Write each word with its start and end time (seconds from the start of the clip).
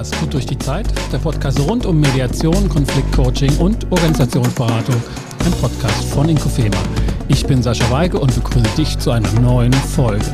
Podcast 0.00 0.20
Gut 0.20 0.32
durch 0.32 0.46
die 0.46 0.58
Zeit, 0.58 0.86
der 1.12 1.18
Podcast 1.18 1.60
rund 1.60 1.84
um 1.84 2.00
Mediation, 2.00 2.70
Konfliktcoaching 2.70 3.54
und 3.58 3.84
Organisationsberatung, 3.92 4.94
ein 5.44 5.52
Podcast 5.60 6.04
von 6.04 6.26
Inkofema. 6.26 6.78
Ich 7.28 7.44
bin 7.44 7.62
Sascha 7.62 7.90
Weige 7.90 8.18
und 8.18 8.34
begrüße 8.34 8.76
dich 8.78 8.98
zu 8.98 9.10
einer 9.10 9.30
neuen 9.40 9.74
Folge. 9.74 10.24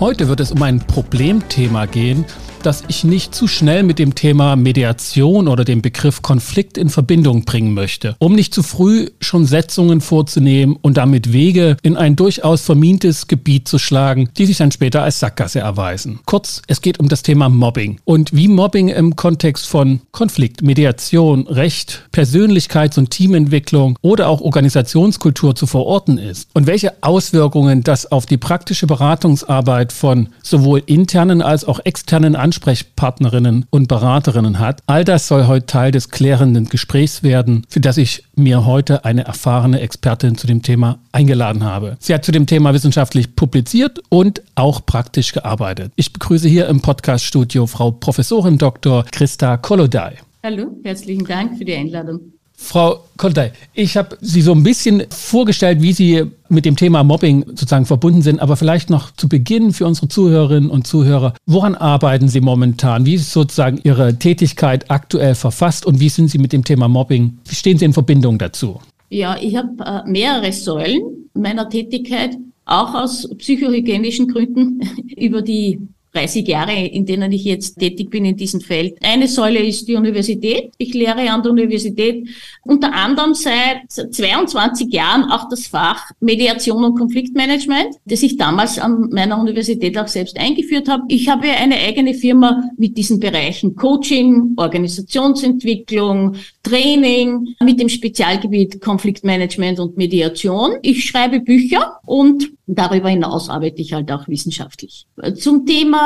Heute 0.00 0.26
wird 0.26 0.40
es 0.40 0.52
um 0.52 0.62
ein 0.62 0.78
Problemthema 0.78 1.84
gehen, 1.84 2.24
dass 2.62 2.84
ich 2.88 3.04
nicht 3.04 3.34
zu 3.34 3.46
schnell 3.46 3.82
mit 3.82 3.98
dem 3.98 4.14
Thema 4.14 4.56
Mediation 4.56 5.48
oder 5.48 5.64
dem 5.64 5.82
Begriff 5.82 6.22
Konflikt 6.22 6.78
in 6.78 6.88
Verbindung 6.88 7.44
bringen 7.44 7.74
möchte, 7.74 8.16
um 8.18 8.34
nicht 8.34 8.54
zu 8.54 8.62
früh 8.62 9.10
schon 9.20 9.44
Setzungen 9.44 10.00
vorzunehmen 10.00 10.76
und 10.80 10.96
damit 10.96 11.32
Wege 11.32 11.76
in 11.82 11.96
ein 11.96 12.16
durchaus 12.16 12.62
vermintes 12.62 13.26
Gebiet 13.26 13.68
zu 13.68 13.78
schlagen, 13.78 14.30
die 14.36 14.46
sich 14.46 14.58
dann 14.58 14.72
später 14.72 15.02
als 15.02 15.20
Sackgasse 15.20 15.60
erweisen. 15.60 16.20
Kurz, 16.24 16.62
es 16.66 16.80
geht 16.80 17.00
um 17.00 17.08
das 17.08 17.22
Thema 17.22 17.48
Mobbing 17.48 18.00
und 18.04 18.34
wie 18.34 18.48
Mobbing 18.48 18.88
im 18.88 19.16
Kontext 19.16 19.66
von 19.66 20.00
Konflikt, 20.12 20.62
Mediation, 20.62 21.46
Recht, 21.46 22.08
Persönlichkeits- 22.12 22.98
und 22.98 23.10
Teamentwicklung 23.10 23.98
oder 24.02 24.28
auch 24.28 24.40
Organisationskultur 24.40 25.54
zu 25.54 25.66
verorten 25.66 26.18
ist 26.18 26.48
und 26.54 26.66
welche 26.66 27.02
Auswirkungen 27.02 27.82
das 27.82 28.10
auf 28.10 28.26
die 28.26 28.36
praktische 28.36 28.86
Beratungsarbeit 28.86 29.92
von 29.92 30.28
sowohl 30.42 30.82
internen 30.86 31.42
als 31.42 31.64
auch 31.64 31.80
externen 31.84 32.36
Ansprechpartnerinnen 32.48 33.66
und 33.68 33.88
Beraterinnen 33.88 34.58
hat. 34.58 34.82
All 34.86 35.04
das 35.04 35.28
soll 35.28 35.46
heute 35.48 35.66
Teil 35.66 35.90
des 35.92 36.08
klärenden 36.08 36.70
Gesprächs 36.70 37.22
werden, 37.22 37.66
für 37.68 37.80
das 37.80 37.98
ich 37.98 38.24
mir 38.36 38.64
heute 38.64 39.04
eine 39.04 39.26
erfahrene 39.26 39.80
Expertin 39.80 40.38
zu 40.38 40.46
dem 40.46 40.62
Thema 40.62 40.98
eingeladen 41.12 41.62
habe. 41.62 41.98
Sie 42.00 42.14
hat 42.14 42.24
zu 42.24 42.32
dem 42.32 42.46
Thema 42.46 42.72
wissenschaftlich 42.72 43.36
publiziert 43.36 44.00
und 44.08 44.40
auch 44.54 44.86
praktisch 44.86 45.32
gearbeitet. 45.32 45.92
Ich 45.96 46.14
begrüße 46.14 46.48
hier 46.48 46.68
im 46.68 46.80
Podcaststudio 46.80 47.66
Frau 47.66 47.90
Professorin 47.90 48.56
Dr. 48.56 49.04
Christa 49.12 49.58
Kolodai. 49.58 50.14
Hallo, 50.42 50.70
herzlichen 50.84 51.26
Dank 51.26 51.58
für 51.58 51.66
die 51.66 51.74
Einladung. 51.74 52.32
Frau 52.60 53.04
Kontay, 53.16 53.52
ich 53.72 53.96
habe 53.96 54.18
Sie 54.20 54.42
so 54.42 54.52
ein 54.52 54.64
bisschen 54.64 55.04
vorgestellt, 55.10 55.80
wie 55.80 55.92
Sie 55.92 56.24
mit 56.48 56.64
dem 56.64 56.74
Thema 56.74 57.04
Mobbing 57.04 57.44
sozusagen 57.46 57.86
verbunden 57.86 58.20
sind, 58.20 58.40
aber 58.40 58.56
vielleicht 58.56 58.90
noch 58.90 59.12
zu 59.12 59.28
Beginn 59.28 59.72
für 59.72 59.86
unsere 59.86 60.08
Zuhörerinnen 60.08 60.68
und 60.68 60.86
Zuhörer, 60.86 61.34
woran 61.46 61.76
arbeiten 61.76 62.28
Sie 62.28 62.40
momentan? 62.40 63.06
Wie 63.06 63.14
ist 63.14 63.32
sozusagen 63.32 63.80
Ihre 63.84 64.18
Tätigkeit 64.18 64.90
aktuell 64.90 65.36
verfasst 65.36 65.86
und 65.86 66.00
wie 66.00 66.08
sind 66.08 66.28
Sie 66.28 66.38
mit 66.38 66.52
dem 66.52 66.64
Thema 66.64 66.88
Mobbing? 66.88 67.38
Wie 67.46 67.54
stehen 67.54 67.78
Sie 67.78 67.84
in 67.84 67.92
Verbindung 67.92 68.38
dazu? 68.38 68.80
Ja, 69.08 69.36
ich 69.40 69.54
habe 69.56 69.70
äh, 69.84 70.10
mehrere 70.10 70.52
Säulen 70.52 71.00
meiner 71.34 71.70
Tätigkeit, 71.70 72.36
auch 72.66 72.92
aus 72.92 73.28
psychohygienischen 73.38 74.28
Gründen 74.28 74.80
über 75.16 75.42
die 75.42 75.80
30 76.12 76.46
Jahre, 76.48 76.72
in 76.72 77.06
denen 77.06 77.32
ich 77.32 77.44
jetzt 77.44 77.78
tätig 77.78 78.10
bin 78.10 78.24
in 78.24 78.36
diesem 78.36 78.60
Feld. 78.60 78.96
Eine 79.02 79.28
Säule 79.28 79.60
ist 79.60 79.86
die 79.88 79.94
Universität. 79.94 80.72
Ich 80.78 80.94
lehre 80.94 81.30
an 81.30 81.42
der 81.42 81.52
Universität 81.52 82.28
unter 82.62 82.92
anderem 82.92 83.34
seit 83.34 83.90
22 83.90 84.92
Jahren 84.92 85.24
auch 85.30 85.48
das 85.48 85.66
Fach 85.66 86.10
Mediation 86.20 86.84
und 86.84 86.98
Konfliktmanagement, 86.98 87.96
das 88.04 88.22
ich 88.22 88.36
damals 88.36 88.78
an 88.78 89.08
meiner 89.10 89.38
Universität 89.38 89.96
auch 89.98 90.08
selbst 90.08 90.38
eingeführt 90.38 90.88
habe. 90.88 91.04
Ich 91.08 91.28
habe 91.28 91.48
eine 91.48 91.76
eigene 91.76 92.14
Firma 92.14 92.62
mit 92.76 92.96
diesen 92.96 93.20
Bereichen 93.20 93.76
Coaching, 93.76 94.54
Organisationsentwicklung, 94.56 96.36
Training, 96.62 97.54
mit 97.62 97.80
dem 97.80 97.88
Spezialgebiet 97.88 98.80
Konfliktmanagement 98.80 99.80
und 99.80 99.96
Mediation. 99.96 100.72
Ich 100.82 101.04
schreibe 101.04 101.40
Bücher 101.40 102.00
und 102.06 102.50
darüber 102.66 103.08
hinaus 103.08 103.48
arbeite 103.48 103.80
ich 103.80 103.92
halt 103.92 104.12
auch 104.12 104.28
wissenschaftlich. 104.28 105.06
Zum 105.36 105.66
Thema 105.66 105.97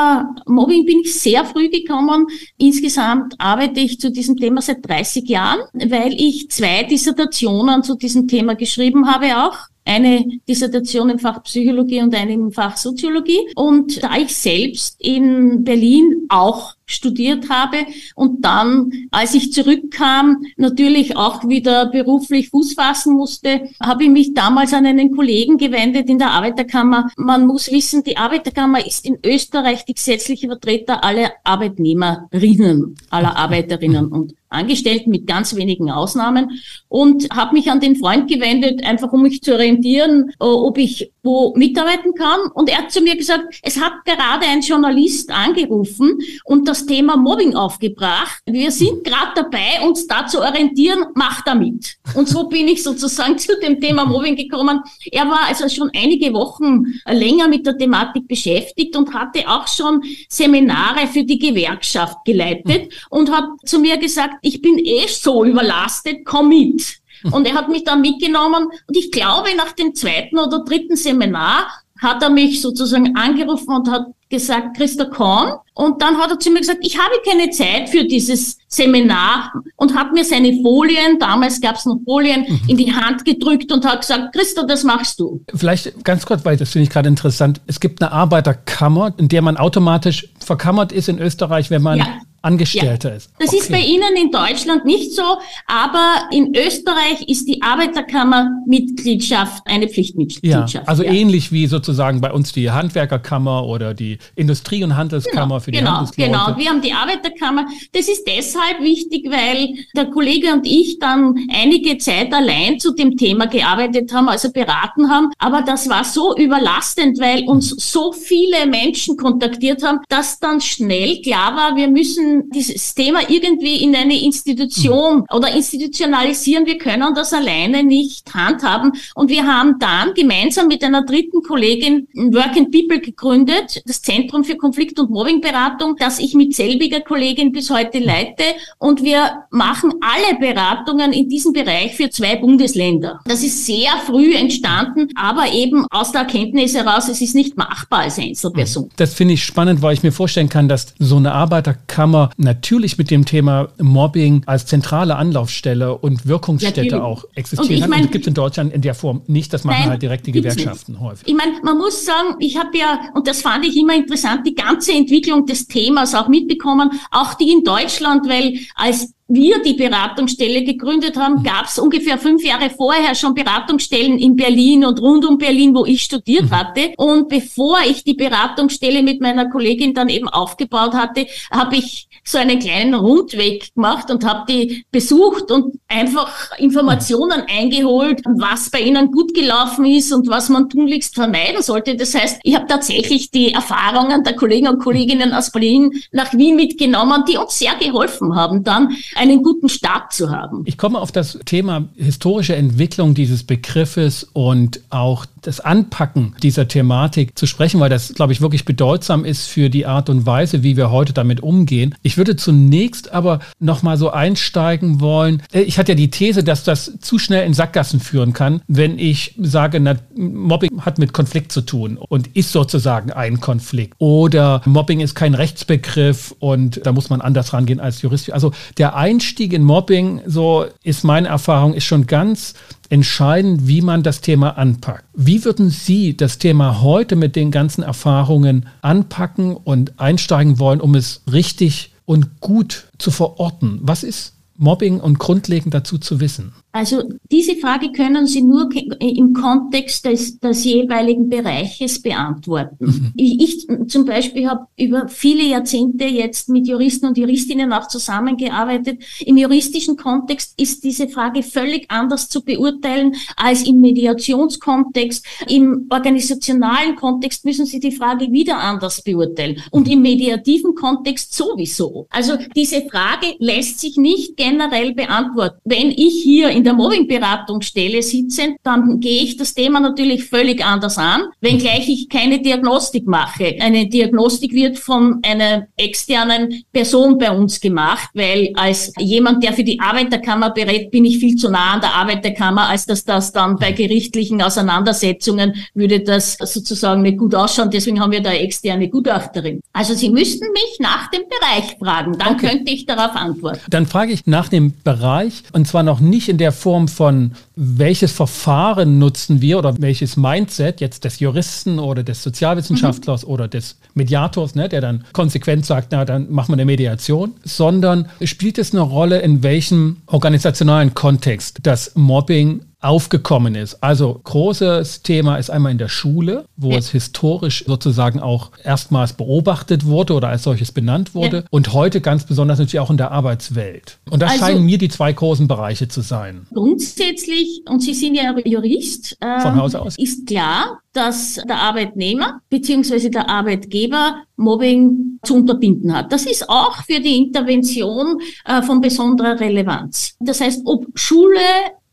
Mobbing 0.45 0.85
bin 0.85 0.99
ich 1.01 1.19
sehr 1.19 1.45
früh 1.45 1.69
gekommen. 1.69 2.27
Insgesamt 2.57 3.35
arbeite 3.37 3.79
ich 3.79 3.99
zu 3.99 4.11
diesem 4.11 4.37
Thema 4.37 4.61
seit 4.61 4.87
30 4.87 5.27
Jahren, 5.27 5.61
weil 5.73 6.13
ich 6.13 6.49
zwei 6.49 6.83
Dissertationen 6.83 7.83
zu 7.83 7.95
diesem 7.95 8.27
Thema 8.27 8.55
geschrieben 8.55 9.07
habe 9.07 9.37
auch 9.37 9.57
eine 9.85 10.25
Dissertation 10.47 11.09
im 11.09 11.19
Fach 11.19 11.43
Psychologie 11.43 12.01
und 12.01 12.15
eine 12.15 12.33
im 12.33 12.51
Fach 12.51 12.77
Soziologie. 12.77 13.39
Und 13.55 14.01
da 14.01 14.17
ich 14.17 14.35
selbst 14.35 14.95
in 14.99 15.63
Berlin 15.63 16.25
auch 16.29 16.73
studiert 16.85 17.49
habe 17.49 17.77
und 18.15 18.43
dann, 18.43 18.91
als 19.11 19.33
ich 19.33 19.53
zurückkam, 19.53 20.43
natürlich 20.57 21.15
auch 21.17 21.47
wieder 21.47 21.87
beruflich 21.87 22.49
Fuß 22.49 22.73
fassen 22.73 23.15
musste, 23.15 23.69
habe 23.81 24.03
ich 24.03 24.09
mich 24.09 24.33
damals 24.33 24.73
an 24.73 24.85
einen 24.85 25.15
Kollegen 25.15 25.57
gewendet 25.57 26.09
in 26.09 26.19
der 26.19 26.31
Arbeiterkammer. 26.31 27.09
Man 27.17 27.47
muss 27.47 27.71
wissen, 27.71 28.03
die 28.03 28.17
Arbeiterkammer 28.17 28.85
ist 28.85 29.05
in 29.05 29.17
Österreich 29.25 29.85
die 29.85 29.93
gesetzliche 29.93 30.47
Vertreter 30.47 31.03
aller 31.03 31.31
Arbeitnehmerinnen, 31.43 32.95
aller 33.09 33.35
Arbeiterinnen 33.35 34.07
und 34.07 34.33
Angestellten 34.53 35.09
mit 35.09 35.25
ganz 35.25 35.55
wenigen 35.55 35.89
Ausnahmen 35.89 36.61
und 36.87 37.27
habe 37.31 37.53
mich 37.53 37.71
an 37.71 37.79
den 37.79 37.95
Freund 37.95 38.29
gewendet, 38.29 38.85
einfach 38.85 39.11
um 39.11 39.23
mich 39.23 39.41
zu 39.41 39.53
orientieren, 39.53 40.29
äh, 40.39 40.45
ob 40.45 40.77
ich 40.77 41.11
wo 41.23 41.53
mitarbeiten 41.55 42.13
kann. 42.13 42.39
Und 42.53 42.69
er 42.69 42.79
hat 42.79 42.91
zu 42.91 43.01
mir 43.01 43.15
gesagt, 43.15 43.59
es 43.63 43.79
hat 43.79 43.93
gerade 44.05 44.45
ein 44.45 44.61
Journalist 44.61 45.31
angerufen 45.31 46.19
und 46.45 46.67
das 46.73 46.87
Thema 46.87 47.15
Mobbing 47.15 47.55
aufgebracht. 47.55 48.39
Wir 48.47 48.71
sind 48.71 49.03
gerade 49.03 49.33
dabei, 49.35 49.85
uns 49.85 50.07
da 50.07 50.25
zu 50.25 50.39
orientieren, 50.39 51.05
mach 51.13 51.43
damit. 51.43 51.97
Und 52.15 52.27
so 52.27 52.47
bin 52.47 52.67
ich 52.67 52.81
sozusagen 52.81 53.37
zu 53.37 53.59
dem 53.59 53.79
Thema 53.79 54.05
Mobbing 54.05 54.35
gekommen. 54.35 54.81
Er 55.11 55.29
war 55.29 55.47
also 55.47 55.69
schon 55.69 55.91
einige 55.95 56.33
Wochen 56.33 56.85
länger 57.05 57.47
mit 57.47 57.67
der 57.67 57.77
Thematik 57.77 58.27
beschäftigt 58.27 58.95
und 58.95 59.13
hatte 59.13 59.47
auch 59.47 59.67
schon 59.67 60.01
Seminare 60.27 61.05
für 61.05 61.23
die 61.23 61.37
Gewerkschaft 61.37 62.25
geleitet 62.25 62.91
und 63.11 63.31
hat 63.31 63.45
zu 63.65 63.77
mir 63.77 63.97
gesagt, 63.97 64.35
ich 64.41 64.59
bin 64.59 64.79
eh 64.79 65.05
so 65.07 65.45
überlastet, 65.45 66.25
komm 66.25 66.49
mit. 66.49 66.97
Und 67.31 67.47
er 67.47 67.53
hat 67.53 67.69
mich 67.69 67.83
dann 67.83 68.01
mitgenommen 68.01 68.65
und 68.65 68.97
ich 68.97 69.11
glaube, 69.11 69.49
nach 69.55 69.73
dem 69.73 69.93
zweiten 69.93 70.39
oder 70.39 70.63
dritten 70.63 70.97
Seminar 70.97 71.67
hat 72.01 72.21
er 72.21 72.29
mich 72.29 72.61
sozusagen 72.61 73.15
angerufen 73.15 73.73
und 73.73 73.89
hat 73.89 74.07
gesagt, 74.33 74.75
Christa 74.75 75.05
Korn. 75.05 75.59
Und 75.75 76.01
dann 76.01 76.17
hat 76.17 76.29
er 76.29 76.39
zu 76.39 76.51
mir 76.51 76.59
gesagt, 76.59 76.79
ich 76.81 76.97
habe 76.97 77.13
keine 77.25 77.49
Zeit 77.51 77.89
für 77.89 78.03
dieses 78.03 78.57
Seminar 78.67 79.51
und 79.77 79.95
hat 79.95 80.11
mir 80.11 80.25
seine 80.25 80.61
Folien, 80.61 81.17
damals 81.19 81.61
gab 81.61 81.75
es 81.75 81.85
noch 81.85 81.99
Folien, 82.05 82.45
mhm. 82.47 82.61
in 82.67 82.77
die 82.77 82.93
Hand 82.93 83.23
gedrückt 83.25 83.71
und 83.71 83.85
hat 83.85 84.01
gesagt, 84.01 84.33
Christa, 84.35 84.63
das 84.63 84.83
machst 84.83 85.19
du. 85.19 85.41
Vielleicht 85.53 86.03
ganz 86.03 86.25
kurz, 86.25 86.43
weil 86.45 86.57
das 86.57 86.71
finde 86.71 86.83
ich 86.83 86.89
gerade 86.89 87.09
interessant. 87.09 87.61
Es 87.67 87.79
gibt 87.79 88.01
eine 88.01 88.11
Arbeiterkammer, 88.11 89.13
in 89.17 89.29
der 89.29 89.41
man 89.41 89.57
automatisch 89.57 90.29
verkammert 90.39 90.91
ist 90.91 91.09
in 91.09 91.19
Österreich, 91.19 91.69
wenn 91.69 91.81
man 91.81 91.99
ja. 91.99 92.07
Angestellter 92.43 93.09
ja. 93.09 93.15
ist. 93.15 93.31
Das 93.39 93.49
okay. 93.49 93.57
ist 93.57 93.71
bei 93.71 93.79
Ihnen 93.79 94.15
in 94.21 94.29
Deutschland 94.29 94.85
nicht 94.85 95.13
so, 95.13 95.23
aber 95.65 96.27
in 96.31 96.53
Österreich 96.53 97.27
ist 97.27 97.47
die 97.47 97.61
Arbeiterkammer-Mitgliedschaft 97.61 99.65
eine 99.65 99.87
Pflichtmitgliedschaft. 99.87 100.73
Ja, 100.73 100.83
also 100.85 101.03
ja. 101.03 101.13
ähnlich 101.13 101.53
wie 101.53 101.67
sozusagen 101.67 102.19
bei 102.19 102.33
uns 102.33 102.51
die 102.51 102.69
Handwerkerkammer 102.69 103.65
oder 103.65 103.93
die 103.93 104.17
Industrie- 104.35 104.83
und 104.83 104.97
Handelskammer 104.97 105.45
genau, 105.45 105.59
für 105.61 105.71
die 105.71 105.79
genau, 105.79 105.91
Handelsleute. 105.91 106.31
Genau, 106.31 106.57
wir 106.57 106.69
haben 106.69 106.81
die 106.81 106.91
Arbeiterkammer. 106.91 107.65
Das 107.93 108.09
ist 108.09 108.25
deshalb 108.27 108.81
wichtig, 108.81 109.25
weil 109.29 109.75
der 109.95 110.07
Kollege 110.07 110.51
und 110.51 110.67
ich 110.67 110.99
dann 110.99 111.47
einige 111.49 111.97
Zeit 111.97 112.33
allein 112.33 112.77
zu 112.77 112.93
dem 112.93 113.15
Thema 113.15 113.47
gearbeitet 113.47 114.13
haben, 114.13 114.27
also 114.27 114.51
beraten 114.51 115.09
haben. 115.09 115.29
Aber 115.37 115.61
das 115.61 115.87
war 115.87 116.03
so 116.03 116.35
überlastend, 116.35 117.21
weil 117.21 117.45
uns 117.45 117.69
so 117.69 118.11
viele 118.11 118.65
Menschen 118.65 119.15
kontaktiert 119.15 119.81
haben, 119.81 119.99
dass 120.09 120.39
dann 120.39 120.59
schnell 120.59 121.21
klar 121.21 121.55
war, 121.55 121.77
wir 121.77 121.87
müssen 121.87 122.32
dieses 122.49 122.95
Thema 122.95 123.19
irgendwie 123.29 123.83
in 123.83 123.95
eine 123.95 124.19
Institution 124.21 125.17
mhm. 125.17 125.25
oder 125.31 125.53
institutionalisieren. 125.55 126.65
Wir 126.65 126.77
können 126.77 127.13
das 127.15 127.33
alleine 127.33 127.83
nicht 127.83 128.33
handhaben. 128.33 128.93
Und 129.15 129.29
wir 129.29 129.45
haben 129.45 129.79
dann 129.79 130.13
gemeinsam 130.13 130.67
mit 130.67 130.83
einer 130.83 131.05
dritten 131.05 131.41
Kollegin 131.41 132.07
Work 132.13 132.57
and 132.57 132.71
People 132.71 132.99
gegründet, 132.99 133.81
das 133.85 134.01
Zentrum 134.01 134.43
für 134.43 134.55
Konflikt- 134.55 134.99
und 134.99 135.11
Mobbingberatung, 135.11 135.95
das 135.97 136.19
ich 136.19 136.33
mit 136.33 136.55
selbiger 136.55 137.01
Kollegin 137.01 137.51
bis 137.51 137.69
heute 137.69 137.99
leite. 137.99 138.43
Und 138.77 139.03
wir 139.03 139.43
machen 139.51 139.93
alle 140.01 140.39
Beratungen 140.39 141.13
in 141.13 141.29
diesem 141.29 141.53
Bereich 141.53 141.95
für 141.95 142.09
zwei 142.09 142.35
Bundesländer. 142.35 143.19
Das 143.25 143.43
ist 143.43 143.65
sehr 143.65 143.91
früh 144.05 144.35
entstanden, 144.35 145.09
aber 145.15 145.51
eben 145.51 145.85
aus 145.89 146.11
der 146.11 146.21
Erkenntnis 146.21 146.75
heraus, 146.75 147.07
es 147.07 147.21
ist 147.21 147.35
nicht 147.35 147.57
machbar 147.57 148.01
als 148.01 148.17
Einzelperson. 148.17 148.89
Das 148.95 149.13
finde 149.13 149.35
ich 149.35 149.43
spannend, 149.43 149.81
weil 149.81 149.93
ich 149.93 150.03
mir 150.03 150.11
vorstellen 150.11 150.49
kann, 150.49 150.67
dass 150.67 150.93
so 150.99 151.17
eine 151.17 151.33
Arbeiterkammer 151.33 152.22
natürlich 152.37 152.97
mit 152.97 153.11
dem 153.11 153.25
Thema 153.25 153.69
Mobbing 153.79 154.43
als 154.45 154.65
zentrale 154.65 155.15
Anlaufstelle 155.15 155.97
und 155.97 156.27
Wirkungsstätte 156.27 156.81
natürlich. 156.81 157.03
auch 157.03 157.25
existieren. 157.35 157.83
Und 157.83 157.91
das 157.91 158.11
gibt 158.11 158.23
es 158.23 158.27
in 158.27 158.33
Deutschland 158.33 158.73
in 158.73 158.81
der 158.81 158.95
Form 158.95 159.21
nicht. 159.27 159.53
Das 159.53 159.63
machen 159.63 159.81
nein, 159.81 159.89
halt 159.89 160.01
direkt 160.01 160.27
die 160.27 160.31
Gewerkschaften 160.31 160.99
häufig. 160.99 161.27
Ich 161.27 161.35
meine, 161.35 161.53
man 161.63 161.77
muss 161.77 162.05
sagen, 162.05 162.35
ich 162.39 162.57
habe 162.57 162.77
ja, 162.77 162.99
und 163.13 163.27
das 163.27 163.41
fand 163.41 163.65
ich 163.65 163.77
immer 163.77 163.95
interessant, 163.95 164.45
die 164.45 164.55
ganze 164.55 164.93
Entwicklung 164.93 165.45
des 165.45 165.67
Themas 165.67 166.15
auch 166.15 166.27
mitbekommen, 166.27 166.91
auch 167.11 167.33
die 167.35 167.51
in 167.51 167.63
Deutschland, 167.63 168.27
weil 168.27 168.59
als 168.75 169.13
wir 169.27 169.61
die 169.61 169.73
Beratungsstelle 169.73 170.63
gegründet 170.63 171.17
haben, 171.17 171.43
gab 171.43 171.65
es 171.65 171.79
ungefähr 171.79 172.17
fünf 172.17 172.43
Jahre 172.43 172.69
vorher 172.69 173.15
schon 173.15 173.33
Beratungsstellen 173.33 174.17
in 174.19 174.35
Berlin 174.35 174.85
und 174.85 175.01
rund 175.01 175.25
um 175.25 175.37
Berlin, 175.37 175.73
wo 175.73 175.85
ich 175.85 176.03
studiert 176.03 176.45
mhm. 176.45 176.51
hatte. 176.51 176.93
Und 176.97 177.29
bevor 177.29 177.77
ich 177.87 178.03
die 178.03 178.13
Beratungsstelle 178.13 179.01
mit 179.01 179.21
meiner 179.21 179.49
Kollegin 179.49 179.93
dann 179.93 180.09
eben 180.09 180.27
aufgebaut 180.27 180.93
hatte, 180.93 181.25
habe 181.51 181.77
ich 181.77 182.07
so 182.25 182.37
einen 182.37 182.59
kleinen 182.59 182.93
Rundweg 182.93 183.73
gemacht 183.73 184.09
und 184.09 184.25
habe 184.25 184.45
die 184.49 184.85
besucht 184.91 185.51
und 185.51 185.77
einfach 185.87 186.57
Informationen 186.57 187.43
eingeholt, 187.47 188.21
was 188.25 188.69
bei 188.69 188.79
ihnen 188.79 189.11
gut 189.11 189.33
gelaufen 189.33 189.85
ist 189.85 190.13
und 190.13 190.27
was 190.27 190.49
man 190.49 190.69
tunlichst 190.69 191.15
vermeiden 191.15 191.61
sollte. 191.61 191.95
Das 191.95 192.15
heißt, 192.15 192.39
ich 192.43 192.55
habe 192.55 192.67
tatsächlich 192.67 193.29
die 193.31 193.53
Erfahrungen 193.53 194.23
der 194.23 194.35
Kollegen 194.35 194.67
und 194.67 194.79
Kolleginnen 194.79 195.33
aus 195.33 195.51
Berlin 195.51 195.91
nach 196.11 196.33
Wien 196.33 196.55
mitgenommen, 196.55 197.23
die 197.27 197.37
uns 197.37 197.59
sehr 197.59 197.75
geholfen 197.75 198.35
haben, 198.35 198.63
dann 198.63 198.95
einen 199.17 199.43
guten 199.43 199.69
Start 199.69 200.13
zu 200.13 200.31
haben. 200.31 200.63
Ich 200.65 200.77
komme 200.77 200.99
auf 200.99 201.11
das 201.11 201.39
Thema 201.45 201.87
historische 201.95 202.55
Entwicklung 202.55 203.13
dieses 203.13 203.43
Begriffes 203.43 204.23
und 204.33 204.81
auch 204.89 205.25
das 205.41 205.59
Anpacken 205.59 206.35
dieser 206.41 206.67
Thematik 206.67 207.37
zu 207.37 207.45
sprechen, 207.45 207.79
weil 207.79 207.89
das, 207.89 208.13
glaube 208.13 208.33
ich, 208.33 208.41
wirklich 208.41 208.65
bedeutsam 208.65 209.25
ist 209.25 209.47
für 209.47 209.69
die 209.69 209.85
Art 209.85 210.09
und 210.09 210.25
Weise, 210.25 210.63
wie 210.63 210.77
wir 210.77 210.91
heute 210.91 211.13
damit 211.13 211.41
umgehen. 211.41 211.95
Ich 212.01 212.17
würde 212.17 212.35
zunächst 212.35 213.11
aber 213.13 213.39
noch 213.59 213.83
mal 213.83 213.97
so 213.97 214.09
einsteigen 214.09 214.99
wollen. 214.99 215.43
Äh, 215.51 215.61
ich 215.61 215.77
hatte 215.77 215.91
ja 215.91 215.95
die 215.95 216.09
These, 216.09 216.43
dass 216.43 216.63
das 216.63 216.99
zu 216.99 217.19
schnell 217.19 217.45
in 217.45 217.53
Sackgassen 217.53 217.99
führen 217.99 218.33
kann, 218.33 218.61
wenn 218.67 218.97
ich 218.97 219.35
sage, 219.39 219.79
na, 219.79 219.95
Mobbing 220.15 220.81
hat 220.81 220.97
mit 220.97 221.13
Konflikt 221.13 221.51
zu 221.51 221.61
tun 221.61 221.97
und 221.97 222.27
ist 222.35 222.51
sozusagen 222.51 223.11
ein 223.11 223.39
Konflikt. 223.39 223.95
Oder 223.99 224.61
Mobbing 224.65 224.99
ist 225.01 225.15
kein 225.15 225.33
Rechtsbegriff 225.33 226.33
und 226.39 226.85
da 226.85 226.91
muss 226.91 227.09
man 227.09 227.21
anders 227.21 227.53
rangehen 227.53 227.79
als 227.79 228.01
Jurist. 228.01 228.31
Also 228.31 228.51
der 228.77 228.95
Einstieg 229.03 229.51
in 229.51 229.63
Mobbing, 229.63 230.21
so 230.27 230.65
ist 230.81 231.03
meine 231.03 231.27
Erfahrung, 231.27 231.73
ist 231.73 231.83
schon 231.83 232.07
ganz 232.07 232.53
entscheidend, 232.87 233.67
wie 233.67 233.81
man 233.81 234.01
das 234.01 234.21
Thema 234.21 234.57
anpackt. 234.57 235.03
Wie 235.13 235.43
würden 235.43 235.69
Sie 235.71 236.15
das 236.15 236.37
Thema 236.37 236.81
heute 236.81 237.17
mit 237.17 237.35
den 237.35 237.51
ganzen 237.51 237.83
Erfahrungen 237.83 238.65
anpacken 238.81 239.57
und 239.57 239.99
einsteigen 239.99 240.57
wollen, 240.57 240.79
um 240.79 240.95
es 240.95 241.21
richtig 241.29 241.91
und 242.05 242.39
gut 242.39 242.85
zu 242.97 243.11
verorten? 243.11 243.79
Was 243.81 244.03
ist 244.03 244.35
Mobbing 244.55 245.01
und 245.01 245.19
grundlegend 245.19 245.73
dazu 245.73 245.97
zu 245.97 246.21
wissen? 246.21 246.53
Also 246.75 247.03
diese 247.31 247.55
Frage 247.57 247.91
können 247.91 248.25
Sie 248.25 248.41
nur 248.41 248.67
im 248.99 249.33
Kontext 249.33 250.05
des, 250.05 250.39
des 250.39 250.63
jeweiligen 250.63 251.29
Bereiches 251.29 252.01
beantworten. 252.01 252.77
Mhm. 252.79 253.13
Ich, 253.15 253.39
ich, 253.39 253.67
zum 253.87 254.05
Beispiel 254.05 254.49
habe 254.49 254.65
über 254.75 255.07
viele 255.07 255.43
Jahrzehnte 255.43 256.05
jetzt 256.05 256.49
mit 256.49 256.67
Juristen 256.67 257.05
und 257.05 257.17
Juristinnen 257.19 257.71
auch 257.73 257.87
zusammengearbeitet. 257.87 259.03
Im 259.19 259.37
juristischen 259.37 259.97
Kontext 259.97 260.59
ist 260.59 260.83
diese 260.83 261.07
Frage 261.07 261.43
völlig 261.43 261.85
anders 261.91 262.27
zu 262.27 262.43
beurteilen 262.43 263.13
als 263.37 263.67
im 263.67 263.79
Mediationskontext. 263.79 265.23
Im 265.47 265.85
organisationalen 265.91 266.95
Kontext 266.95 267.45
müssen 267.45 267.67
Sie 267.67 267.79
die 267.79 267.91
Frage 267.91 268.31
wieder 268.31 268.57
anders 268.57 269.03
beurteilen 269.03 269.61
und 269.69 269.87
im 269.87 270.01
mediativen 270.01 270.73
Kontext 270.73 271.35
sowieso. 271.35 272.07
Also 272.09 272.33
diese 272.55 272.81
Frage 272.89 273.35
lässt 273.37 273.79
sich 273.79 273.95
nicht 273.97 274.37
generell 274.37 274.95
beantworten. 274.95 275.59
Wenn 275.65 275.91
ich 275.91 276.23
hier 276.23 276.49
in 276.49 276.62
in 276.63 276.65
der 276.65 276.73
Mobbingberatungsstelle 276.75 278.01
sitzen, 278.01 278.55
dann 278.63 279.01
gehe 279.01 279.21
ich 279.21 279.35
das 279.35 279.53
Thema 279.53 279.81
natürlich 279.81 280.23
völlig 280.23 280.63
anders 280.63 280.97
an, 280.97 281.23
wenngleich 281.41 281.89
ich 281.89 282.07
keine 282.07 282.41
Diagnostik 282.41 283.05
mache. 283.05 283.57
Eine 283.59 283.89
Diagnostik 283.89 284.53
wird 284.53 284.79
von 284.79 285.19
einer 285.23 285.67
externen 285.75 286.63
Person 286.71 287.17
bei 287.17 287.31
uns 287.31 287.59
gemacht, 287.59 288.09
weil 288.13 288.51
als 288.55 288.93
jemand, 288.97 289.43
der 289.43 289.51
für 289.51 289.65
die 289.65 289.77
Arbeiterkammer 289.81 290.51
berät, 290.51 290.89
bin 290.89 291.03
ich 291.03 291.17
viel 291.19 291.35
zu 291.35 291.49
nah 291.49 291.73
an 291.73 291.81
der 291.81 291.93
Arbeiterkammer, 291.95 292.69
als 292.69 292.85
dass 292.85 293.03
das 293.03 293.33
dann 293.33 293.57
bei 293.57 293.73
gerichtlichen 293.73 294.41
Auseinandersetzungen 294.41 295.55
würde 295.73 295.99
das 295.99 296.37
sozusagen 296.39 297.01
nicht 297.01 297.17
gut 297.17 297.35
ausschauen. 297.35 297.71
Deswegen 297.71 297.99
haben 297.99 298.13
wir 298.13 298.21
da 298.21 298.31
externe 298.31 298.87
Gutachterin. 298.87 299.59
Also 299.73 299.95
Sie 299.95 300.09
müssten 300.09 300.45
mich 300.53 300.77
nach 300.79 301.11
dem 301.11 301.23
Bereich 301.27 301.75
fragen, 301.77 302.17
dann 302.17 302.35
okay. 302.35 302.47
könnte 302.47 302.71
ich 302.71 302.85
darauf 302.85 303.17
antworten. 303.17 303.59
Dann 303.69 303.85
frage 303.85 304.13
ich 304.13 304.25
nach 304.27 304.47
dem 304.47 304.73
Bereich 304.85 305.43
und 305.51 305.67
zwar 305.67 305.83
noch 305.83 305.99
nicht 305.99 306.29
in 306.29 306.37
der 306.37 306.52
Form 306.53 306.87
von, 306.87 307.33
welches 307.55 308.11
Verfahren 308.11 308.99
nutzen 308.99 309.41
wir 309.41 309.59
oder 309.59 309.81
welches 309.81 310.17
Mindset 310.17 310.81
jetzt 310.81 311.03
des 311.03 311.19
Juristen 311.19 311.79
oder 311.79 312.03
des 312.03 312.23
Sozialwissenschaftlers 312.23 313.25
mhm. 313.25 313.31
oder 313.31 313.47
des 313.47 313.77
Mediators, 313.93 314.55
ne, 314.55 314.69
der 314.69 314.81
dann 314.81 315.03
konsequent 315.13 315.65
sagt, 315.65 315.89
na, 315.91 316.05
dann 316.05 316.31
machen 316.31 316.49
wir 316.49 316.53
eine 316.53 316.65
Mediation, 316.65 317.33
sondern 317.43 318.09
spielt 318.23 318.57
es 318.57 318.71
eine 318.71 318.81
Rolle, 318.81 319.19
in 319.19 319.43
welchem 319.43 319.97
organisationalen 320.07 320.93
Kontext 320.93 321.59
das 321.63 321.91
Mobbing 321.95 322.61
aufgekommen 322.83 323.55
ist. 323.55 323.83
Also 323.83 324.19
großes 324.23 325.01
Thema 325.03 325.37
ist 325.37 325.49
einmal 325.49 325.71
in 325.71 325.77
der 325.77 325.89
Schule, 325.89 326.45
wo 326.57 326.71
ja. 326.71 326.77
es 326.77 326.89
historisch 326.89 327.63
sozusagen 327.65 328.19
auch 328.19 328.51
erstmals 328.63 329.13
beobachtet 329.13 329.85
wurde 329.85 330.13
oder 330.13 330.29
als 330.29 330.43
solches 330.43 330.71
benannt 330.71 331.15
wurde 331.15 331.37
ja. 331.37 331.43
und 331.49 331.73
heute 331.73 332.01
ganz 332.01 332.25
besonders 332.25 332.59
natürlich 332.59 332.79
auch 332.79 332.91
in 332.91 332.97
der 332.97 333.11
Arbeitswelt. 333.11 333.99
Und 334.09 334.21
das 334.21 334.31
also, 334.31 334.45
scheinen 334.45 334.65
mir 334.65 334.77
die 334.77 334.89
zwei 334.89 335.13
großen 335.13 335.47
Bereiche 335.47 335.87
zu 335.87 336.01
sein. 336.01 336.45
Grundsätzlich, 336.53 337.61
und 337.69 337.81
Sie 337.81 337.93
sind 337.93 338.15
ja 338.15 338.35
Jurist, 338.45 339.17
äh, 339.19 339.39
von 339.39 339.55
Haus 339.55 339.75
aus, 339.75 339.97
ist 339.97 340.27
klar, 340.27 340.79
dass 340.93 341.39
der 341.47 341.57
Arbeitnehmer 341.57 342.41
bzw. 342.49 343.09
der 343.09 343.29
Arbeitgeber 343.29 344.15
Mobbing 344.35 345.19
zu 345.23 345.35
unterbinden 345.35 345.95
hat. 345.95 346.11
Das 346.11 346.25
ist 346.25 346.49
auch 346.49 346.83
für 346.83 346.99
die 346.99 347.17
Intervention 347.17 348.19
äh, 348.45 348.61
von 348.61 348.81
besonderer 348.81 349.39
Relevanz. 349.39 350.15
Das 350.19 350.41
heißt, 350.41 350.61
ob 350.65 350.87
Schule, 350.95 351.39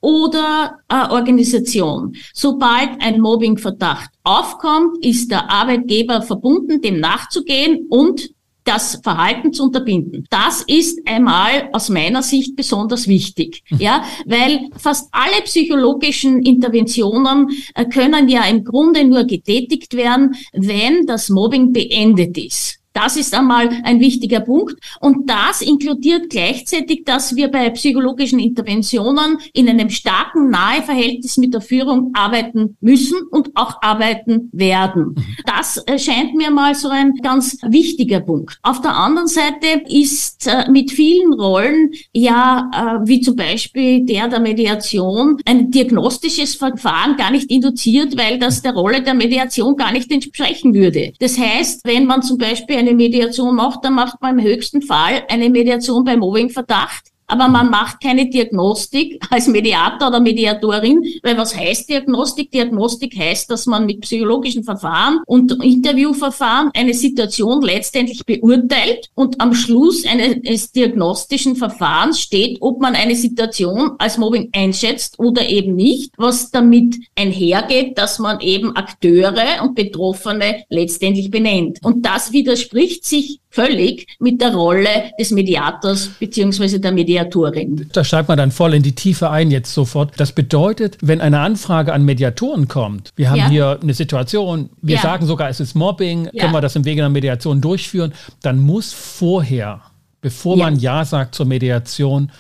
oder 0.01 0.79
eine 0.89 1.11
Organisation. 1.11 2.15
Sobald 2.33 2.91
ein 3.01 3.21
Mobbingverdacht 3.21 4.11
aufkommt, 4.23 5.05
ist 5.05 5.31
der 5.31 5.51
Arbeitgeber 5.51 6.23
verbunden, 6.23 6.81
dem 6.81 7.01
nachzugehen 7.01 7.87
und 7.89 8.31
das 8.65 9.01
Verhalten 9.03 9.53
zu 9.53 9.65
unterbinden. 9.65 10.27
Das 10.31 10.63
ist 10.63 11.01
einmal 11.07 11.71
aus 11.73 11.89
meiner 11.89 12.23
Sicht 12.23 12.57
besonders 12.57 13.09
wichtig, 13.09 13.63
mhm. 13.71 13.79
ja, 13.79 14.05
weil 14.27 14.69
fast 14.77 15.09
alle 15.13 15.43
psychologischen 15.45 16.43
Interventionen 16.43 17.49
äh, 17.75 17.85
können 17.87 18.29
ja 18.29 18.45
im 18.45 18.65
Grunde 18.65 19.05
nur 19.05 19.25
getätigt 19.25 19.95
werden, 19.95 20.35
wenn 20.53 21.07
das 21.07 21.31
Mobbing 21.31 21.73
beendet 21.73 22.37
ist. 22.39 22.80
Das 22.93 23.17
ist 23.17 23.35
einmal 23.35 23.71
ein 23.85 24.01
wichtiger 24.01 24.41
Punkt. 24.41 24.75
Und 25.01 25.31
das 25.31 25.63
inkludiert 25.63 26.29
gleichzeitig, 26.31 27.05
dass 27.05 27.37
wir 27.37 27.49
bei 27.49 27.71
psychologischen 27.71 28.41
Interventionen 28.41 29.39
in 29.53 29.69
einem 29.69 29.91
starken 29.91 30.51
Naheverhältnis 30.51 31.37
mit 31.37 31.55
der 31.55 31.61
Führung 31.61 32.11
arbeiten 32.15 32.77
müssen 32.81 33.23
und 33.31 33.51
auch 33.55 33.81
arbeiten 33.81 34.49
werden. 34.53 35.15
Mhm. 35.17 35.25
Das 35.47 35.85
scheint 36.03 36.35
mir 36.35 36.51
mal 36.51 36.75
so 36.75 36.89
ein 36.89 37.15
ganz 37.23 37.59
wichtiger 37.63 38.21
Punkt. 38.21 38.59
Auf 38.63 38.81
der 38.81 38.97
anderen 38.97 39.29
Seite 39.29 39.83
ist 39.89 40.47
äh, 40.47 40.69
mit 40.71 40.91
vielen 40.91 41.33
Rollen 41.35 41.91
ja, 42.13 42.71
äh, 42.73 43.09
wie 43.09 43.21
zum 43.21 43.37
Beispiel 43.37 44.05
der 44.05 44.29
der 44.29 44.41
Mediation, 44.41 45.39
ein 45.45 45.71
diagnostisches 45.71 46.57
Verfahren 46.57 47.17
gar 47.17 47.31
nicht 47.31 47.51
induziert, 47.51 48.17
weil 48.17 48.39
das 48.39 48.63
der 48.63 48.73
Rolle 48.73 49.03
der 49.03 49.15
Mediation 49.15 49.77
gar 49.77 49.93
nicht 49.93 50.11
entsprechen 50.11 50.75
würde. 50.75 51.13
Das 51.21 51.39
heißt, 51.39 51.83
wenn 51.85 52.07
man 52.07 52.23
zum 52.23 52.39
Beispiel 52.39 52.80
eine 52.81 52.95
Mediation 52.95 53.55
macht, 53.55 53.85
dann 53.85 53.95
macht 53.95 54.21
man 54.21 54.39
im 54.39 54.45
höchsten 54.45 54.83
Fall 54.83 55.25
eine 55.29 55.51
Mediation 55.51 56.03
bei 56.05 56.17
Mobbingverdacht 56.17 57.10
aber 57.31 57.49
man 57.49 57.71
macht 57.71 58.03
keine 58.03 58.29
Diagnostik 58.29 59.23
als 59.31 59.47
Mediator 59.47 60.09
oder 60.09 60.21
Mediatorin, 60.21 61.03
weil 61.23 61.37
was 61.37 61.57
heißt 61.57 61.89
Diagnostik? 61.89 62.51
Diagnostik 62.51 63.17
heißt, 63.17 63.51
dass 63.51 63.67
man 63.67 63.87
mit 63.87 64.01
psychologischen 64.01 64.65
Verfahren 64.65 65.21
und 65.27 65.53
Interviewverfahren 65.63 66.71
eine 66.75 66.95
Situation 66.95 67.63
letztendlich 67.63 68.25
beurteilt 68.25 69.11
und 69.15 69.41
am 69.41 69.55
Schluss 69.55 70.05
eines 70.05 70.73
diagnostischen 70.73 71.57
Verfahrens 71.57 72.21
steht, 72.21 72.59
ob 72.61 72.81
man 72.81 72.95
eine 72.95 73.15
Situation 73.15 73.93
als 73.99 74.19
Mobbing 74.19 74.51
einschätzt 74.53 75.19
oder 75.19 75.49
eben 75.49 75.75
nicht, 75.77 76.13
was 76.17 76.51
damit 76.51 76.97
einhergeht, 77.17 77.97
dass 77.99 78.19
man 78.19 78.41
eben 78.41 78.75
Akteure 78.77 79.63
und 79.63 79.75
Betroffene 79.75 80.65
letztendlich 80.69 81.31
benennt. 81.31 81.79
Und 81.83 82.05
das 82.05 82.33
widerspricht 82.33 83.05
sich 83.05 83.41
völlig 83.51 84.07
mit 84.19 84.41
der 84.41 84.55
Rolle 84.55 85.13
des 85.19 85.31
Mediators 85.31 86.09
beziehungsweise 86.19 86.81
der 86.81 86.93
Mediatorin. 86.93 87.89
Da 87.93 88.05
steigt 88.05 88.29
man 88.29 88.39
dann 88.39 88.53
voll 88.53 88.75
in 88.75 88.83
die 88.83 88.95
Tiefe 88.95 89.31
ein 89.31 89.51
jetzt 89.51 89.75
sofort. 89.75 90.13
Das 90.19 90.33
bedeutet, 90.33 90.97
wenn 91.01 91.21
eine 91.21 91.41
Anfrage 91.41 91.93
an 91.93 92.05
Mediatoren 92.05 92.69
kommt, 92.69 93.13
wir 93.17 93.31
haben 93.31 93.39
ja. 93.39 93.49
hier 93.49 93.79
eine 93.83 93.95
Situation, 93.95 94.71
wir 94.83 94.97
ja. 94.97 95.03
sagen 95.03 95.27
sogar, 95.27 95.49
es 95.49 95.61
ist 95.61 95.75
Mobbing, 95.75 96.29
ja. 96.33 96.43
können 96.43 96.55
wir 96.55 96.61
das 96.61 96.77
im 96.77 96.85
Wege 96.85 97.03
einer 97.03 97.11
Mediation 97.11 97.61
durchführen, 97.61 98.13
dann 98.43 98.59
muss 98.59 98.93
vorher 98.93 99.83
bevor 100.23 100.59
man 100.59 100.79
Ja 100.79 101.07
sagt 101.07 101.35
zur 101.35 101.47
Mediation, 101.47 102.31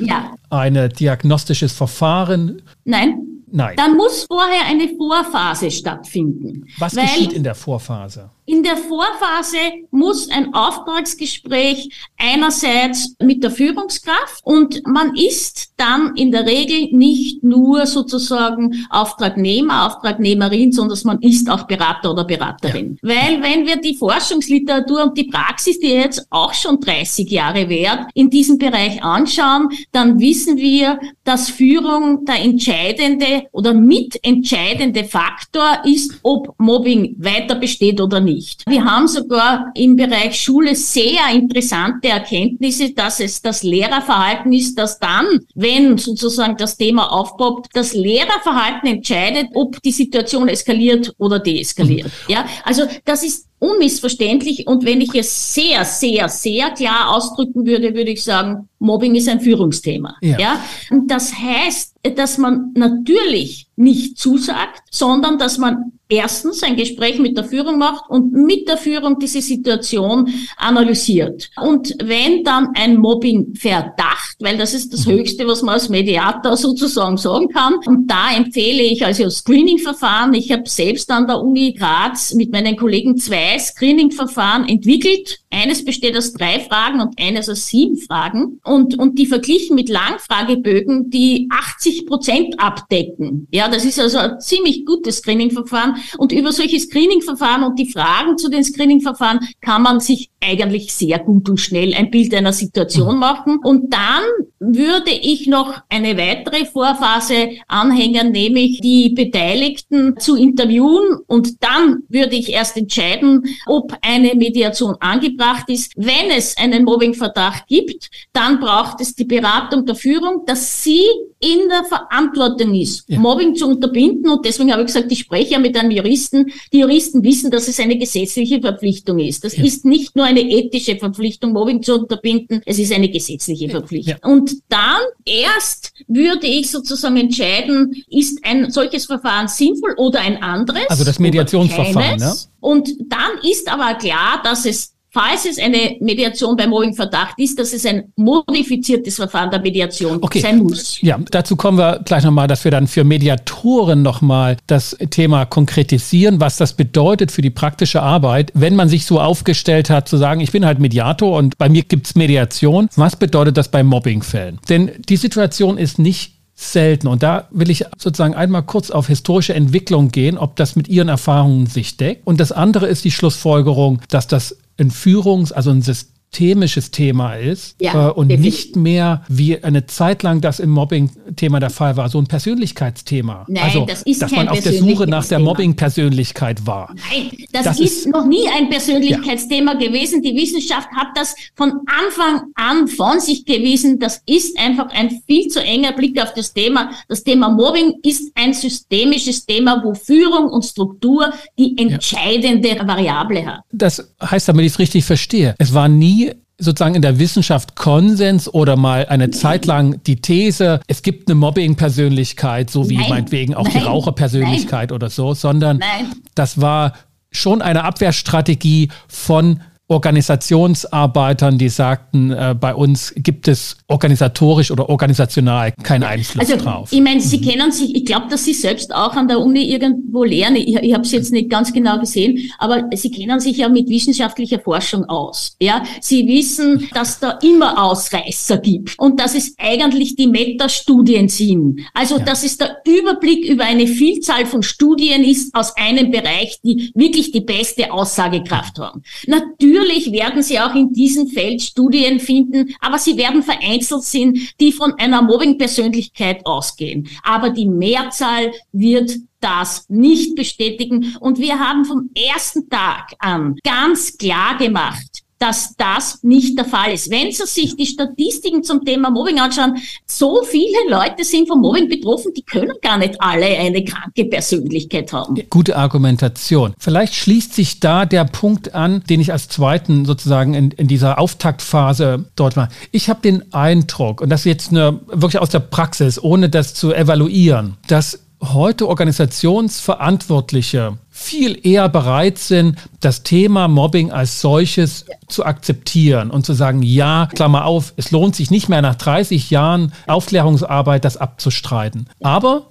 ein 0.50 0.88
diagnostisches 0.98 1.72
Verfahren 1.72 2.60
Nein 2.84 3.30
Nein. 3.52 3.74
Dann 3.76 3.96
muss 3.96 4.26
vorher 4.28 4.66
eine 4.66 4.88
Vorphase 4.96 5.70
stattfinden. 5.70 6.66
Was 6.78 6.94
geschieht 6.94 7.32
in 7.32 7.42
der 7.42 7.54
Vorphase? 7.54 8.30
In 8.50 8.64
der 8.64 8.76
Vorphase 8.76 9.58
muss 9.92 10.28
ein 10.28 10.52
Auftragsgespräch 10.52 11.88
einerseits 12.18 13.14
mit 13.22 13.44
der 13.44 13.52
Führungskraft 13.52 14.40
und 14.42 14.84
man 14.88 15.14
ist 15.14 15.68
dann 15.76 16.16
in 16.16 16.32
der 16.32 16.46
Regel 16.46 16.88
nicht 16.90 17.44
nur 17.44 17.86
sozusagen 17.86 18.88
Auftragnehmer, 18.90 19.86
Auftragnehmerin, 19.86 20.72
sondern 20.72 20.98
man 21.04 21.22
ist 21.22 21.48
auch 21.48 21.68
Berater 21.68 22.10
oder 22.10 22.24
Beraterin. 22.24 22.98
Ja. 23.04 23.10
Weil 23.10 23.40
wenn 23.40 23.66
wir 23.68 23.76
die 23.76 23.94
Forschungsliteratur 23.94 25.04
und 25.04 25.16
die 25.16 25.28
Praxis, 25.28 25.78
die 25.78 25.92
jetzt 25.92 26.26
auch 26.30 26.52
schon 26.52 26.80
30 26.80 27.30
Jahre 27.30 27.68
währt, 27.68 28.10
in 28.14 28.30
diesem 28.30 28.58
Bereich 28.58 29.00
anschauen, 29.00 29.68
dann 29.92 30.18
wissen 30.18 30.56
wir, 30.56 30.98
dass 31.22 31.50
Führung 31.50 32.24
der 32.24 32.40
entscheidende 32.40 33.44
oder 33.52 33.74
mitentscheidende 33.74 35.04
Faktor 35.04 35.82
ist, 35.84 36.18
ob 36.24 36.52
Mobbing 36.58 37.14
weiter 37.20 37.54
besteht 37.54 38.00
oder 38.00 38.18
nicht 38.18 38.39
nicht. 38.40 38.64
Wir 38.66 38.84
haben 38.84 39.06
sogar 39.06 39.70
im 39.74 39.96
Bereich 39.96 40.40
Schule 40.40 40.74
sehr 40.74 41.28
interessante 41.32 42.08
Erkenntnisse, 42.08 42.92
dass 42.92 43.20
es 43.20 43.42
das 43.42 43.62
Lehrerverhalten 43.62 44.52
ist, 44.52 44.76
dass 44.78 44.98
dann, 44.98 45.26
wenn 45.54 45.98
sozusagen 45.98 46.56
das 46.56 46.76
Thema 46.76 47.12
aufpoppt, 47.12 47.68
das 47.74 47.92
Lehrerverhalten 47.92 48.88
entscheidet, 48.88 49.48
ob 49.54 49.80
die 49.82 49.92
Situation 49.92 50.48
eskaliert 50.48 51.12
oder 51.18 51.38
deeskaliert. 51.38 52.06
Mhm. 52.06 52.32
Ja, 52.32 52.46
also 52.64 52.84
das 53.04 53.22
ist 53.22 53.49
unmissverständlich. 53.60 54.66
Und 54.66 54.84
wenn 54.84 55.00
ich 55.00 55.14
es 55.14 55.54
sehr, 55.54 55.84
sehr, 55.84 56.28
sehr 56.28 56.70
klar 56.70 57.14
ausdrücken 57.14 57.64
würde, 57.66 57.94
würde 57.94 58.10
ich 58.10 58.24
sagen, 58.24 58.68
Mobbing 58.80 59.14
ist 59.14 59.28
ein 59.28 59.40
Führungsthema. 59.40 60.16
Ja. 60.22 60.38
ja? 60.38 60.64
Und 60.90 61.10
das 61.10 61.32
heißt, 61.34 61.94
dass 62.16 62.38
man 62.38 62.72
natürlich 62.74 63.68
nicht 63.76 64.18
zusagt, 64.18 64.82
sondern 64.90 65.38
dass 65.38 65.58
man 65.58 65.92
erstens 66.08 66.62
ein 66.62 66.76
Gespräch 66.76 67.18
mit 67.18 67.36
der 67.36 67.44
Führung 67.44 67.78
macht 67.78 68.08
und 68.08 68.32
mit 68.32 68.66
der 68.68 68.78
Führung 68.78 69.18
diese 69.18 69.42
Situation 69.42 70.28
analysiert. 70.56 71.50
Und 71.62 71.94
wenn 72.02 72.42
dann 72.42 72.68
ein 72.74 72.96
Mobbing-Verdacht, 72.96 74.36
weil 74.40 74.56
das 74.56 74.74
ist 74.74 74.92
das 74.92 75.06
mhm. 75.06 75.12
Höchste, 75.12 75.46
was 75.46 75.62
man 75.62 75.74
als 75.74 75.88
Mediator 75.88 76.56
sozusagen 76.56 77.16
sagen 77.16 77.48
kann, 77.48 77.74
und 77.86 78.06
da 78.10 78.34
empfehle 78.34 78.82
ich 78.82 79.04
also 79.04 79.28
Screening-Verfahren. 79.28 80.34
Ich 80.34 80.50
habe 80.50 80.68
selbst 80.68 81.10
an 81.10 81.26
der 81.26 81.40
Uni 81.40 81.74
Graz 81.74 82.34
mit 82.34 82.50
meinen 82.50 82.76
Kollegen 82.76 83.16
zwei 83.18 83.49
Screening-Verfahren 83.58 84.68
entwickelt. 84.68 85.40
Eines 85.50 85.84
besteht 85.84 86.16
aus 86.16 86.32
drei 86.32 86.60
Fragen 86.60 87.00
und 87.00 87.20
eines 87.20 87.48
aus 87.48 87.66
sieben 87.66 87.96
Fragen 87.96 88.60
und, 88.64 88.98
und 88.98 89.18
die 89.18 89.26
verglichen 89.26 89.74
mit 89.74 89.88
Langfragebögen, 89.88 91.10
die 91.10 91.48
80 91.50 92.06
Prozent 92.06 92.54
abdecken. 92.58 93.48
Ja, 93.50 93.68
das 93.68 93.84
ist 93.84 93.98
also 93.98 94.18
ein 94.18 94.40
ziemlich 94.40 94.84
gutes 94.86 95.18
Screening-Verfahren 95.18 95.96
und 96.18 96.32
über 96.32 96.52
solche 96.52 96.78
Screening-Verfahren 96.78 97.64
und 97.64 97.78
die 97.78 97.90
Fragen 97.90 98.38
zu 98.38 98.48
den 98.48 98.64
Screening-Verfahren 98.64 99.40
kann 99.60 99.82
man 99.82 100.00
sich 100.00 100.30
eigentlich 100.42 100.92
sehr 100.92 101.18
gut 101.18 101.48
und 101.48 101.58
schnell 101.58 101.94
ein 101.94 102.10
Bild 102.10 102.34
einer 102.34 102.52
Situation 102.52 103.14
mhm. 103.14 103.20
machen 103.20 103.58
und 103.62 103.92
dann 103.92 104.22
würde 104.58 105.10
ich 105.10 105.46
noch 105.46 105.74
eine 105.88 106.16
weitere 106.16 106.64
Vorphase 106.64 107.50
anhängen, 107.66 108.32
nämlich 108.32 108.80
die 108.80 109.10
Beteiligten 109.10 110.18
zu 110.18 110.36
interviewen 110.36 111.18
und 111.26 111.62
dann 111.62 112.04
würde 112.08 112.36
ich 112.36 112.50
erst 112.50 112.76
entscheiden, 112.76 113.44
ob 113.66 113.96
eine 114.02 114.34
Mediation 114.34 114.96
angebracht 115.00 115.68
ist. 115.68 115.92
Wenn 115.96 116.30
es 116.36 116.56
einen 116.56 116.84
Mobbingverdacht 116.84 117.66
gibt, 117.66 118.10
dann 118.32 118.60
braucht 118.60 119.00
es 119.00 119.14
die 119.14 119.24
Beratung 119.24 119.84
der 119.86 119.94
Führung, 119.94 120.44
dass 120.46 120.82
sie 120.82 121.04
in 121.42 121.70
der 121.70 121.84
Verantwortung 121.84 122.74
ist, 122.74 123.08
ja. 123.08 123.18
Mobbing 123.18 123.56
zu 123.56 123.66
unterbinden. 123.66 124.30
Und 124.30 124.44
deswegen 124.44 124.70
habe 124.72 124.82
ich 124.82 124.88
gesagt, 124.88 125.10
ich 125.10 125.20
spreche 125.20 125.52
ja 125.52 125.58
mit 125.58 125.74
einem 125.76 125.90
Juristen. 125.90 126.52
Die 126.70 126.80
Juristen 126.80 127.24
wissen, 127.24 127.50
dass 127.50 127.66
es 127.66 127.80
eine 127.80 127.96
gesetzliche 127.96 128.60
Verpflichtung 128.60 129.18
ist. 129.18 129.42
Das 129.42 129.56
ja. 129.56 129.64
ist 129.64 129.86
nicht 129.86 130.14
nur 130.14 130.26
eine 130.26 130.42
ethische 130.42 130.96
Verpflichtung, 130.96 131.52
Mobbing 131.52 131.82
zu 131.82 131.94
unterbinden, 131.94 132.60
es 132.66 132.78
ist 132.78 132.92
eine 132.92 133.08
gesetzliche 133.08 133.70
Verpflichtung. 133.70 134.16
Ja. 134.22 134.30
Und 134.30 134.52
dann 134.68 135.00
erst 135.24 135.92
würde 136.08 136.46
ich 136.46 136.70
sozusagen 136.70 137.16
entscheiden, 137.16 138.04
ist 138.10 138.44
ein 138.44 138.70
solches 138.70 139.06
Verfahren 139.06 139.48
sinnvoll 139.48 139.94
oder 139.96 140.20
ein 140.20 140.42
anderes. 140.42 140.88
Also 140.90 141.04
das 141.04 141.18
Mediationsverfahren. 141.18 142.20
Ne? 142.20 142.34
Und 142.60 142.90
dann 143.08 143.50
ist 143.50 143.66
aber 143.72 143.94
klar, 143.94 144.42
dass 144.44 144.66
es 144.66 144.92
Falls 145.12 145.44
es 145.44 145.58
eine 145.58 145.96
Mediation 146.00 146.56
bei 146.56 146.68
Mobbingverdacht 146.68 147.36
ist, 147.36 147.58
dass 147.58 147.72
es 147.72 147.84
ein 147.84 148.12
modifiziertes 148.14 149.16
Verfahren 149.16 149.50
der 149.50 149.60
Mediation 149.60 150.18
okay. 150.20 150.38
sein 150.38 150.58
muss. 150.58 151.00
Ja, 151.02 151.18
dazu 151.32 151.56
kommen 151.56 151.78
wir 151.78 152.00
gleich 152.04 152.22
nochmal, 152.22 152.46
dass 152.46 152.62
wir 152.62 152.70
dann 152.70 152.86
für 152.86 153.02
Mediatoren 153.02 154.02
nochmal 154.02 154.56
das 154.68 154.96
Thema 155.10 155.46
konkretisieren, 155.46 156.40
was 156.40 156.58
das 156.58 156.74
bedeutet 156.74 157.32
für 157.32 157.42
die 157.42 157.50
praktische 157.50 158.02
Arbeit, 158.02 158.52
wenn 158.54 158.76
man 158.76 158.88
sich 158.88 159.04
so 159.04 159.20
aufgestellt 159.20 159.90
hat, 159.90 160.08
zu 160.08 160.16
sagen, 160.16 160.40
ich 160.40 160.52
bin 160.52 160.64
halt 160.64 160.78
Mediator 160.78 161.36
und 161.36 161.58
bei 161.58 161.68
mir 161.68 161.82
gibt's 161.82 162.14
Mediation. 162.14 162.88
Was 162.94 163.16
bedeutet 163.16 163.56
das 163.56 163.68
bei 163.68 163.82
Mobbingfällen? 163.82 164.60
Denn 164.68 164.92
die 165.08 165.16
Situation 165.16 165.76
ist 165.76 165.98
nicht 165.98 166.34
selten. 166.54 167.08
Und 167.08 167.22
da 167.22 167.48
will 167.50 167.70
ich 167.70 167.84
sozusagen 167.96 168.34
einmal 168.34 168.62
kurz 168.62 168.90
auf 168.90 169.08
historische 169.08 169.54
Entwicklung 169.54 170.10
gehen, 170.10 170.38
ob 170.38 170.56
das 170.56 170.76
mit 170.76 170.88
Ihren 170.88 171.08
Erfahrungen 171.08 171.66
sich 171.66 171.96
deckt. 171.96 172.26
Und 172.26 172.38
das 172.38 172.52
andere 172.52 172.86
ist 172.86 173.04
die 173.04 173.10
Schlussfolgerung, 173.10 174.00
dass 174.08 174.26
das 174.26 174.56
ein 174.80 174.90
Führungs-, 174.90 175.52
also 175.52 175.70
ein 175.70 175.82
systemisches 176.30 176.90
Thema 176.90 177.34
ist 177.34 177.76
ja, 177.80 178.08
äh, 178.08 178.12
und 178.12 178.28
definitiv. 178.28 178.66
nicht 178.66 178.76
mehr 178.76 179.24
wie 179.28 179.62
eine 179.62 179.86
Zeit 179.86 180.22
lang 180.22 180.40
das 180.40 180.60
im 180.60 180.70
Mobbing-Thema 180.70 181.58
der 181.58 181.70
Fall 181.70 181.96
war, 181.96 182.08
so 182.08 182.18
ein 182.18 182.26
Persönlichkeitsthema. 182.26 183.46
Nein, 183.48 183.64
also, 183.64 183.84
das 183.84 184.02
ist 184.02 184.22
dass 184.22 184.30
man 184.30 184.48
auf 184.48 184.60
der 184.60 184.72
Suche 184.72 185.06
nach 185.06 185.26
der 185.26 185.40
Mobbing-Persönlichkeit 185.40 186.66
war. 186.66 186.94
Nein, 187.10 187.32
das, 187.52 187.64
das 187.64 187.80
ist, 187.80 188.06
ist, 188.06 188.08
noch 188.08 188.26
nie 188.26 188.48
ein 188.48 188.70
Persönlichkeitsthema 188.70 189.72
ja. 189.72 189.78
gewesen. 189.78 190.22
Die 190.22 190.34
Wissenschaft 190.34 190.88
hat 190.96 191.08
das 191.16 191.34
von 191.56 191.72
Anfang 191.86 192.52
an 192.54 192.86
von 192.86 193.18
sich 193.18 193.44
gewiesen. 193.44 193.98
Das 193.98 194.22
ist 194.26 194.58
einfach 194.58 194.88
ein 194.90 195.22
viel 195.26 195.48
zu 195.48 195.62
enger 195.62 195.92
Blick 195.92 196.20
auf 196.22 196.32
das 196.34 196.52
Thema. 196.52 196.90
Das 197.08 197.24
Thema 197.24 197.50
Mobbing 197.50 197.94
ist 198.02 198.30
ein 198.36 198.54
systemisches 198.54 199.46
Thema, 199.46 199.82
wo 199.84 199.94
Führung 199.94 200.48
und 200.48 200.64
Struktur 200.64 201.32
die 201.58 201.76
entscheidende 201.76 202.76
ja. 202.76 202.86
Variable 202.86 203.44
hat. 203.44 203.60
Das 203.72 204.08
heißt, 204.22 204.48
damit 204.48 204.66
ich 204.66 204.72
es 204.72 204.78
richtig 204.78 205.04
verstehe, 205.04 205.54
es 205.58 205.74
war 205.74 205.88
nie 205.88 206.19
sozusagen 206.60 206.94
in 206.94 207.02
der 207.02 207.18
Wissenschaft 207.18 207.74
Konsens 207.74 208.52
oder 208.52 208.76
mal 208.76 209.06
eine 209.06 209.30
Zeit 209.30 209.66
lang 209.66 210.02
die 210.04 210.20
These, 210.20 210.80
es 210.86 211.02
gibt 211.02 211.28
eine 211.28 211.34
Mobbing-Persönlichkeit, 211.34 212.70
so 212.70 212.88
wie 212.88 212.96
nein, 212.96 213.08
meinetwegen 213.08 213.54
auch 213.54 213.64
nein, 213.64 213.72
die 213.78 213.84
Raucherpersönlichkeit 213.84 214.92
oder 214.92 215.10
so, 215.10 215.34
sondern 215.34 215.78
nein. 215.78 216.12
das 216.34 216.60
war 216.60 216.92
schon 217.32 217.62
eine 217.62 217.84
Abwehrstrategie 217.84 218.90
von 219.08 219.60
Organisationsarbeitern, 219.90 221.58
die 221.58 221.68
sagten, 221.68 222.30
äh, 222.30 222.54
bei 222.58 222.74
uns 222.76 223.12
gibt 223.16 223.48
es 223.48 223.76
organisatorisch 223.88 224.70
oder 224.70 224.88
organisational 224.88 225.72
keinen 225.82 226.04
Einfluss 226.04 226.48
also, 226.48 226.64
drauf. 226.64 226.92
Ich 226.92 227.00
meine, 227.00 227.20
Sie 227.20 227.38
mhm. 227.38 227.42
kennen 227.42 227.72
sich, 227.72 227.94
ich 227.96 228.04
glaube, 228.04 228.28
dass 228.30 228.44
Sie 228.44 228.54
selbst 228.54 228.94
auch 228.94 229.14
an 229.16 229.26
der 229.26 229.40
Uni 229.40 229.64
irgendwo 229.64 230.22
lernen. 230.22 230.56
Ich, 230.56 230.76
ich 230.76 230.94
habe 230.94 231.02
es 231.02 231.10
jetzt 231.10 231.32
nicht 231.32 231.50
ganz 231.50 231.72
genau 231.72 231.98
gesehen, 231.98 232.38
aber 232.58 232.84
Sie 232.94 233.10
kennen 233.10 233.40
sich 233.40 233.56
ja 233.56 233.68
mit 233.68 233.88
wissenschaftlicher 233.88 234.60
Forschung 234.60 235.04
aus. 235.06 235.56
Ja, 235.60 235.82
Sie 236.00 236.24
wissen, 236.28 236.88
dass 236.94 237.18
da 237.18 237.38
immer 237.42 237.82
Ausreißer 237.82 238.58
gibt 238.58 238.96
und 238.96 239.18
dass 239.18 239.34
es 239.34 239.54
eigentlich 239.58 240.14
die 240.14 240.28
Metastudien 240.28 241.28
sind. 241.28 241.80
Also, 241.94 242.18
ja. 242.18 242.24
dass 242.24 242.44
es 242.44 242.58
der 242.58 242.76
Überblick 242.86 243.44
über 243.44 243.64
eine 243.64 243.88
Vielzahl 243.88 244.46
von 244.46 244.62
Studien 244.62 245.24
ist 245.24 245.52
aus 245.52 245.76
einem 245.76 246.12
Bereich, 246.12 246.60
die 246.62 246.92
wirklich 246.94 247.32
die 247.32 247.40
beste 247.40 247.92
Aussagekraft 247.92 248.78
haben. 248.78 249.02
Natürlich 249.26 249.79
Natürlich 249.80 250.12
werden 250.12 250.42
Sie 250.42 250.60
auch 250.60 250.74
in 250.74 250.92
diesem 250.92 251.26
Feld 251.28 251.62
Studien 251.62 252.20
finden, 252.20 252.74
aber 252.80 252.98
sie 252.98 253.16
werden 253.16 253.42
vereinzelt 253.42 254.02
sind, 254.02 254.38
die 254.60 254.72
von 254.72 254.92
einer 254.98 255.22
Mobbing-Persönlichkeit 255.22 256.44
ausgehen. 256.44 257.08
Aber 257.22 257.48
die 257.48 257.66
Mehrzahl 257.66 258.52
wird 258.72 259.12
das 259.40 259.88
nicht 259.88 260.36
bestätigen. 260.36 261.16
Und 261.20 261.38
wir 261.38 261.58
haben 261.58 261.86
vom 261.86 262.10
ersten 262.14 262.68
Tag 262.68 263.14
an 263.20 263.56
ganz 263.64 264.18
klar 264.18 264.58
gemacht, 264.58 265.22
dass 265.40 265.74
das 265.76 266.22
nicht 266.22 266.56
der 266.58 266.66
Fall 266.66 266.92
ist. 266.92 267.10
Wenn 267.10 267.32
Sie 267.32 267.46
sich 267.46 267.74
die 267.74 267.86
Statistiken 267.86 268.62
zum 268.62 268.84
Thema 268.84 269.10
Mobbing 269.10 269.40
anschauen, 269.40 269.78
so 270.06 270.42
viele 270.44 270.76
Leute 270.88 271.24
sind 271.24 271.48
vom 271.48 271.62
Mobbing 271.62 271.88
betroffen, 271.88 272.32
die 272.36 272.42
können 272.42 272.74
gar 272.82 272.98
nicht 272.98 273.20
alle 273.20 273.46
eine 273.46 273.82
kranke 273.82 274.26
Persönlichkeit 274.26 275.10
haben. 275.14 275.36
Gute 275.48 275.76
Argumentation. 275.76 276.74
Vielleicht 276.78 277.14
schließt 277.14 277.54
sich 277.54 277.80
da 277.80 278.04
der 278.04 278.26
Punkt 278.26 278.74
an, 278.74 279.02
den 279.08 279.20
ich 279.20 279.32
als 279.32 279.48
zweiten 279.48 280.04
sozusagen 280.04 280.52
in, 280.52 280.72
in 280.72 280.88
dieser 280.88 281.18
Auftaktphase 281.18 282.26
dort 282.36 282.58
war. 282.58 282.68
Ich 282.92 283.08
habe 283.08 283.22
den 283.22 283.54
Eindruck, 283.54 284.20
und 284.20 284.28
das 284.28 284.40
ist 284.40 284.46
jetzt 284.46 284.70
eine, 284.70 285.00
wirklich 285.06 285.40
aus 285.40 285.48
der 285.48 285.60
Praxis, 285.60 286.22
ohne 286.22 286.50
das 286.50 286.74
zu 286.74 286.92
evaluieren, 286.92 287.78
dass 287.86 288.20
heute 288.42 288.88
Organisationsverantwortliche 288.88 290.98
viel 291.20 291.60
eher 291.66 291.88
bereit 291.90 292.38
sind, 292.38 292.78
das 293.00 293.22
Thema 293.22 293.68
Mobbing 293.68 294.10
als 294.10 294.40
solches 294.40 295.04
zu 295.28 295.44
akzeptieren 295.44 296.30
und 296.30 296.46
zu 296.46 296.54
sagen, 296.54 296.82
ja, 296.82 297.28
Klammer 297.32 297.66
auf, 297.66 297.92
es 297.96 298.10
lohnt 298.10 298.34
sich 298.34 298.50
nicht 298.50 298.70
mehr 298.70 298.80
nach 298.80 298.94
30 298.94 299.50
Jahren 299.50 299.92
Aufklärungsarbeit 300.06 301.04
das 301.04 301.18
abzustreiten. 301.18 302.08
Aber 302.22 302.69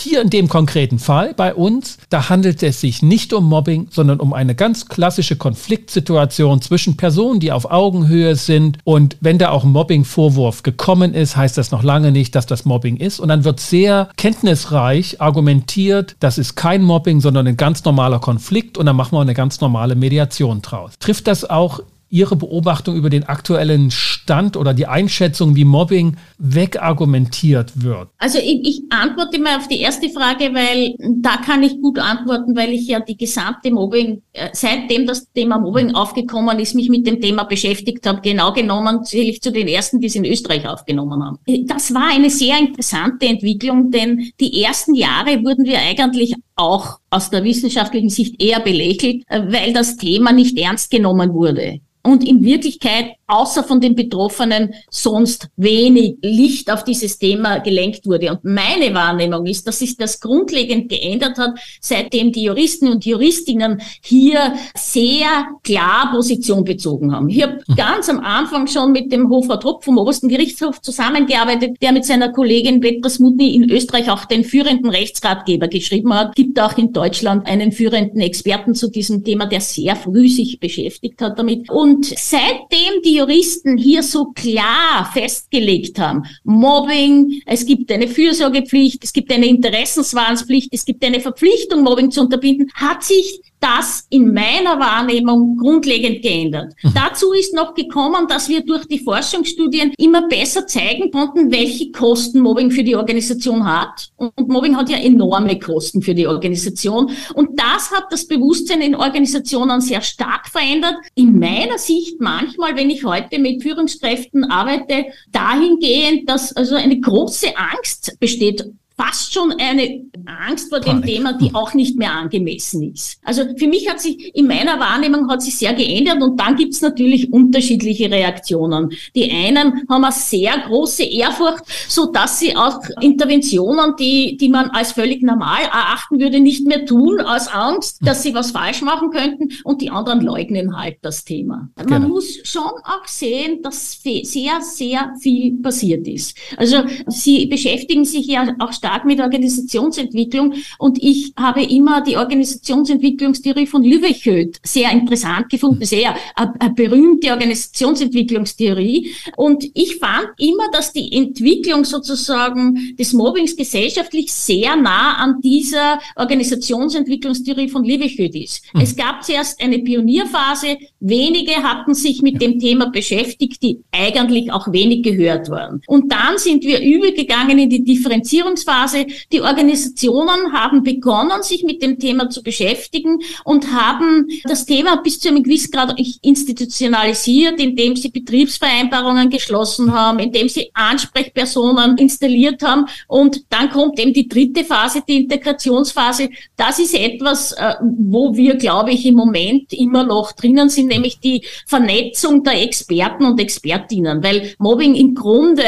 Hier 0.00 0.22
in 0.22 0.30
dem 0.30 0.48
konkreten 0.48 1.00
Fall 1.00 1.34
bei 1.34 1.52
uns, 1.52 1.98
da 2.08 2.28
handelt 2.28 2.62
es 2.62 2.80
sich 2.80 3.02
nicht 3.02 3.32
um 3.32 3.46
Mobbing, 3.46 3.88
sondern 3.90 4.20
um 4.20 4.32
eine 4.32 4.54
ganz 4.54 4.86
klassische 4.86 5.34
Konfliktsituation 5.34 6.62
zwischen 6.62 6.96
Personen, 6.96 7.40
die 7.40 7.50
auf 7.50 7.68
Augenhöhe 7.68 8.36
sind. 8.36 8.78
Und 8.84 9.16
wenn 9.20 9.38
da 9.38 9.50
auch 9.50 9.64
ein 9.64 9.72
Mobbing-Vorwurf 9.72 10.62
gekommen 10.62 11.14
ist, 11.14 11.36
heißt 11.36 11.58
das 11.58 11.72
noch 11.72 11.82
lange 11.82 12.12
nicht, 12.12 12.36
dass 12.36 12.46
das 12.46 12.64
Mobbing 12.64 12.96
ist. 12.98 13.18
Und 13.18 13.26
dann 13.26 13.42
wird 13.42 13.58
sehr 13.58 14.08
kenntnisreich 14.16 15.20
argumentiert, 15.20 16.14
das 16.20 16.38
ist 16.38 16.54
kein 16.54 16.82
Mobbing, 16.84 17.20
sondern 17.20 17.48
ein 17.48 17.56
ganz 17.56 17.82
normaler 17.82 18.20
Konflikt 18.20 18.78
und 18.78 18.86
dann 18.86 18.94
machen 18.94 19.16
wir 19.16 19.20
eine 19.20 19.34
ganz 19.34 19.60
normale 19.60 19.96
Mediation 19.96 20.62
draus. 20.62 20.92
Trifft 21.00 21.26
das 21.26 21.44
auch 21.44 21.80
Ihre 22.10 22.36
Beobachtung 22.36 22.96
über 22.96 23.10
den 23.10 23.24
aktuellen 23.24 23.90
Stand 23.90 24.56
oder 24.56 24.74
die 24.74 24.86
Einschätzung, 24.86 25.56
wie 25.56 25.64
Mobbing 25.64 26.16
wegargumentiert 26.38 27.82
wird? 27.82 28.08
Also 28.18 28.38
ich, 28.38 28.66
ich, 28.66 28.82
antworte 28.90 29.38
mal 29.38 29.56
auf 29.56 29.68
die 29.68 29.80
erste 29.80 30.08
Frage, 30.08 30.54
weil 30.54 30.94
da 31.20 31.36
kann 31.36 31.62
ich 31.62 31.80
gut 31.80 31.98
antworten, 31.98 32.56
weil 32.56 32.70
ich 32.70 32.88
ja 32.88 33.00
die 33.00 33.16
gesamte 33.16 33.70
Mobbing, 33.70 34.22
äh, 34.32 34.48
seitdem 34.52 35.06
das 35.06 35.30
Thema 35.32 35.58
Mobbing 35.58 35.94
aufgekommen 35.94 36.58
ist, 36.58 36.74
mich 36.74 36.88
mit 36.88 37.06
dem 37.06 37.20
Thema 37.20 37.44
beschäftigt 37.44 38.06
habe. 38.06 38.20
Genau 38.22 38.52
genommen 38.52 39.04
zähle 39.04 39.30
ich 39.30 39.42
zu 39.42 39.52
den 39.52 39.68
ersten, 39.68 40.00
die 40.00 40.06
es 40.06 40.14
in 40.14 40.24
Österreich 40.24 40.66
aufgenommen 40.66 41.22
haben. 41.22 41.38
Das 41.66 41.92
war 41.92 42.10
eine 42.10 42.30
sehr 42.30 42.58
interessante 42.58 43.26
Entwicklung, 43.26 43.90
denn 43.90 44.32
die 44.40 44.62
ersten 44.62 44.94
Jahre 44.94 45.42
wurden 45.44 45.64
wir 45.64 45.78
eigentlich 45.78 46.34
auch 46.58 46.98
aus 47.10 47.30
der 47.30 47.44
wissenschaftlichen 47.44 48.10
Sicht 48.10 48.42
eher 48.42 48.60
belächelt, 48.60 49.22
äh, 49.28 49.40
weil 49.48 49.72
das 49.72 49.96
Thema 49.96 50.32
nicht 50.32 50.58
ernst 50.58 50.90
genommen 50.90 51.32
wurde 51.32 51.80
und 52.08 52.26
in 52.26 52.42
Wirklichkeit 52.42 53.16
außer 53.26 53.62
von 53.62 53.80
den 53.80 53.94
Betroffenen 53.94 54.74
sonst 54.90 55.48
wenig 55.56 56.16
Licht 56.22 56.70
auf 56.70 56.82
dieses 56.82 57.18
Thema 57.18 57.58
gelenkt 57.58 58.06
wurde. 58.06 58.30
Und 58.30 58.44
meine 58.44 58.94
Wahrnehmung 58.94 59.44
ist, 59.46 59.66
dass 59.66 59.80
sich 59.80 59.96
das 59.96 60.18
grundlegend 60.18 60.88
geändert 60.88 61.36
hat, 61.36 61.58
seitdem 61.80 62.32
die 62.32 62.44
Juristen 62.44 62.88
und 62.88 63.04
Juristinnen 63.04 63.82
hier 64.02 64.54
sehr 64.74 65.46
klar 65.62 66.10
Position 66.10 66.64
bezogen 66.64 67.12
haben. 67.12 67.28
Ich 67.28 67.42
habe 67.42 67.60
mhm. 67.66 67.76
ganz 67.76 68.08
am 68.08 68.20
Anfang 68.20 68.66
schon 68.66 68.92
mit 68.92 69.12
dem 69.12 69.28
Hofer 69.28 69.60
Trupp 69.60 69.84
vom 69.84 69.98
Obersten 69.98 70.28
Gerichtshof 70.28 70.80
zusammengearbeitet, 70.80 71.76
der 71.82 71.92
mit 71.92 72.06
seiner 72.06 72.30
Kollegin 72.30 72.80
Petra 72.80 73.10
Smutny 73.10 73.54
in 73.54 73.70
Österreich 73.70 74.10
auch 74.10 74.24
den 74.24 74.44
führenden 74.44 74.88
Rechtsratgeber 74.90 75.68
geschrieben 75.68 76.14
hat. 76.14 76.34
Gibt 76.48 76.60
auch 76.60 76.78
in 76.78 76.94
Deutschland 76.94 77.46
einen 77.46 77.72
führenden 77.72 78.22
Experten 78.22 78.74
zu 78.74 78.90
diesem 78.90 79.22
Thema, 79.22 79.44
der 79.44 79.60
sehr 79.60 79.94
früh 79.94 80.30
sich 80.30 80.58
beschäftigt 80.58 81.20
hat 81.20 81.38
damit. 81.38 81.68
Und 81.68 82.06
seitdem 82.06 83.02
die 83.04 83.16
Juristen 83.16 83.76
hier 83.76 84.02
so 84.02 84.32
klar 84.32 85.10
festgelegt 85.12 85.98
haben, 85.98 86.22
Mobbing, 86.44 87.42
es 87.44 87.66
gibt 87.66 87.92
eine 87.92 88.08
Fürsorgepflicht, 88.08 89.04
es 89.04 89.12
gibt 89.12 89.30
eine 89.30 89.44
Interessenswahrungspflicht, 89.46 90.70
es 90.72 90.86
gibt 90.86 91.04
eine 91.04 91.20
Verpflichtung, 91.20 91.82
Mobbing 91.82 92.10
zu 92.10 92.22
unterbinden, 92.22 92.70
hat 92.72 93.04
sich 93.04 93.42
das 93.60 94.06
in 94.10 94.32
meiner 94.32 94.78
Wahrnehmung 94.78 95.56
grundlegend 95.56 96.22
geändert. 96.22 96.74
Mhm. 96.82 96.92
Dazu 96.94 97.32
ist 97.32 97.54
noch 97.54 97.74
gekommen, 97.74 98.26
dass 98.28 98.48
wir 98.48 98.64
durch 98.64 98.86
die 98.86 98.98
Forschungsstudien 98.98 99.92
immer 99.98 100.28
besser 100.28 100.66
zeigen 100.66 101.10
konnten, 101.10 101.50
welche 101.50 101.90
Kosten 101.90 102.40
Mobbing 102.40 102.70
für 102.70 102.84
die 102.84 102.96
Organisation 102.96 103.64
hat. 103.64 104.10
Und 104.16 104.48
Mobbing 104.48 104.76
hat 104.76 104.90
ja 104.90 104.98
enorme 104.98 105.58
Kosten 105.58 106.02
für 106.02 106.14
die 106.14 106.26
Organisation. 106.26 107.10
Und 107.34 107.58
das 107.58 107.90
hat 107.90 108.06
das 108.10 108.26
Bewusstsein 108.26 108.80
in 108.80 108.94
Organisationen 108.94 109.80
sehr 109.80 110.02
stark 110.02 110.48
verändert. 110.48 110.96
In 111.14 111.38
meiner 111.38 111.78
Sicht 111.78 112.20
manchmal, 112.20 112.76
wenn 112.76 112.90
ich 112.90 113.04
heute 113.04 113.38
mit 113.38 113.62
Führungskräften 113.62 114.44
arbeite, 114.44 115.06
dahingehend, 115.32 116.28
dass 116.28 116.52
also 116.56 116.76
eine 116.76 117.00
große 117.00 117.48
Angst 117.56 118.16
besteht 118.20 118.64
fast 118.98 119.32
schon 119.32 119.54
eine 119.58 120.04
Angst 120.26 120.68
vor 120.68 120.80
dem 120.80 121.02
Thema, 121.02 121.34
die 121.34 121.54
auch 121.54 121.72
nicht 121.72 121.96
mehr 121.96 122.12
angemessen 122.12 122.92
ist. 122.92 123.20
Also 123.22 123.44
für 123.56 123.68
mich 123.68 123.88
hat 123.88 124.00
sich, 124.00 124.34
in 124.34 124.46
meiner 124.46 124.80
Wahrnehmung 124.80 125.30
hat 125.30 125.40
sich 125.40 125.56
sehr 125.56 125.72
geändert 125.72 126.20
und 126.20 126.38
dann 126.38 126.56
gibt 126.56 126.74
es 126.74 126.82
natürlich 126.82 127.32
unterschiedliche 127.32 128.10
Reaktionen. 128.10 128.90
Die 129.14 129.30
einen 129.30 129.84
haben 129.88 130.04
eine 130.04 130.12
sehr 130.12 130.52
große 130.66 131.04
Ehrfurcht, 131.04 131.64
so 131.88 132.06
dass 132.06 132.40
sie 132.40 132.56
auch 132.56 132.80
Interventionen, 133.00 133.94
die, 133.98 134.36
die 134.36 134.48
man 134.48 134.70
als 134.70 134.92
völlig 134.92 135.22
normal 135.22 135.62
erachten 135.62 136.18
würde, 136.20 136.40
nicht 136.40 136.66
mehr 136.66 136.84
tun, 136.84 137.20
aus 137.20 137.48
Angst, 137.48 138.00
dass 138.02 138.22
sie 138.22 138.34
was 138.34 138.50
falsch 138.50 138.82
machen 138.82 139.10
könnten 139.10 139.48
und 139.64 139.80
die 139.80 139.90
anderen 139.90 140.20
leugnen 140.20 140.76
halt 140.76 140.98
das 141.02 141.24
Thema. 141.24 141.70
Man 141.76 141.86
genau. 141.86 142.08
muss 142.08 142.38
schon 142.42 142.62
auch 142.62 143.06
sehen, 143.06 143.62
dass 143.62 144.02
sehr, 144.02 144.60
sehr 144.60 145.12
viel 145.20 145.56
passiert 145.62 146.06
ist. 146.08 146.36
Also 146.56 146.82
Sie 147.06 147.46
beschäftigen 147.46 148.04
sich 148.04 148.26
ja 148.26 148.54
auch 148.58 148.72
stark 148.72 148.87
stark 148.88 149.04
mit 149.04 149.20
Organisationsentwicklung 149.20 150.54
und 150.78 151.02
ich 151.02 151.32
habe 151.38 151.62
immer 151.62 152.00
die 152.00 152.16
Organisationsentwicklungstheorie 152.16 153.66
von 153.66 153.82
Lübechoet 153.82 154.58
sehr 154.64 154.90
interessant 154.92 155.50
gefunden, 155.50 155.84
sehr 155.84 156.14
eine, 156.34 156.70
berühmte 156.74 157.30
Organisationsentwicklungstheorie 157.32 159.10
und 159.36 159.64
ich 159.74 159.96
fand 159.96 160.28
immer, 160.38 160.70
dass 160.72 160.92
die 160.92 161.12
Entwicklung 161.12 161.84
sozusagen 161.84 162.96
des 162.98 163.12
Mobbings 163.12 163.56
gesellschaftlich 163.56 164.32
sehr 164.32 164.76
nah 164.76 165.16
an 165.16 165.40
dieser 165.42 165.98
Organisationsentwicklungstheorie 166.16 167.68
von 167.68 167.84
Lübechoet 167.84 168.34
ist. 168.34 168.64
Mhm. 168.72 168.80
Es 168.80 168.96
gab 168.96 169.22
zuerst 169.22 169.60
eine 169.62 169.80
Pionierphase, 169.80 170.78
wenige 171.00 171.62
hatten 171.62 171.94
sich 171.94 172.22
mit 172.22 172.40
dem 172.40 172.58
Thema 172.58 172.90
beschäftigt, 172.90 173.62
die 173.62 173.80
eigentlich 173.92 174.50
auch 174.52 174.72
wenig 174.72 175.02
gehört 175.02 175.50
waren. 175.50 175.82
Und 175.86 176.10
dann 176.12 176.38
sind 176.38 176.64
wir 176.64 176.80
übergegangen 176.80 177.58
in 177.58 177.68
die 177.68 177.84
Differenzierungsphase 177.84 178.77
Phase. 178.78 179.06
Die 179.32 179.40
Organisationen 179.40 180.52
haben 180.52 180.82
begonnen, 180.82 181.42
sich 181.42 181.64
mit 181.64 181.82
dem 181.82 181.98
Thema 181.98 182.30
zu 182.30 182.42
beschäftigen 182.42 183.18
und 183.44 183.72
haben 183.72 184.28
das 184.44 184.66
Thema 184.66 184.96
bis 184.96 185.20
zu 185.20 185.28
einem 185.28 185.42
gewissen 185.42 185.70
Grad 185.70 185.98
institutionalisiert, 186.22 187.60
indem 187.60 187.96
sie 187.96 188.10
Betriebsvereinbarungen 188.10 189.30
geschlossen 189.30 189.92
haben, 189.92 190.18
indem 190.18 190.48
sie 190.48 190.70
Ansprechpersonen 190.74 191.98
installiert 191.98 192.62
haben. 192.62 192.86
Und 193.06 193.42
dann 193.50 193.70
kommt 193.70 193.98
eben 193.98 194.12
die 194.12 194.28
dritte 194.28 194.64
Phase, 194.64 195.02
die 195.06 195.22
Integrationsphase. 195.22 196.30
Das 196.56 196.78
ist 196.78 196.94
etwas, 196.94 197.52
äh, 197.52 197.74
wo 197.80 198.34
wir, 198.34 198.56
glaube 198.56 198.92
ich, 198.92 199.04
im 199.06 199.14
Moment 199.14 199.72
immer 199.72 200.04
noch 200.04 200.32
drinnen 200.32 200.68
sind, 200.68 200.88
nämlich 200.88 201.18
die 201.20 201.44
Vernetzung 201.66 202.42
der 202.44 202.62
Experten 202.62 203.24
und 203.24 203.40
Expertinnen. 203.40 204.22
Weil 204.22 204.54
Mobbing 204.58 204.94
im 204.94 205.14
Grunde, 205.14 205.64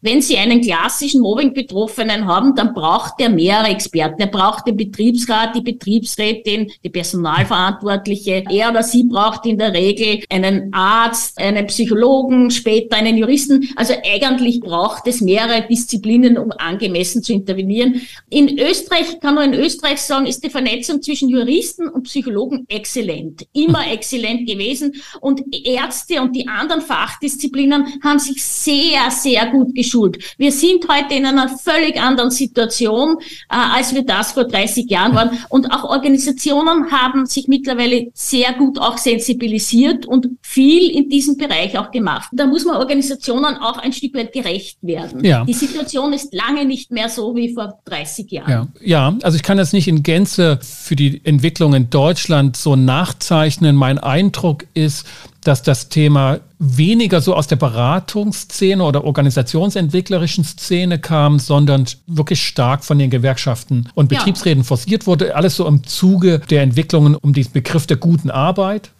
wenn 0.00 0.22
Sie 0.22 0.36
einen 0.36 0.60
klassischen 0.60 1.20
Mobbing-Betroffenen 1.22 2.26
haben, 2.26 2.51
dann 2.58 2.74
braucht 2.74 3.20
er 3.20 3.28
mehrere 3.28 3.68
Experten. 3.68 4.20
Er 4.20 4.26
braucht 4.28 4.66
den 4.66 4.76
Betriebsrat, 4.76 5.54
die 5.54 5.60
Betriebsrätin, 5.60 6.70
die 6.84 6.90
Personalverantwortliche. 6.90 8.44
Er 8.50 8.70
oder 8.70 8.82
sie 8.82 9.04
braucht 9.04 9.46
in 9.46 9.58
der 9.58 9.72
Regel 9.72 10.22
einen 10.28 10.72
Arzt, 10.72 11.38
einen 11.38 11.66
Psychologen, 11.66 12.50
später 12.50 12.96
einen 12.96 13.16
Juristen. 13.16 13.68
Also 13.76 13.94
eigentlich 14.04 14.60
braucht 14.60 15.06
es 15.06 15.20
mehrere 15.20 15.66
Disziplinen, 15.68 16.38
um 16.38 16.52
angemessen 16.52 17.22
zu 17.22 17.32
intervenieren. 17.32 18.02
In 18.30 18.58
Österreich, 18.58 19.20
kann 19.20 19.34
man 19.34 19.52
in 19.52 19.60
Österreich 19.60 20.00
sagen, 20.00 20.26
ist 20.26 20.44
die 20.44 20.50
Vernetzung 20.50 21.02
zwischen 21.02 21.28
Juristen 21.28 21.88
und 21.88 22.04
Psychologen 22.04 22.66
exzellent. 22.68 23.46
Immer 23.52 23.90
exzellent 23.90 24.48
gewesen. 24.48 24.94
Und 25.20 25.42
Ärzte 25.64 26.20
und 26.20 26.34
die 26.34 26.48
anderen 26.48 26.82
Fachdisziplinen 26.82 28.00
haben 28.02 28.18
sich 28.18 28.42
sehr, 28.44 29.10
sehr 29.10 29.46
gut 29.46 29.74
geschult. 29.74 30.18
Wir 30.38 30.52
sind 30.52 30.86
heute 30.88 31.14
in 31.14 31.26
einer 31.26 31.48
völlig 31.58 32.00
anderen 32.00 32.30
Situation, 32.32 33.18
äh, 33.48 33.54
als 33.54 33.94
wir 33.94 34.04
das 34.04 34.32
vor 34.32 34.44
30 34.44 34.90
Jahren 34.90 35.14
waren. 35.14 35.38
Und 35.48 35.70
auch 35.72 35.84
Organisationen 35.84 36.90
haben 36.90 37.26
sich 37.26 37.48
mittlerweile 37.48 38.08
sehr 38.14 38.52
gut 38.54 38.78
auch 38.78 38.98
sensibilisiert 38.98 40.06
und 40.06 40.28
viel 40.42 40.90
in 40.90 41.08
diesem 41.08 41.36
Bereich 41.36 41.78
auch 41.78 41.90
gemacht. 41.90 42.28
Da 42.32 42.46
muss 42.46 42.64
man 42.64 42.76
Organisationen 42.76 43.56
auch 43.56 43.78
ein 43.78 43.92
Stück 43.92 44.14
weit 44.14 44.32
gerecht 44.32 44.78
werden. 44.82 45.24
Ja. 45.24 45.44
Die 45.44 45.52
Situation 45.52 46.12
ist 46.12 46.34
lange 46.34 46.64
nicht 46.64 46.90
mehr 46.90 47.08
so 47.08 47.34
wie 47.36 47.52
vor 47.54 47.80
30 47.84 48.30
Jahren. 48.30 48.50
Ja, 48.50 48.68
ja 48.80 49.16
also 49.22 49.36
ich 49.36 49.42
kann 49.42 49.58
das 49.58 49.72
nicht 49.72 49.88
in 49.88 50.02
Gänze 50.02 50.58
für 50.62 50.96
die 50.96 51.20
Entwicklung 51.24 51.74
in 51.74 51.90
Deutschland 51.90 52.56
so 52.56 52.76
nachzeichnen. 52.76 53.76
Mein 53.76 53.98
Eindruck 53.98 54.64
ist, 54.74 55.06
dass 55.44 55.62
das 55.62 55.88
Thema 55.88 56.40
weniger 56.58 57.20
so 57.20 57.34
aus 57.34 57.48
der 57.48 57.56
Beratungsszene 57.56 58.82
oder 58.82 59.04
organisationsentwicklerischen 59.04 60.44
Szene 60.44 60.98
kam, 60.98 61.38
sondern 61.38 61.86
wirklich 62.06 62.46
stark 62.46 62.84
von 62.84 62.98
den 62.98 63.10
Gewerkschaften 63.10 63.88
und 63.94 64.08
Betriebsräten 64.08 64.62
ja. 64.62 64.66
forciert 64.66 65.06
wurde. 65.06 65.34
Alles 65.34 65.56
so 65.56 65.66
im 65.66 65.84
Zuge 65.84 66.38
der 66.50 66.62
Entwicklungen 66.62 67.16
um 67.16 67.32
diesen 67.32 67.52
Begriff 67.52 67.86
der 67.86 67.96
guten 67.96 68.30
Arbeit. 68.30 68.90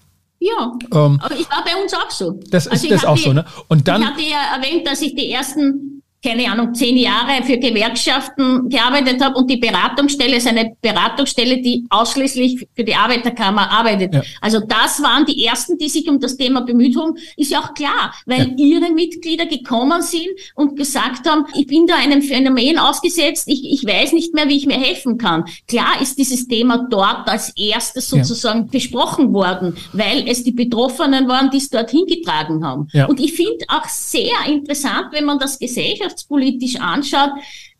Ja, 0.40 0.72
ähm, 0.92 1.20
aber 1.22 1.36
ich 1.36 1.48
war 1.48 1.64
bei 1.64 1.80
uns 1.80 1.94
auch 1.94 2.10
so. 2.10 2.40
Das 2.50 2.66
ist 2.66 2.72
also 2.72 2.88
das 2.88 3.04
auch 3.04 3.16
so, 3.16 3.32
ne? 3.32 3.44
Und 3.68 3.86
dann, 3.86 4.02
ich 4.02 4.08
hatte 4.08 4.22
ja 4.22 4.56
erwähnt, 4.56 4.86
dass 4.88 5.00
ich 5.00 5.14
die 5.14 5.30
ersten 5.30 6.01
keine 6.22 6.50
Ahnung, 6.50 6.72
zehn 6.72 6.96
Jahre 6.96 7.42
für 7.42 7.58
Gewerkschaften 7.58 8.68
gearbeitet 8.68 9.20
habe 9.20 9.36
und 9.36 9.50
die 9.50 9.56
Beratungsstelle 9.56 10.36
ist 10.36 10.46
eine 10.46 10.76
Beratungsstelle, 10.80 11.60
die 11.60 11.84
ausschließlich 11.90 12.68
für 12.74 12.84
die 12.84 12.94
Arbeiterkammer 12.94 13.68
arbeitet. 13.68 14.14
Ja. 14.14 14.22
Also 14.40 14.60
das 14.60 15.02
waren 15.02 15.26
die 15.26 15.44
ersten, 15.44 15.78
die 15.78 15.88
sich 15.88 16.08
um 16.08 16.20
das 16.20 16.36
Thema 16.36 16.60
bemüht 16.60 16.96
haben. 16.96 17.16
Ist 17.36 17.50
ja 17.50 17.60
auch 17.60 17.74
klar, 17.74 18.14
weil 18.26 18.54
ja. 18.56 18.66
ihre 18.66 18.92
Mitglieder 18.92 19.46
gekommen 19.46 20.00
sind 20.02 20.28
und 20.54 20.76
gesagt 20.76 21.28
haben, 21.28 21.46
ich 21.54 21.66
bin 21.66 21.86
da 21.86 21.96
einem 21.96 22.22
Phänomen 22.22 22.78
ausgesetzt, 22.78 23.48
ich, 23.48 23.64
ich 23.64 23.84
weiß 23.84 24.12
nicht 24.12 24.32
mehr, 24.32 24.48
wie 24.48 24.56
ich 24.56 24.66
mir 24.66 24.78
helfen 24.78 25.18
kann. 25.18 25.44
Klar 25.66 26.00
ist 26.00 26.18
dieses 26.18 26.46
Thema 26.46 26.86
dort 26.88 27.28
als 27.28 27.56
erstes 27.56 28.08
sozusagen 28.08 28.60
ja. 28.60 28.68
besprochen 28.70 29.32
worden, 29.32 29.76
weil 29.92 30.28
es 30.28 30.44
die 30.44 30.52
Betroffenen 30.52 31.26
waren, 31.26 31.50
die 31.50 31.56
es 31.56 31.68
dort 31.68 31.90
hingetragen 31.90 32.64
haben. 32.64 32.88
Und 33.08 33.18
ich 33.18 33.32
finde 33.32 33.64
auch 33.68 33.88
sehr 33.88 34.46
interessant, 34.46 35.08
wenn 35.12 35.24
man 35.24 35.40
das 35.40 35.58
Gesellschaft 35.58 36.11
gesellschaftspolitisch 36.12 36.76
anschaut, 36.76 37.30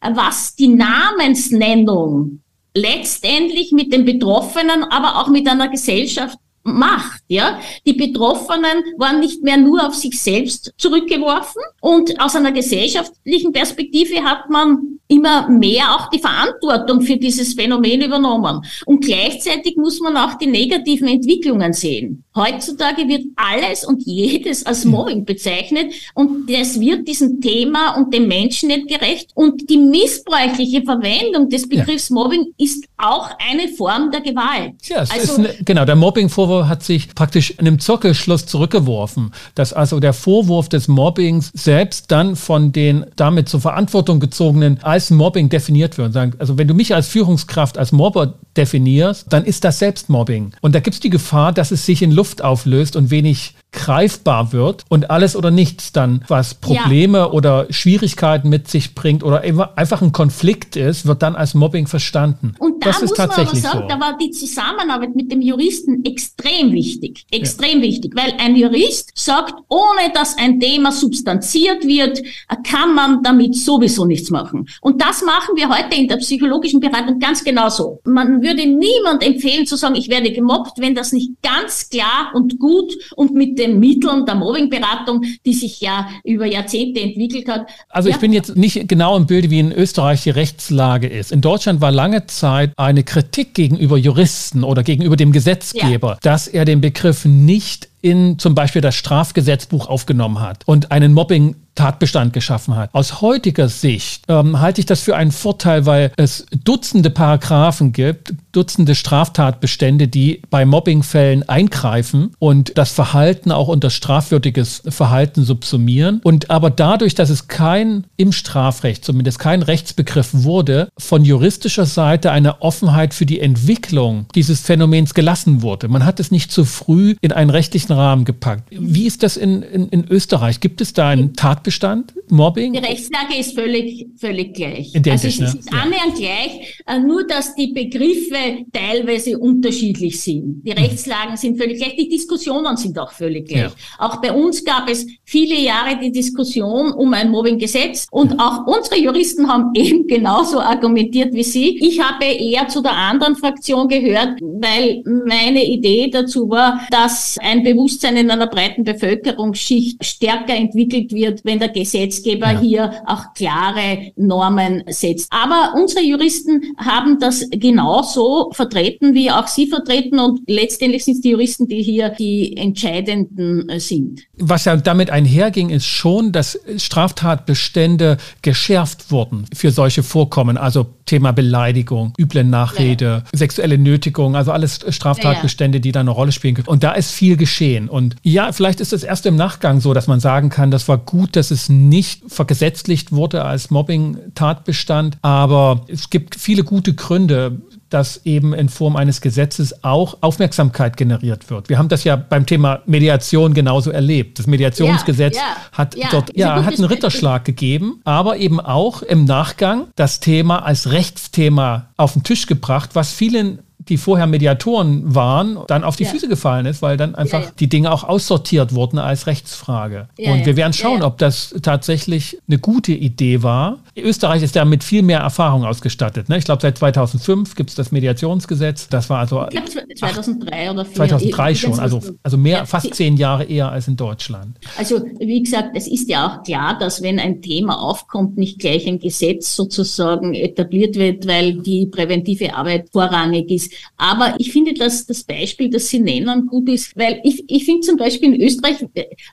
was 0.00 0.54
die 0.54 0.68
Namensnennung 0.68 2.40
letztendlich 2.74 3.72
mit 3.72 3.92
den 3.92 4.04
Betroffenen, 4.04 4.84
aber 4.84 5.20
auch 5.20 5.28
mit 5.28 5.46
einer 5.48 5.68
Gesellschaft 5.68 6.38
macht, 6.64 7.22
ja. 7.26 7.58
Die 7.84 7.92
Betroffenen 7.92 8.84
waren 8.96 9.18
nicht 9.18 9.42
mehr 9.42 9.56
nur 9.56 9.84
auf 9.84 9.96
sich 9.96 10.20
selbst 10.22 10.72
zurückgeworfen 10.78 11.60
und 11.80 12.20
aus 12.20 12.36
einer 12.36 12.52
gesellschaftlichen 12.52 13.52
Perspektive 13.52 14.22
hat 14.22 14.48
man 14.48 15.00
immer 15.08 15.48
mehr 15.48 15.94
auch 15.94 16.08
die 16.08 16.20
Verantwortung 16.20 17.00
für 17.00 17.16
dieses 17.16 17.54
Phänomen 17.54 18.02
übernommen. 18.02 18.64
Und 18.86 19.04
gleichzeitig 19.04 19.76
muss 19.76 20.00
man 20.00 20.16
auch 20.16 20.34
die 20.34 20.46
negativen 20.46 21.08
Entwicklungen 21.08 21.72
sehen. 21.72 22.24
Heutzutage 22.34 23.06
wird 23.08 23.24
alles 23.36 23.84
und 23.84 24.02
jedes 24.06 24.64
als 24.64 24.84
Mobbing 24.84 25.24
bezeichnet 25.24 25.92
und 26.14 26.48
es 26.48 26.80
wird 26.80 27.06
diesem 27.06 27.40
Thema 27.40 27.96
und 27.96 28.12
dem 28.14 28.26
Menschen 28.26 28.68
nicht 28.68 28.88
gerecht. 28.88 29.30
Und 29.34 29.68
die 29.68 29.76
missbräuchliche 29.76 30.82
Verwendung 30.82 31.50
des 31.50 31.68
Begriffs 31.68 32.08
ja. 32.08 32.14
Mobbing 32.14 32.46
ist 32.56 32.86
auch 32.96 33.28
eine 33.38 33.68
Form 33.68 34.10
der 34.10 34.22
Gewalt. 34.22 34.74
Ja, 34.84 34.98
also, 34.98 35.34
eine, 35.34 35.54
genau, 35.64 35.84
der 35.84 35.96
Mobbing-Vorwurf 35.96 36.68
hat 36.68 36.82
sich 36.82 37.14
praktisch 37.14 37.50
in 37.50 37.66
einem 37.66 37.78
Zirkelschluss 37.78 38.46
zurückgeworfen, 38.46 39.32
dass 39.54 39.72
also 39.72 40.00
der 40.00 40.12
Vorwurf 40.12 40.68
des 40.68 40.88
Mobbings 40.88 41.50
selbst 41.54 42.10
dann 42.10 42.36
von 42.36 42.72
den 42.72 43.04
damit 43.16 43.48
zur 43.48 43.60
Verantwortung 43.60 44.20
gezogenen 44.20 44.78
als 44.82 45.10
Mobbing 45.10 45.48
definiert 45.48 45.98
wird. 45.98 46.16
Also 46.38 46.56
wenn 46.56 46.68
du 46.68 46.74
mich 46.74 46.94
als 46.94 47.08
Führungskraft 47.08 47.76
als 47.76 47.92
Mobber 47.92 48.34
definierst, 48.56 49.26
dann 49.30 49.44
ist 49.44 49.64
das 49.64 49.78
Selbstmobbing. 49.78 50.52
Und 50.60 50.74
da 50.74 50.80
gibt 50.80 50.94
es 50.94 51.00
die 51.00 51.10
Gefahr, 51.10 51.52
dass 51.52 51.70
es 51.70 51.86
sich 51.86 52.02
in 52.02 52.12
Luft 52.22 52.44
auflöst 52.44 52.94
und 52.94 53.10
wenig 53.10 53.54
greifbar 53.72 54.52
wird 54.52 54.84
und 54.90 55.10
alles 55.10 55.34
oder 55.34 55.50
nichts 55.50 55.92
dann, 55.92 56.22
was 56.28 56.54
Probleme 56.54 57.18
ja. 57.18 57.30
oder 57.30 57.66
Schwierigkeiten 57.70 58.50
mit 58.50 58.68
sich 58.68 58.94
bringt 58.94 59.24
oder 59.24 59.42
einfach 59.76 60.02
ein 60.02 60.12
Konflikt 60.12 60.76
ist, 60.76 61.06
wird 61.06 61.22
dann 61.22 61.34
als 61.34 61.54
Mobbing 61.54 61.86
verstanden. 61.86 62.54
Und 62.58 62.84
da 62.84 62.90
das 62.90 63.00
muss 63.00 63.16
man 63.16 63.30
aber 63.30 63.46
sagen, 63.46 63.80
so. 63.82 63.88
da 63.88 63.98
war 63.98 64.18
die 64.18 64.30
Zusammenarbeit 64.30 65.16
mit 65.16 65.32
dem 65.32 65.40
Juristen 65.40 66.04
extrem 66.04 66.72
wichtig, 66.72 67.24
extrem 67.30 67.78
ja. 67.78 67.88
wichtig, 67.88 68.12
weil 68.14 68.34
ein 68.38 68.56
Jurist 68.56 69.12
sagt, 69.14 69.54
ohne 69.68 70.12
dass 70.12 70.36
ein 70.36 70.60
Thema 70.60 70.92
substanziert 70.92 71.86
wird, 71.86 72.20
kann 72.64 72.94
man 72.94 73.22
damit 73.22 73.56
sowieso 73.56 74.04
nichts 74.04 74.30
machen. 74.30 74.68
Und 74.82 75.00
das 75.00 75.22
machen 75.22 75.56
wir 75.56 75.70
heute 75.70 75.96
in 75.96 76.08
der 76.08 76.18
psychologischen 76.18 76.80
Beratung 76.80 77.18
ganz 77.18 77.42
genauso. 77.42 78.00
Man 78.04 78.42
würde 78.42 78.66
niemand 78.66 79.22
empfehlen 79.22 79.66
zu 79.66 79.76
sagen, 79.76 79.94
ich 79.94 80.10
werde 80.10 80.30
gemobbt, 80.30 80.78
wenn 80.78 80.94
das 80.94 81.12
nicht 81.12 81.30
ganz 81.42 81.88
klar 81.88 82.11
und 82.34 82.58
gut 82.58 82.92
und 83.16 83.34
mit 83.34 83.58
den 83.58 83.78
Mitteln 83.78 84.26
der 84.26 84.34
Mobbingberatung, 84.34 85.24
die 85.44 85.54
sich 85.54 85.80
ja 85.80 86.08
über 86.24 86.46
Jahrzehnte 86.46 87.00
entwickelt 87.00 87.48
hat. 87.48 87.66
Also 87.88 88.08
ja. 88.08 88.14
ich 88.14 88.20
bin 88.20 88.32
jetzt 88.32 88.56
nicht 88.56 88.88
genau 88.88 89.16
im 89.16 89.26
Bilde, 89.26 89.50
wie 89.50 89.60
in 89.60 89.72
Österreich 89.72 90.22
die 90.22 90.30
Rechtslage 90.30 91.08
ist. 91.08 91.32
In 91.32 91.40
Deutschland 91.40 91.80
war 91.80 91.90
lange 91.90 92.26
Zeit 92.26 92.72
eine 92.76 93.04
Kritik 93.04 93.54
gegenüber 93.54 93.96
Juristen 93.96 94.64
oder 94.64 94.82
gegenüber 94.82 95.16
dem 95.16 95.32
Gesetzgeber, 95.32 96.12
ja. 96.12 96.18
dass 96.22 96.48
er 96.48 96.64
den 96.64 96.80
Begriff 96.80 97.24
nicht 97.24 97.91
in 98.02 98.38
zum 98.38 98.54
Beispiel 98.54 98.82
das 98.82 98.94
Strafgesetzbuch 98.94 99.86
aufgenommen 99.86 100.40
hat 100.40 100.62
und 100.66 100.92
einen 100.92 101.14
Mobbing 101.14 101.56
Tatbestand 101.74 102.32
geschaffen 102.32 102.76
hat. 102.76 102.90
Aus 102.92 103.22
heutiger 103.22 103.68
Sicht 103.68 104.24
ähm, 104.28 104.60
halte 104.60 104.80
ich 104.80 104.86
das 104.86 105.00
für 105.00 105.16
einen 105.16 105.32
Vorteil, 105.32 105.86
weil 105.86 106.12
es 106.16 106.46
Dutzende 106.64 107.08
Paragraphen 107.08 107.92
gibt, 107.92 108.34
Dutzende 108.52 108.94
Straftatbestände, 108.94 110.08
die 110.08 110.42
bei 110.50 110.66
Mobbingfällen 110.66 111.48
eingreifen 111.48 112.32
und 112.38 112.76
das 112.76 112.92
Verhalten 112.92 113.50
auch 113.50 113.68
unter 113.68 113.88
strafwürdiges 113.88 114.82
Verhalten 114.88 115.44
subsumieren. 115.44 116.20
Und 116.22 116.50
aber 116.50 116.68
dadurch, 116.68 117.14
dass 117.14 117.30
es 117.30 117.48
kein 117.48 118.06
im 118.18 118.32
Strafrecht, 118.32 119.04
zumindest 119.04 119.38
kein 119.38 119.62
Rechtsbegriff 119.62 120.28
wurde, 120.32 120.88
von 120.98 121.24
juristischer 121.24 121.86
Seite 121.86 122.30
eine 122.32 122.60
Offenheit 122.60 123.14
für 123.14 123.24
die 123.24 123.40
Entwicklung 123.40 124.26
dieses 124.34 124.60
Phänomens 124.60 125.14
gelassen 125.14 125.62
wurde. 125.62 125.88
Man 125.88 126.04
hat 126.04 126.20
es 126.20 126.30
nicht 126.30 126.52
zu 126.52 126.66
früh 126.66 127.14
in 127.22 127.32
einen 127.32 127.48
rechtlichen 127.48 127.91
Rahmen 127.96 128.24
gepackt. 128.24 128.68
Wie 128.70 129.06
ist 129.06 129.22
das 129.22 129.36
in, 129.36 129.62
in, 129.62 129.88
in 129.88 130.06
Österreich? 130.08 130.60
Gibt 130.60 130.80
es 130.80 130.92
da 130.92 131.08
einen 131.08 131.34
Tatbestand? 131.34 132.14
Mobbing? 132.28 132.72
Die 132.72 132.78
Rechtslage 132.78 133.36
ist 133.38 133.54
völlig, 133.54 134.06
völlig 134.16 134.54
gleich. 134.54 134.94
Identisch, 134.94 135.40
also 135.40 135.44
es 135.44 135.54
ist 135.54 135.72
ne? 135.72 135.82
annähernd 135.82 136.18
ja. 136.18 136.28
gleich, 136.28 136.82
äh, 136.86 136.98
nur 136.98 137.26
dass 137.26 137.54
die 137.54 137.68
Begriffe 137.68 138.64
teilweise 138.72 139.38
unterschiedlich 139.38 140.20
sind. 140.20 140.62
Die 140.64 140.70
mhm. 140.70 140.78
Rechtslagen 140.78 141.36
sind 141.36 141.58
völlig 141.58 141.78
gleich, 141.78 141.96
die 141.96 142.08
Diskussionen 142.08 142.76
sind 142.76 142.98
auch 142.98 143.12
völlig 143.12 143.48
gleich. 143.48 143.62
Ja. 143.62 143.72
Auch 143.98 144.20
bei 144.20 144.32
uns 144.32 144.64
gab 144.64 144.88
es 144.88 145.06
viele 145.24 145.58
Jahre 145.58 145.98
die 146.00 146.10
Diskussion 146.10 146.92
um 146.92 147.12
ein 147.12 147.30
Mobbinggesetz 147.30 148.06
und 148.10 148.38
auch 148.38 148.66
unsere 148.66 148.98
Juristen 148.98 149.48
haben 149.48 149.70
eben 149.74 150.06
genauso 150.06 150.60
argumentiert 150.60 151.34
wie 151.34 151.44
Sie. 151.44 151.78
Ich 151.78 152.00
habe 152.00 152.24
eher 152.24 152.68
zu 152.68 152.80
der 152.80 152.96
anderen 152.96 153.36
Fraktion 153.36 153.88
gehört, 153.88 154.40
weil 154.40 155.02
meine 155.04 155.64
Idee 155.64 156.08
dazu 156.10 156.48
war, 156.48 156.80
dass 156.90 157.36
ein 157.40 157.62
Bewusstsein 157.62 157.81
in 157.88 158.30
einer 158.30 158.46
breiten 158.46 158.84
Bevölkerungsschicht 158.84 160.04
stärker 160.04 160.54
entwickelt 160.54 161.12
wird, 161.12 161.44
wenn 161.44 161.58
der 161.58 161.68
Gesetzgeber 161.68 162.52
ja. 162.52 162.60
hier 162.60 162.92
auch 163.06 163.34
klare 163.34 164.12
Normen 164.16 164.84
setzt. 164.88 165.28
Aber 165.30 165.74
unsere 165.76 166.04
Juristen 166.04 166.62
haben 166.76 167.18
das 167.18 167.48
genauso 167.50 168.50
vertreten, 168.52 169.14
wie 169.14 169.30
auch 169.30 169.46
Sie 169.46 169.66
vertreten 169.66 170.18
und 170.18 170.40
letztendlich 170.46 171.04
sind 171.04 171.14
es 171.14 171.20
die 171.20 171.30
Juristen, 171.30 171.68
die 171.68 171.82
hier 171.82 172.10
die 172.10 172.56
Entscheidenden 172.56 173.66
sind. 173.78 174.22
Was 174.38 174.64
ja 174.64 174.76
damit 174.76 175.10
einherging, 175.10 175.70
ist 175.70 175.86
schon, 175.86 176.32
dass 176.32 176.58
Straftatbestände 176.76 178.16
geschärft 178.42 179.10
wurden 179.10 179.46
für 179.54 179.70
solche 179.70 180.02
Vorkommen, 180.02 180.56
also 180.56 180.86
Thema 181.06 181.32
Beleidigung, 181.32 182.12
üble 182.18 182.44
Nachrede, 182.44 183.04
ja. 183.04 183.38
sexuelle 183.38 183.78
Nötigung, 183.78 184.36
also 184.36 184.52
alles 184.52 184.80
Straftatbestände, 184.88 185.80
die 185.80 185.92
da 185.92 186.00
eine 186.00 186.10
Rolle 186.10 186.32
spielen 186.32 186.54
können. 186.54 186.68
Und 186.68 186.82
da 186.82 186.92
ist 186.92 187.10
viel 187.10 187.36
geschehen. 187.36 187.71
Und 187.88 188.16
ja, 188.22 188.52
vielleicht 188.52 188.80
ist 188.80 188.92
es 188.92 189.02
erst 189.02 189.26
im 189.26 189.36
Nachgang 189.36 189.80
so, 189.80 189.94
dass 189.94 190.06
man 190.06 190.20
sagen 190.20 190.48
kann, 190.48 190.70
das 190.70 190.88
war 190.88 190.98
gut, 190.98 191.36
dass 191.36 191.50
es 191.50 191.68
nicht 191.68 192.22
vergesetzlicht 192.28 193.12
wurde 193.12 193.44
als 193.44 193.70
Mobbing-Tatbestand. 193.70 195.18
Aber 195.22 195.84
es 195.88 196.10
gibt 196.10 196.34
viele 196.34 196.64
gute 196.64 196.94
Gründe, 196.94 197.60
dass 197.92 198.24
eben 198.24 198.54
in 198.54 198.68
Form 198.68 198.96
eines 198.96 199.20
Gesetzes 199.20 199.84
auch 199.84 200.18
Aufmerksamkeit 200.22 200.96
generiert 200.96 201.50
wird. 201.50 201.68
Wir 201.68 201.78
haben 201.78 201.88
das 201.88 202.04
ja 202.04 202.16
beim 202.16 202.46
Thema 202.46 202.80
Mediation 202.86 203.52
genauso 203.52 203.90
erlebt. 203.90 204.38
Das 204.38 204.46
Mediationsgesetz 204.46 205.36
ja, 205.36 205.42
ja, 205.42 205.56
hat 205.72 205.96
ja, 205.96 206.08
dort 206.10 206.36
ja, 206.36 206.64
hat 206.64 206.74
einen 206.74 206.84
Ritterschlag 206.84 207.44
gegeben, 207.44 208.00
aber 208.04 208.38
eben 208.38 208.60
auch 208.60 209.02
im 209.02 209.24
Nachgang 209.24 209.88
das 209.94 210.20
Thema 210.20 210.64
als 210.64 210.90
Rechtsthema 210.90 211.88
auf 212.02 212.12
den 212.14 212.22
Tisch 212.22 212.46
gebracht, 212.46 212.90
was 212.94 213.12
vielen 213.12 213.60
die 213.88 213.96
vorher 213.96 214.26
Mediatoren 214.26 215.14
waren, 215.14 215.58
dann 215.66 215.84
auf 215.84 215.96
die 215.96 216.04
ja. 216.04 216.10
Füße 216.10 216.28
gefallen 216.28 216.66
ist, 216.66 216.82
weil 216.82 216.96
dann 216.96 217.14
einfach 217.14 217.40
ja, 217.40 217.46
ja. 217.46 217.52
die 217.58 217.68
Dinge 217.68 217.90
auch 217.90 218.04
aussortiert 218.04 218.74
wurden 218.74 218.98
als 218.98 219.26
Rechtsfrage. 219.26 220.08
und 220.18 220.46
wir 220.46 220.56
werden 220.56 220.72
schauen, 220.72 221.02
ob 221.02 221.18
das 221.18 221.54
tatsächlich 221.62 222.38
eine 222.48 222.58
gute 222.58 222.92
Idee 222.92 223.42
war. 223.42 223.78
Österreich 223.96 224.42
ist 224.42 224.54
ja 224.54 224.64
mit 224.64 224.84
viel 224.84 225.02
mehr 225.02 225.20
Erfahrung 225.20 225.64
ausgestattet. 225.64 226.28
Ne? 226.28 226.38
Ich 226.38 226.44
glaube, 226.44 226.62
seit 226.62 226.78
2005 226.78 227.54
gibt 227.54 227.70
es 227.70 227.76
das 227.76 227.92
Mediationsgesetz. 227.92 228.88
Das 228.88 229.10
war 229.10 229.18
also. 229.18 229.44
Ich 229.44 229.50
glaube, 229.50 229.68
2003 229.68 230.70
oder 230.70 230.84
2004. 230.84 230.94
2003 230.94 231.54
schon, 231.54 231.78
also, 231.78 232.00
also 232.22 232.36
mehr, 232.36 232.66
fast 232.66 232.94
zehn 232.94 233.16
Jahre 233.16 233.44
eher 233.44 233.70
als 233.70 233.88
in 233.88 233.96
Deutschland. 233.96 234.58
Also, 234.78 235.04
wie 235.18 235.42
gesagt, 235.42 235.70
es 235.74 235.88
ist 235.88 236.08
ja 236.08 236.26
auch 236.26 236.42
klar, 236.42 236.78
dass 236.78 237.02
wenn 237.02 237.18
ein 237.18 237.42
Thema 237.42 237.78
aufkommt, 237.80 238.38
nicht 238.38 238.58
gleich 238.58 238.86
ein 238.86 238.98
Gesetz 238.98 239.54
sozusagen 239.56 240.34
etabliert 240.34 240.96
wird, 240.96 241.26
weil 241.26 241.54
die 241.54 241.86
präventive 241.92 242.54
Arbeit 242.54 242.88
vorrangig 242.90 243.48
ist. 243.50 243.72
Aber 243.96 244.34
ich 244.38 244.50
finde, 244.50 244.74
dass 244.74 245.06
das 245.06 245.22
Beispiel, 245.22 245.70
das 245.70 245.88
Sie 245.88 246.00
nennen, 246.00 246.48
gut 246.48 246.68
ist, 246.68 246.96
weil 246.96 247.20
ich, 247.22 247.44
ich 247.46 247.64
finde 247.64 247.82
zum 247.82 247.96
Beispiel 247.96 248.34
in 248.34 248.42
Österreich 248.42 248.84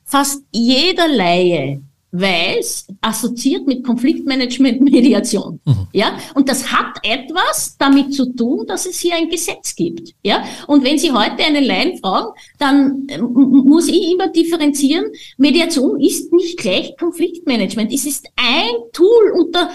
fast 0.05 0.43
jeder 0.51 1.07
Laie 1.07 1.81
weil 2.11 2.57
es 2.59 2.87
assoziiert 3.01 3.67
mit 3.67 3.83
Konfliktmanagement 3.83 4.81
Mediation. 4.91 5.59
Mhm. 5.65 5.87
Ja, 5.93 6.17
und 6.33 6.49
das 6.49 6.71
hat 6.71 6.95
etwas 7.03 7.75
damit 7.77 8.13
zu 8.13 8.33
tun, 8.33 8.65
dass 8.67 8.85
es 8.85 8.99
hier 8.99 9.15
ein 9.15 9.29
Gesetz 9.29 9.75
gibt. 9.75 10.13
Ja, 10.23 10.43
und 10.67 10.83
wenn 10.83 10.97
Sie 10.97 11.11
heute 11.11 11.43
einen 11.43 11.63
Laien 11.63 11.97
fragen, 11.97 12.29
dann 12.57 13.07
äh, 13.07 13.19
muss 13.19 13.87
ich 13.87 14.11
immer 14.11 14.29
differenzieren. 14.29 15.05
Mediation 15.37 15.99
ist 15.99 16.33
nicht 16.33 16.57
gleich 16.57 16.95
Konfliktmanagement. 16.97 17.93
Es 17.93 18.05
ist 18.05 18.27
ein 18.35 18.71
Tool 18.91 19.33
unter 19.37 19.69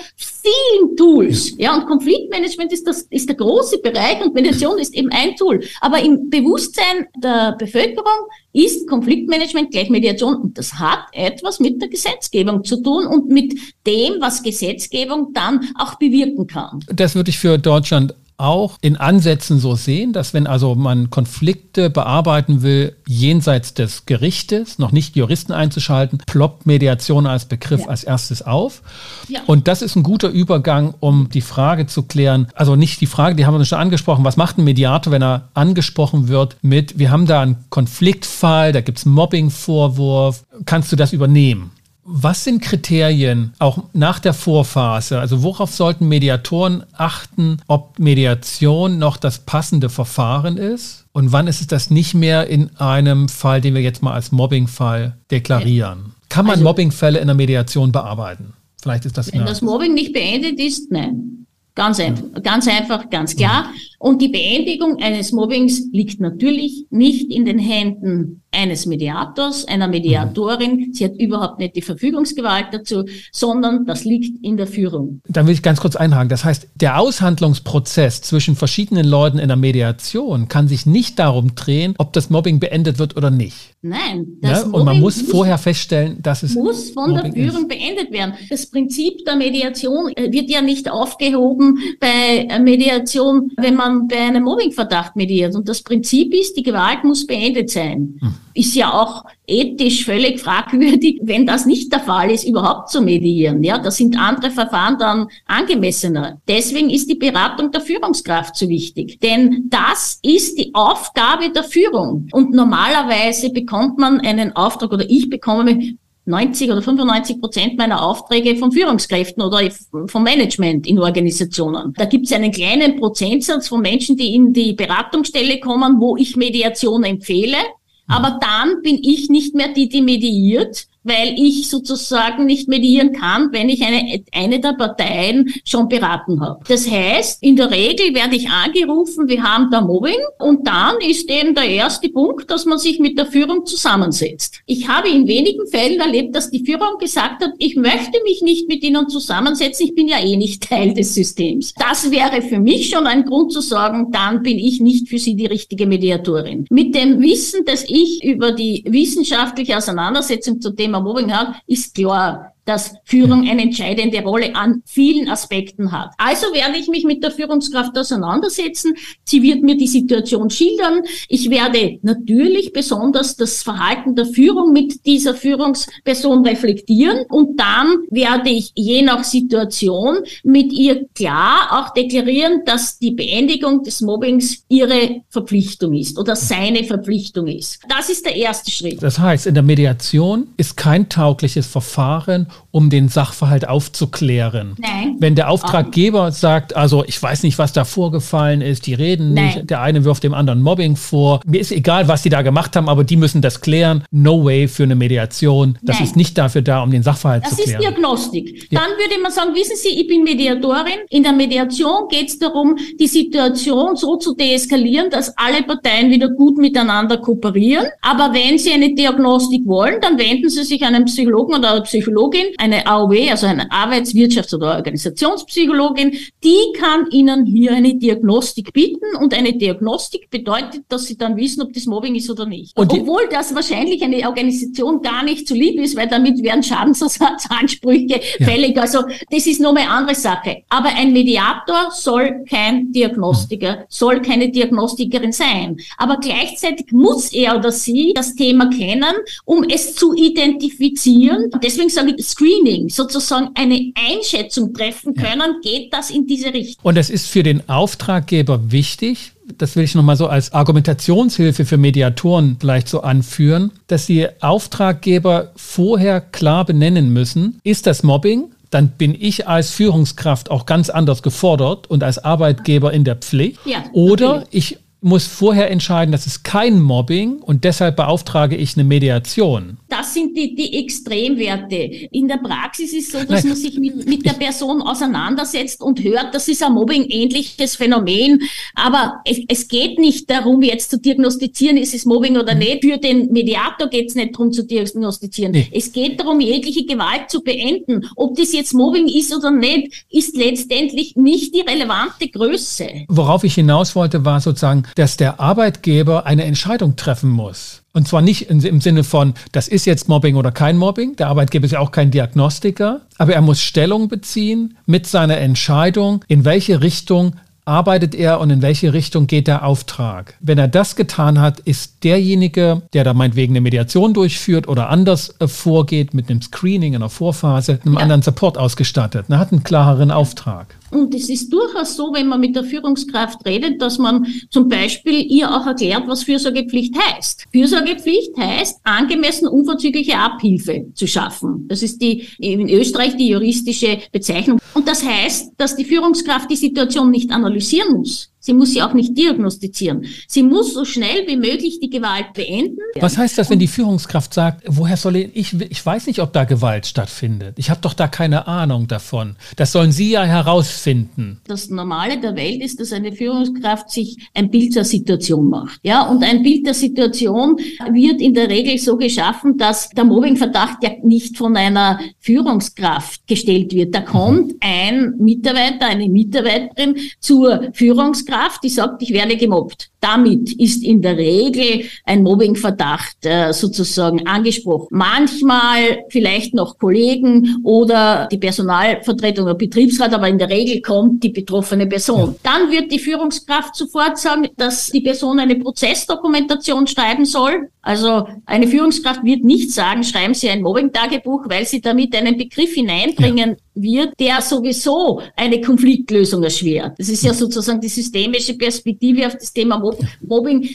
vielen 0.45 0.97
Tools. 0.97 1.55
Ja, 1.59 1.75
und 1.75 1.87
Konfliktmanagement 1.87 2.73
ist 2.73 2.87
das, 2.87 3.03
ist 3.11 3.29
der 3.29 3.37
große 3.37 3.79
Bereich 3.79 4.23
und 4.23 4.35
Mediation 4.35 4.79
ist 4.79 4.95
eben 4.95 5.11
ein 5.11 5.35
Tool. 5.37 5.61
Aber 5.81 6.01
im 6.01 6.29
Bewusstsein 6.29 7.07
der 7.17 7.57
Bevölkerung 7.59 8.29
ist 8.53 8.87
Konfliktmanagement 8.89 9.71
gleich 9.71 9.91
Mediation 9.91 10.37
und 10.37 10.59
das 10.59 10.75
hat 10.75 11.07
etwas 11.13 11.61
mit 11.61 11.81
der 11.81 11.89
Gesetzgebung 11.89 12.63
zu 12.65 12.83
tun 12.83 13.07
und 13.07 13.29
mit 13.29 13.55
dem, 13.87 14.21
was 14.21 14.43
Gesetzgebung 14.43 15.33
dann 15.33 15.69
auch 15.79 15.95
bewirken 15.97 16.47
kann. 16.47 16.81
Das 16.89 17.15
würde 17.15 17.31
ich 17.31 17.39
für 17.39 17.59
Deutschland 17.59 18.15
auch 18.37 18.79
in 18.81 18.97
Ansätzen 18.97 19.59
so 19.59 19.75
sehen, 19.75 20.13
dass 20.13 20.35
wenn 20.35 20.47
also 20.47 20.75
man 20.75 21.11
Konflikte 21.11 21.91
bearbeiten 21.91 22.63
will, 22.63 22.97
jenseits 23.07 23.75
des 23.75 24.07
Gerichtes, 24.07 24.79
noch 24.79 24.93
nicht 24.93 25.17
Juristen 25.17 25.53
einzuschalten, 25.53 26.19
ploppt 26.27 26.67
Mediation 26.67 27.27
als 27.27 27.45
Begriff 27.45 27.83
ja. 27.83 27.89
als 27.89 28.05
erstes 28.05 28.43
auf. 28.43 28.83
Ja. 29.29 29.41
Und 29.47 29.69
das 29.69 29.83
ist 29.83 29.97
ein 29.97 30.03
guter 30.03 30.29
Übergang, 30.31 30.95
um 31.01 31.29
die 31.29 31.41
Frage 31.41 31.87
zu 31.87 32.03
klären, 32.03 32.49
also 32.55 32.77
nicht 32.77 33.01
die 33.01 33.07
Frage, 33.07 33.37
die 33.37 33.47
haben 33.47 33.57
wir 33.57 33.65
schon 33.65 33.79
angesprochen, 33.79 34.25
was 34.25 34.37
macht 34.37 34.59
ein 34.59 34.65
Mediator, 34.65 35.13
wenn 35.13 35.23
er 35.23 35.49
angesprochen 35.55 36.29
wird 36.29 36.57
mit, 36.63 36.99
wir 36.99 37.11
haben 37.11 37.27
da 37.27 37.43
einen 37.43 37.57
Konfliktfall, 37.71 38.73
da 38.73 38.81
gibt 38.81 38.99
es 38.99 39.05
Mobbingvorwurf, 39.05 40.45
kannst 40.67 40.91
du 40.91 40.97
das 40.97 41.13
übernehmen? 41.13 41.71
Was 42.07 42.45
sind 42.45 42.61
Kriterien 42.61 43.55
auch 43.59 43.85
nach 43.95 44.19
der 44.19 44.35
Vorphase? 44.35 45.19
Also 45.19 45.43
worauf 45.43 45.73
sollten 45.73 46.07
Mediatoren 46.07 46.85
achten, 46.93 47.59
ob 47.67 47.99
Mediation 47.99 48.99
noch 48.99 49.17
das 49.17 49.39
passende 49.39 49.89
Verfahren 49.89 50.59
ist? 50.59 51.07
Und 51.13 51.33
wann 51.33 51.47
ist 51.47 51.61
es 51.61 51.67
das 51.67 51.91
nicht 51.91 52.15
mehr 52.15 52.47
in 52.49 52.77
einem 52.77 53.29
Fall, 53.29 53.61
den 53.61 53.75
wir 53.75 53.81
jetzt 53.81 54.03
mal 54.03 54.13
als 54.13 54.33
Mobbingfall 54.33 55.17
deklarieren? 55.31 56.15
Kann 56.29 56.45
man 56.45 56.55
also, 56.55 56.65
Mobbingfälle 56.65 57.19
in 57.19 57.27
der 57.27 57.37
Mediation 57.37 57.91
bearbeiten? 57.91 58.53
Vielleicht 58.83 59.07
ist 59.07 59.17
das. 59.17 59.33
Wenn 59.33 59.47
das 59.47 59.63
Mobbing 59.63 59.95
nicht 59.95 60.13
beendet 60.13 60.61
ist, 60.61 60.91
nein. 60.91 61.47
Ganz 61.75 61.99
einfach, 61.99 62.25
ganz 62.43 62.69
einfach, 62.69 63.09
ganz 63.11 63.35
klar. 63.35 63.71
Und 64.05 64.21
die 64.21 64.29
Beendigung 64.29 64.99
eines 64.99 65.33
Mobbings 65.33 65.89
liegt 65.91 66.21
natürlich 66.21 66.85
nicht 66.91 67.33
in 67.33 67.47
den 67.47 67.59
Händen 67.59 68.43
eines 68.51 68.85
Mediators, 68.85 69.67
einer 69.67 69.89
Mediatorin. 69.89 70.93
Sie 70.93 71.07
hat 71.07 71.17
überhaupt 71.17 71.59
nicht 71.59 71.75
die 71.75 71.81
Verfügungsgewalt 71.81 72.67
dazu, 72.71 73.07
sondern 73.33 73.87
das 73.87 74.05
liegt 74.05 74.45
in 74.45 74.59
der 74.59 74.67
Führung. 74.67 75.23
Dann 75.27 75.47
will 75.47 75.55
ich 75.55 75.63
ganz 75.63 75.81
kurz 75.81 75.97
einhaken. 75.97 76.29
Das 76.29 76.45
heißt, 76.45 76.69
der 76.75 77.01
Aushandlungsprozess 77.01 78.21
zwischen 78.21 78.57
verschiedenen 78.57 79.07
Leuten 79.07 79.39
in 79.39 79.49
der 79.49 79.57
Mediation 79.57 80.49
kann 80.49 80.69
sich 80.69 80.85
nicht 80.85 81.19
darum 81.19 81.55
drehen, 81.55 81.95
ob 81.97 82.13
das 82.13 82.29
Mobbing 82.29 82.61
beendet 82.61 82.99
wird 82.99 83.17
oder 83.17 83.31
nicht. 83.31 83.75
Nein. 83.81 84.27
Das 84.43 84.65
ja? 84.65 84.67
Und 84.67 84.85
man 84.85 85.01
muss 85.01 85.23
vorher 85.23 85.57
feststellen, 85.57 86.19
dass 86.21 86.43
es 86.43 86.55
muss 86.55 86.91
von 86.91 87.11
Mobbing 87.11 87.33
der 87.33 87.45
Führung 87.45 87.63
ist. 87.63 87.69
beendet 87.69 88.13
werden. 88.13 88.35
Das 88.51 88.67
Prinzip 88.67 89.25
der 89.25 89.37
Mediation 89.37 90.13
äh, 90.15 90.31
wird 90.31 90.51
ja 90.51 90.61
nicht 90.61 90.91
aufgehoben 90.91 91.79
bei 92.01 92.47
Mediation, 92.61 93.51
wenn 93.57 93.75
man 93.75 93.94
bei 94.09 94.19
einem 94.19 94.45
Mobbingverdacht 94.45 95.17
mediert. 95.17 95.55
Und 95.55 95.69
das 95.69 95.83
Prinzip 95.83 96.35
ist, 96.35 96.57
die 96.57 96.63
Gewalt 96.63 97.05
muss 97.05 97.27
beendet 97.27 97.71
sein. 97.71 98.19
Hm 98.21 98.35
ist 98.55 98.75
ja 98.77 98.93
auch 98.93 99.25
ethisch 99.47 100.05
völlig 100.05 100.41
fragwürdig, 100.41 101.21
wenn 101.23 101.45
das 101.45 101.67
nicht 101.67 101.93
der 101.93 102.01
Fall 102.01 102.31
ist, 102.31 102.45
überhaupt 102.45 102.89
zu 102.89 103.03
medieren. 103.03 103.63
Ja, 103.63 103.79
da 103.79 103.91
sind 103.91 104.17
andere 104.17 104.51
Verfahren 104.51 104.97
dann 104.99 105.27
angemessener. 105.47 106.41
Deswegen 106.49 106.89
ist 106.89 107.11
die 107.11 107.17
Beratung 107.17 107.73
der 107.73 107.81
Führungskraft 107.81 108.57
so 108.57 108.69
wichtig. 108.69 109.19
Denn 109.21 109.67
das 109.69 110.21
ist 110.23 110.57
die 110.59 110.71
Aufgabe 110.73 111.51
der 111.51 111.65
Führung. 111.65 112.29
Und 112.33 112.53
normalerweise 112.53 113.51
bekommt 113.51 113.99
man 113.99 114.21
einen 114.21 114.55
Auftrag 114.55 114.93
oder 114.93 115.09
ich 115.11 115.29
bekomme 115.29 115.97
90 116.27 116.71
oder 116.71 116.83
95 116.83 117.41
Prozent 117.41 117.77
meiner 117.77 118.03
Aufträge 118.03 118.57
von 118.57 118.73
Führungskräften 118.73 119.43
oder 119.43 119.61
vom 120.07 120.23
Management 120.23 120.87
in 120.87 120.99
Organisationen. 120.99 121.93
Da 121.97 122.07
gibt 122.07 122.27
es 122.27 122.33
einen 122.33 122.51
kleinen 122.51 122.97
Prozentsatz 122.97 123.69
von 123.69 123.83
Menschen, 123.83 124.17
die 124.17 124.35
in 124.35 124.53
die 124.53 124.73
Beratungsstelle 124.73 125.61
kommen, 125.61 126.01
wo 126.01 126.17
ich 126.17 126.37
Mediation 126.37 127.05
empfehle. 127.05 127.59
Aber 128.07 128.39
dann 128.41 128.83
bin 128.83 129.01
ich 129.03 129.29
nicht 129.29 129.55
mehr 129.55 129.69
die, 129.69 129.89
die 129.89 130.03
mediiert, 130.03 130.87
weil 131.05 131.35
ich 131.39 131.69
sozusagen 131.69 132.47
nicht 132.47 132.69
medieren 132.69 133.13
kann, 133.13 133.51
wenn 133.53 133.69
ich 133.69 133.83
eine, 133.85 134.25
eine 134.33 134.59
der 134.61 134.73
Parteien 134.73 135.53
schon 135.65 135.89
beraten 135.89 136.41
habe. 136.41 136.65
Das 136.67 136.91
heißt, 136.91 137.43
in 137.43 137.57
der 137.57 137.71
Regel 137.71 138.15
werde 138.15 138.37
ich 138.37 138.49
angerufen, 138.49 139.29
wir 139.29 139.43
haben 139.43 139.71
da 139.71 139.81
Mobbing 139.81 140.15
und 140.39 140.67
dann 140.67 140.97
ist 141.01 141.31
eben 141.31 141.55
der 141.55 141.69
erste 141.69 142.09
Punkt, 142.09 142.51
dass 142.51 142.65
man 142.65 142.79
sich 142.79 142.99
mit 142.99 143.19
der 143.19 143.27
Führung 143.27 143.67
zusammensetzt. 143.67 144.61
Ich 144.67 144.89
habe 144.89 145.09
in 145.09 145.29
wenigen 145.29 145.67
Fällen 145.67 146.01
erlebt, 146.01 146.35
dass 146.35 146.51
die 146.51 146.65
Führung 146.65 146.99
gesagt 146.99 147.43
hat, 147.43 147.53
ich 147.59 147.77
möchte 147.77 148.23
mich 148.25 148.43
nicht 148.43 148.69
mit 148.69 148.83
Ihnen 148.83 149.09
zusammensetzen, 149.09 149.87
ich 149.87 149.95
bin 149.95 150.09
ja 150.09 150.19
eh 150.19 150.37
nicht 150.37 150.63
Teil 150.69 150.95
des 150.95 151.15
Systems. 151.15 151.75
Das 151.75 152.11
wäre 152.11 152.41
für 152.41 152.59
mich 152.59 152.89
schon 152.89 153.07
ein 153.07 153.25
Grund 153.25 153.53
zu 153.53 153.61
sagen, 153.61 154.11
dann 154.11 154.43
bin 154.43 154.59
ich 154.59 154.81
nicht 154.81 155.09
für 155.09 155.19
Sie 155.19 155.37
die 155.37 155.47
richtige 155.47 155.87
Mediatorin. 155.87 156.67
Mit 156.71 156.95
dem 156.95 157.21
Wissen, 157.21 157.65
dass 157.65 157.85
ich 157.89 158.25
über 158.25 158.53
die 158.53 158.85
wissenschaftliche 158.87 159.77
Auseinandersetzung 159.77 160.61
zu 160.61 160.71
dem 160.71 160.94
Thema 160.95 161.01
Mobbing 161.01 161.33
hat, 161.33 161.61
ist 161.67 161.93
klar 161.95 162.54
dass 162.65 162.95
Führung 163.05 163.49
eine 163.49 163.63
entscheidende 163.63 164.23
Rolle 164.23 164.55
an 164.55 164.83
vielen 164.87 165.29
Aspekten 165.29 165.93
hat. 165.93 166.11
Also 166.19 166.47
werde 166.55 166.79
ich 166.79 166.89
mich 166.89 167.05
mit 167.05 167.23
der 167.23 167.31
Führungskraft 167.31 167.97
auseinandersetzen. 167.97 168.95
Sie 169.25 169.43
wird 169.43 169.63
mir 169.63 169.77
die 169.77 169.87
Situation 169.87 170.51
schildern. 170.51 171.03
Ich 171.29 171.51
werde 171.51 171.99
natürlich 172.03 172.73
besonders 172.73 173.37
das 173.37 173.63
Verhalten 173.63 174.15
der 174.15 174.27
Führung 174.27 174.73
mit 174.73 175.05
dieser 175.07 175.35
Führungsperson 175.35 176.47
reflektieren 176.47 177.27
und 177.29 177.59
dann 177.59 177.99
werde 178.11 178.51
ich 178.51 178.73
je 178.75 179.03
nach 179.03 179.25
Situation 179.25 180.19
mit 180.43 180.73
ihr 180.73 181.07
klar 181.15 181.69
auch 181.71 181.93
deklarieren, 181.93 182.63
dass 182.65 182.99
die 182.99 183.11
Beendigung 183.11 183.83
des 183.83 184.01
Mobbings 184.01 184.65
ihre 184.69 185.23
Verpflichtung 185.29 185.95
ist 185.95 186.19
oder 186.19 186.37
seine 186.37 186.85
Verpflichtung 186.85 187.47
ist. 187.47 187.81
Das 187.89 188.09
ist 188.09 188.25
der 188.25 188.37
erste 188.37 188.71
Schritt. 188.71 189.03
Das 189.03 189.19
heißt, 189.19 189.47
in 189.47 189.55
der 189.55 189.63
Mediation 189.63 190.49
ist 190.57 190.77
kein 190.77 191.09
taugliches 191.09 191.67
Verfahren 191.67 192.47
um 192.71 192.91
den 192.91 193.09
Sachverhalt 193.09 193.69
aufzuklären. 193.69 194.75
Nein. 194.79 195.17
Wenn 195.21 195.37
der 195.37 195.49
Auftraggeber 195.49 196.33
sagt, 196.33 196.75
also 196.75 197.05
ich 197.05 197.23
weiß 197.23 197.45
nicht, 197.45 197.57
was 197.57 197.73
da 197.73 197.85
vorgefallen 197.85 198.61
ist, 198.61 198.87
die 198.87 198.95
reden 198.95 199.33
Nein. 199.33 199.45
nicht, 199.45 199.71
der 199.71 199.81
eine 199.81 200.05
wirft 200.05 200.25
dem 200.25 200.35
anderen 200.35 200.61
Mobbing 200.61 200.97
vor, 200.97 201.41
mir 201.47 201.61
ist 201.61 201.71
egal, 201.71 202.09
was 202.09 202.23
die 202.23 202.31
da 202.31 202.43
gemacht 202.43 202.75
haben, 202.75 202.89
aber 202.89 203.05
die 203.05 203.17
müssen 203.17 203.43
das 203.43 203.61
klären. 203.61 204.03
No 204.11 204.45
way 204.45 204.67
für 204.67 204.83
eine 204.83 204.97
Mediation. 204.97 205.79
Das 205.83 205.97
Nein. 205.97 206.07
ist 206.09 206.17
nicht 206.17 206.37
dafür 206.37 206.63
da, 206.63 206.83
um 206.83 206.91
den 206.91 207.05
Sachverhalt 207.05 207.45
das 207.45 207.51
zu 207.51 207.63
klären. 207.63 207.81
Das 207.81 207.91
ist 207.91 207.97
Diagnostik. 207.97 208.73
Ja. 208.73 208.81
Dann 208.81 208.91
würde 208.99 209.23
man 209.23 209.31
sagen, 209.31 209.55
wissen 209.55 209.77
Sie, 209.77 210.01
ich 210.01 210.09
bin 210.09 210.25
Mediatorin. 210.25 211.01
In 211.11 211.23
der 211.23 211.33
Mediation 211.33 212.09
geht 212.09 212.29
es 212.29 212.39
darum, 212.41 212.77
die 212.99 213.07
Situation 213.07 213.95
so 213.95 214.17
zu 214.17 214.35
deeskalieren, 214.35 215.11
dass 215.11 215.33
alle 215.37 215.63
Parteien 215.63 216.11
wieder 216.11 216.29
gut 216.29 216.59
miteinander 216.59 217.19
kooperieren. 217.19 217.87
Aber 218.03 218.35
wenn 218.35 218.59
Sie 218.59 218.73
eine 218.73 218.95
Diagnostik 218.95 219.63
wollen, 219.67 220.01
dann 220.01 220.19
wenden 220.19 220.49
Sie 220.49 220.65
sich 220.65 220.83
an 220.83 220.95
einen 220.95 221.05
Psychologen 221.05 221.55
oder 221.55 221.73
eine 221.73 221.83
Psychologin, 221.83 222.44
eine 222.59 222.87
AOW, 222.87 223.31
also 223.31 223.47
eine 223.47 223.71
Arbeitswirtschafts- 223.71 224.55
oder 224.55 224.77
Organisationspsychologin, 224.77 226.13
die 226.43 226.73
kann 226.79 227.07
Ihnen 227.11 227.47
hier 227.47 227.73
eine 227.73 227.95
Diagnostik 227.95 228.73
bieten 228.73 229.17
und 229.21 229.35
eine 229.35 229.55
Diagnostik 229.55 230.31
bedeutet, 230.31 230.83
dass 230.89 231.07
Sie 231.07 231.17
dann 231.17 231.37
wissen, 231.37 231.63
ob 231.63 231.73
das 231.73 231.87
Mobbing 231.87 232.15
ist 232.15 232.31
oder 232.31 232.47
nicht. 232.47 232.77
Und 232.77 232.93
Obwohl 232.93 233.29
das 233.31 233.55
wahrscheinlich 233.55 234.03
eine 234.03 234.27
Organisation 234.27 235.03
gar 235.03 235.23
nicht 235.25 235.47
zu 235.47 235.55
lieb 235.55 235.81
ist, 235.81 235.97
weil 235.97 236.09
damit 236.09 236.43
werden 236.43 236.63
Schadensersatzansprüche 236.63 238.21
ja. 238.39 238.47
fällig. 238.47 238.79
Also 238.79 239.03
das 239.31 239.47
ist 239.47 239.61
nochmal 239.61 239.85
eine 239.85 239.93
andere 239.93 240.15
Sache. 240.15 240.63
Aber 240.69 240.89
ein 240.89 241.13
Mediator 241.13 241.91
soll 241.93 242.45
kein 242.49 242.93
Diagnostiker, 242.93 243.85
soll 243.89 244.23
keine 244.23 244.51
Diagnostikerin 244.51 245.33
sein. 245.33 245.77
Aber 245.97 246.19
gleichzeitig 246.19 246.93
muss 246.93 247.33
er 247.33 247.57
oder 247.57 247.73
sie 247.73 248.13
das 248.15 248.35
Thema 248.35 248.69
kennen, 248.71 249.15
um 249.45 249.65
es 249.65 249.95
zu 249.95 250.15
identifizieren. 250.15 251.51
Deswegen 251.63 251.89
sage 251.89 252.15
ich, 252.17 252.34
Screening 252.35 252.89
sozusagen 252.89 253.51
eine 253.55 253.93
Einschätzung 253.95 254.75
treffen 254.75 255.15
können, 255.15 255.39
ja. 255.39 255.61
geht 255.63 255.93
das 255.93 256.11
in 256.11 256.27
diese 256.27 256.53
Richtung. 256.53 256.83
Und 256.83 256.97
es 256.97 257.09
ist 257.09 257.29
für 257.29 257.43
den 257.45 257.69
Auftraggeber 257.69 258.73
wichtig, 258.73 259.33
das 259.59 259.77
will 259.77 259.85
ich 259.85 259.95
nochmal 259.95 260.17
so 260.17 260.27
als 260.27 260.53
Argumentationshilfe 260.53 261.65
für 261.65 261.77
Mediatoren 261.77 262.57
vielleicht 262.59 262.89
so 262.89 263.03
anführen, 263.03 263.71
dass 263.87 264.07
die 264.07 264.27
Auftraggeber 264.41 265.53
vorher 265.55 266.21
klar 266.21 266.65
benennen 266.65 267.13
müssen, 267.13 267.61
ist 267.63 267.87
das 267.87 268.03
Mobbing? 268.03 268.51
Dann 268.71 268.89
bin 268.89 269.15
ich 269.15 269.47
als 269.47 269.71
Führungskraft 269.71 270.51
auch 270.51 270.67
ganz 270.67 270.91
anders 270.91 271.23
gefordert 271.23 271.89
und 271.89 272.03
als 272.03 272.19
Arbeitgeber 272.19 272.93
in 272.93 273.05
der 273.05 273.15
Pflicht. 273.17 273.61
Ja, 273.65 273.85
Oder 273.93 274.47
ich 274.51 274.79
muss 275.05 275.27
vorher 275.27 275.71
entscheiden, 275.71 276.13
das 276.13 276.27
ist 276.27 276.45
kein 276.45 276.81
Mobbing 276.81 277.43
und 277.43 277.65
deshalb 277.65 277.97
beauftrage 277.97 278.57
ich 278.57 278.75
eine 278.75 278.85
Mediation. 278.85 279.77
Das 279.89 280.15
sind 280.15 280.35
die, 280.35 280.55
die 280.55 280.79
Extremwerte. 280.79 281.77
In 281.77 282.27
der 282.27 282.39
Praxis 282.39 282.95
ist 282.95 283.09
es 283.09 283.13
so, 283.13 283.19
dass 283.19 283.45
Nein. 283.45 283.49
man 283.49 283.57
sich 283.57 283.79
mit, 283.79 284.09
mit 284.09 284.25
der 284.25 284.33
Person 284.33 284.81
auseinandersetzt 284.81 285.83
und 285.83 286.03
hört, 286.03 286.35
das 286.35 286.49
ist 286.49 286.63
ein 286.63 286.73
Mobbing-ähnliches 286.73 287.77
Phänomen. 287.77 288.41
Aber 288.75 289.21
es, 289.27 289.41
es 289.47 289.69
geht 289.69 289.99
nicht 289.99 290.29
darum, 290.31 290.63
jetzt 290.63 290.91
zu 290.91 290.99
diagnostizieren, 290.99 291.77
ist 291.77 291.95
es 291.95 292.07
Mobbing 292.07 292.39
oder 292.39 292.55
nicht. 292.55 292.83
Für 292.83 292.97
den 292.97 293.31
Mediator 293.31 293.89
geht 293.89 294.09
es 294.09 294.15
nicht 294.15 294.35
darum 294.35 294.53
zu 294.53 294.65
diagnostizieren. 294.65 295.53
Nee. 295.53 295.69
Es 295.71 295.93
geht 295.93 296.19
darum, 296.19 296.41
jegliche 296.41 296.87
Gewalt 296.87 297.29
zu 297.29 297.43
beenden. 297.43 298.07
Ob 298.17 298.37
das 298.37 298.55
jetzt 298.55 298.73
Mobbing 298.73 299.07
ist 299.07 299.37
oder 299.37 299.51
nicht, 299.51 300.07
ist 300.11 300.35
letztendlich 300.35 301.15
nicht 301.15 301.55
die 301.55 301.61
relevante 301.61 302.29
Größe. 302.29 302.89
Worauf 303.09 303.45
ich 303.45 303.55
hinaus 303.55 303.95
wollte, 303.95 304.25
war 304.25 304.41
sozusagen, 304.41 304.85
dass 304.95 305.17
der 305.17 305.41
Arbeitgeber 305.41 306.27
eine 306.27 306.45
Entscheidung 306.45 306.97
treffen 306.97 307.31
muss. 307.31 307.83
Und 307.93 308.09
zwar 308.09 308.23
nicht 308.23 308.49
im 308.49 308.81
Sinne 308.81 309.05
von, 309.05 309.35
das 309.53 309.69
ist 309.69 309.85
jetzt 309.85 310.09
Mobbing 310.09 310.35
oder 310.35 310.51
kein 310.51 310.77
Mobbing. 310.77 311.15
Der 311.17 311.29
Arbeitgeber 311.29 311.67
ist 311.67 311.73
ja 311.73 311.79
auch 311.79 311.93
kein 311.93 312.11
Diagnostiker. 312.11 313.03
Aber 313.19 313.35
er 313.35 313.41
muss 313.41 313.63
Stellung 313.63 314.09
beziehen 314.09 314.77
mit 314.87 315.07
seiner 315.07 315.39
Entscheidung, 315.39 316.25
in 316.27 316.45
welche 316.45 316.81
Richtung 316.81 317.37
arbeitet 317.65 318.15
er 318.15 318.41
und 318.41 318.51
in 318.51 318.63
welche 318.63 318.93
Richtung 318.93 319.27
geht 319.27 319.47
der 319.47 319.65
Auftrag. 319.65 320.35
Wenn 320.41 320.59
er 320.59 320.69
das 320.69 320.97
getan 320.97 321.41
hat, 321.41 321.61
ist 321.61 322.05
derjenige, 322.05 322.83
der 322.93 323.05
da 323.05 323.15
meinetwegen 323.15 323.55
eine 323.55 323.63
Mediation 323.63 324.13
durchführt 324.13 324.69
oder 324.69 324.91
anders 324.91 325.35
äh, 325.41 325.49
vorgeht 325.49 326.15
mit 326.15 326.29
einem 326.29 326.43
Screening 326.43 326.95
in 326.95 327.01
der 327.01 327.09
Vorphase, 327.09 327.81
einem 327.85 327.95
ja. 327.95 328.01
anderen 328.01 328.23
Support 328.23 328.59
ausgestattet. 328.59 329.27
Er 329.29 329.39
hat 329.39 329.53
einen 329.53 329.65
klareren 329.65 330.11
Auftrag. 330.11 330.75
Und 330.95 331.13
es 331.15 331.29
ist 331.29 331.53
durchaus 331.53 331.97
so, 331.97 332.13
wenn 332.13 332.29
man 332.29 332.39
mit 332.39 332.55
der 332.55 332.63
Führungskraft 332.63 333.45
redet, 333.45 333.83
dass 333.83 333.99
man 333.99 334.27
zum 334.49 334.69
Beispiel 334.69 335.21
ihr 335.29 335.51
auch 335.51 335.67
erklärt, 335.67 336.07
was 336.07 336.23
Fürsorgepflicht 336.23 336.95
heißt. 336.97 337.47
Fürsorgepflicht 337.53 338.37
heißt, 338.37 338.79
angemessen 338.85 339.49
unverzügliche 339.49 340.17
Abhilfe 340.17 340.87
zu 340.95 341.09
schaffen. 341.09 341.67
Das 341.67 341.83
ist 341.83 342.01
die, 342.01 342.29
in 342.39 342.69
Österreich 342.69 343.17
die 343.17 343.29
juristische 343.29 343.99
Bezeichnung. 344.13 344.61
Und 344.75 344.87
das 344.87 345.05
heißt, 345.05 345.55
dass 345.57 345.75
die 345.75 345.85
Führungskraft 345.85 346.49
die 346.51 346.57
Situation 346.57 347.11
nicht 347.11 347.33
analysieren 347.33 347.97
muss. 347.97 348.31
Sie 348.45 348.53
muss 348.53 348.73
sie 348.75 348.83
auch 348.83 348.93
nicht 348.93 349.17
diagnostizieren. 349.17 350.05
Sie 350.29 350.43
muss 350.43 350.75
so 350.75 350.85
schnell 350.85 351.27
wie 351.27 351.37
möglich 351.37 351.81
die 351.81 351.89
Gewalt 351.89 352.35
beenden. 352.35 352.77
Was 353.01 353.17
heißt 353.17 353.39
das, 353.39 353.49
wenn 353.49 353.59
die 353.59 353.67
Führungskraft 353.67 354.35
sagt, 354.35 354.65
woher 354.67 354.99
soll 354.99 355.17
ich, 355.17 355.33
ich, 355.35 355.87
weiß 355.87 356.07
nicht, 356.07 356.21
ob 356.21 356.35
da 356.35 356.45
Gewalt 356.45 356.85
stattfindet. 356.85 357.55
Ich 357.59 357.71
habe 357.71 357.81
doch 357.81 357.95
da 357.95 358.07
keine 358.07 358.47
Ahnung 358.47 358.87
davon. 358.87 359.37
Das 359.57 359.73
sollen 359.73 359.93
Sie 359.93 360.11
ja 360.11 360.25
herausfinden. 360.25 361.41
Das 361.47 361.71
Normale 361.71 362.21
der 362.21 362.37
Welt 362.37 362.61
ist, 362.61 362.81
dass 362.81 362.93
eine 362.93 363.13
Führungskraft 363.13 363.89
sich 363.89 364.19
ein 364.35 364.51
Bild 364.51 364.77
der 364.77 364.85
Situation 364.85 365.49
macht. 365.49 365.81
Ja, 365.83 366.03
und 366.03 366.23
ein 366.23 366.43
Bild 366.43 366.67
der 366.67 366.75
Situation 366.75 367.57
wird 367.93 368.21
in 368.21 368.35
der 368.35 368.51
Regel 368.51 368.77
so 368.77 368.99
geschaffen, 368.99 369.57
dass 369.57 369.89
der 369.89 370.05
Mobbingverdacht 370.05 370.83
ja 370.83 370.91
nicht 371.03 371.39
von 371.39 371.57
einer 371.57 371.99
Führungskraft 372.19 373.27
gestellt 373.27 373.73
wird. 373.73 373.95
Da 373.95 374.03
kommt 374.03 374.53
ein 374.61 375.15
Mitarbeiter, 375.17 375.87
eine 375.87 376.11
Mitarbeiterin 376.11 376.97
zur 377.21 377.71
Führungskraft 377.73 378.34
Führungskraft, 378.35 378.63
die 378.63 378.69
sagt, 378.69 379.03
ich 379.03 379.13
werde 379.13 379.37
gemobbt. 379.37 379.91
Damit 380.05 380.53
ist 380.61 380.85
in 380.85 381.01
der 381.01 381.17
Regel 381.17 381.87
ein 382.05 382.23
Mobbingverdacht 382.23 383.25
äh, 383.25 383.55
sozusagen 383.55 384.27
angesprochen. 384.27 384.89
Manchmal 384.91 386.05
vielleicht 386.11 386.53
noch 386.53 386.77
Kollegen 386.77 387.61
oder 387.65 388.29
die 388.31 388.37
Personalvertretung 388.37 389.47
oder 389.47 389.55
Betriebsrat, 389.55 390.13
aber 390.13 390.29
in 390.29 390.37
der 390.37 390.51
Regel 390.51 390.83
kommt 390.83 391.23
die 391.25 391.31
betroffene 391.31 391.87
Person. 391.87 392.37
Dann 392.43 392.71
wird 392.71 392.93
die 392.93 392.99
Führungskraft 392.99 393.77
sofort 393.77 394.19
sagen, 394.19 394.47
dass 394.59 394.89
die 394.89 395.01
Person 395.01 395.39
eine 395.39 395.57
Prozessdokumentation 395.57 396.87
schreiben 396.87 397.25
soll. 397.25 397.71
Also 397.81 398.27
eine 398.47 398.67
Führungskraft 398.67 399.25
wird 399.25 399.45
nicht 399.45 399.73
sagen, 399.73 400.05
schreiben 400.05 400.35
Sie 400.35 400.49
ein 400.49 400.63
Mobbing-Tagebuch, 400.63 401.45
weil 401.49 401.67
sie 401.67 401.81
damit 401.81 402.15
einen 402.17 402.37
Begriff 402.37 402.73
hineinbringen 402.73 403.57
wird, 403.75 404.19
der 404.19 404.41
sowieso 404.41 405.21
eine 405.37 405.61
Konfliktlösung 405.61 406.43
erschwert. 406.43 406.99
Das 406.99 407.09
ist 407.09 407.25
ja 407.25 407.35
sozusagen 407.35 407.81
die 407.81 407.89
systemische 407.89 408.55
Perspektive 408.55 409.27
auf 409.27 409.35
das 409.35 409.53
Thema 409.53 409.79
Mobbing, 409.79 409.94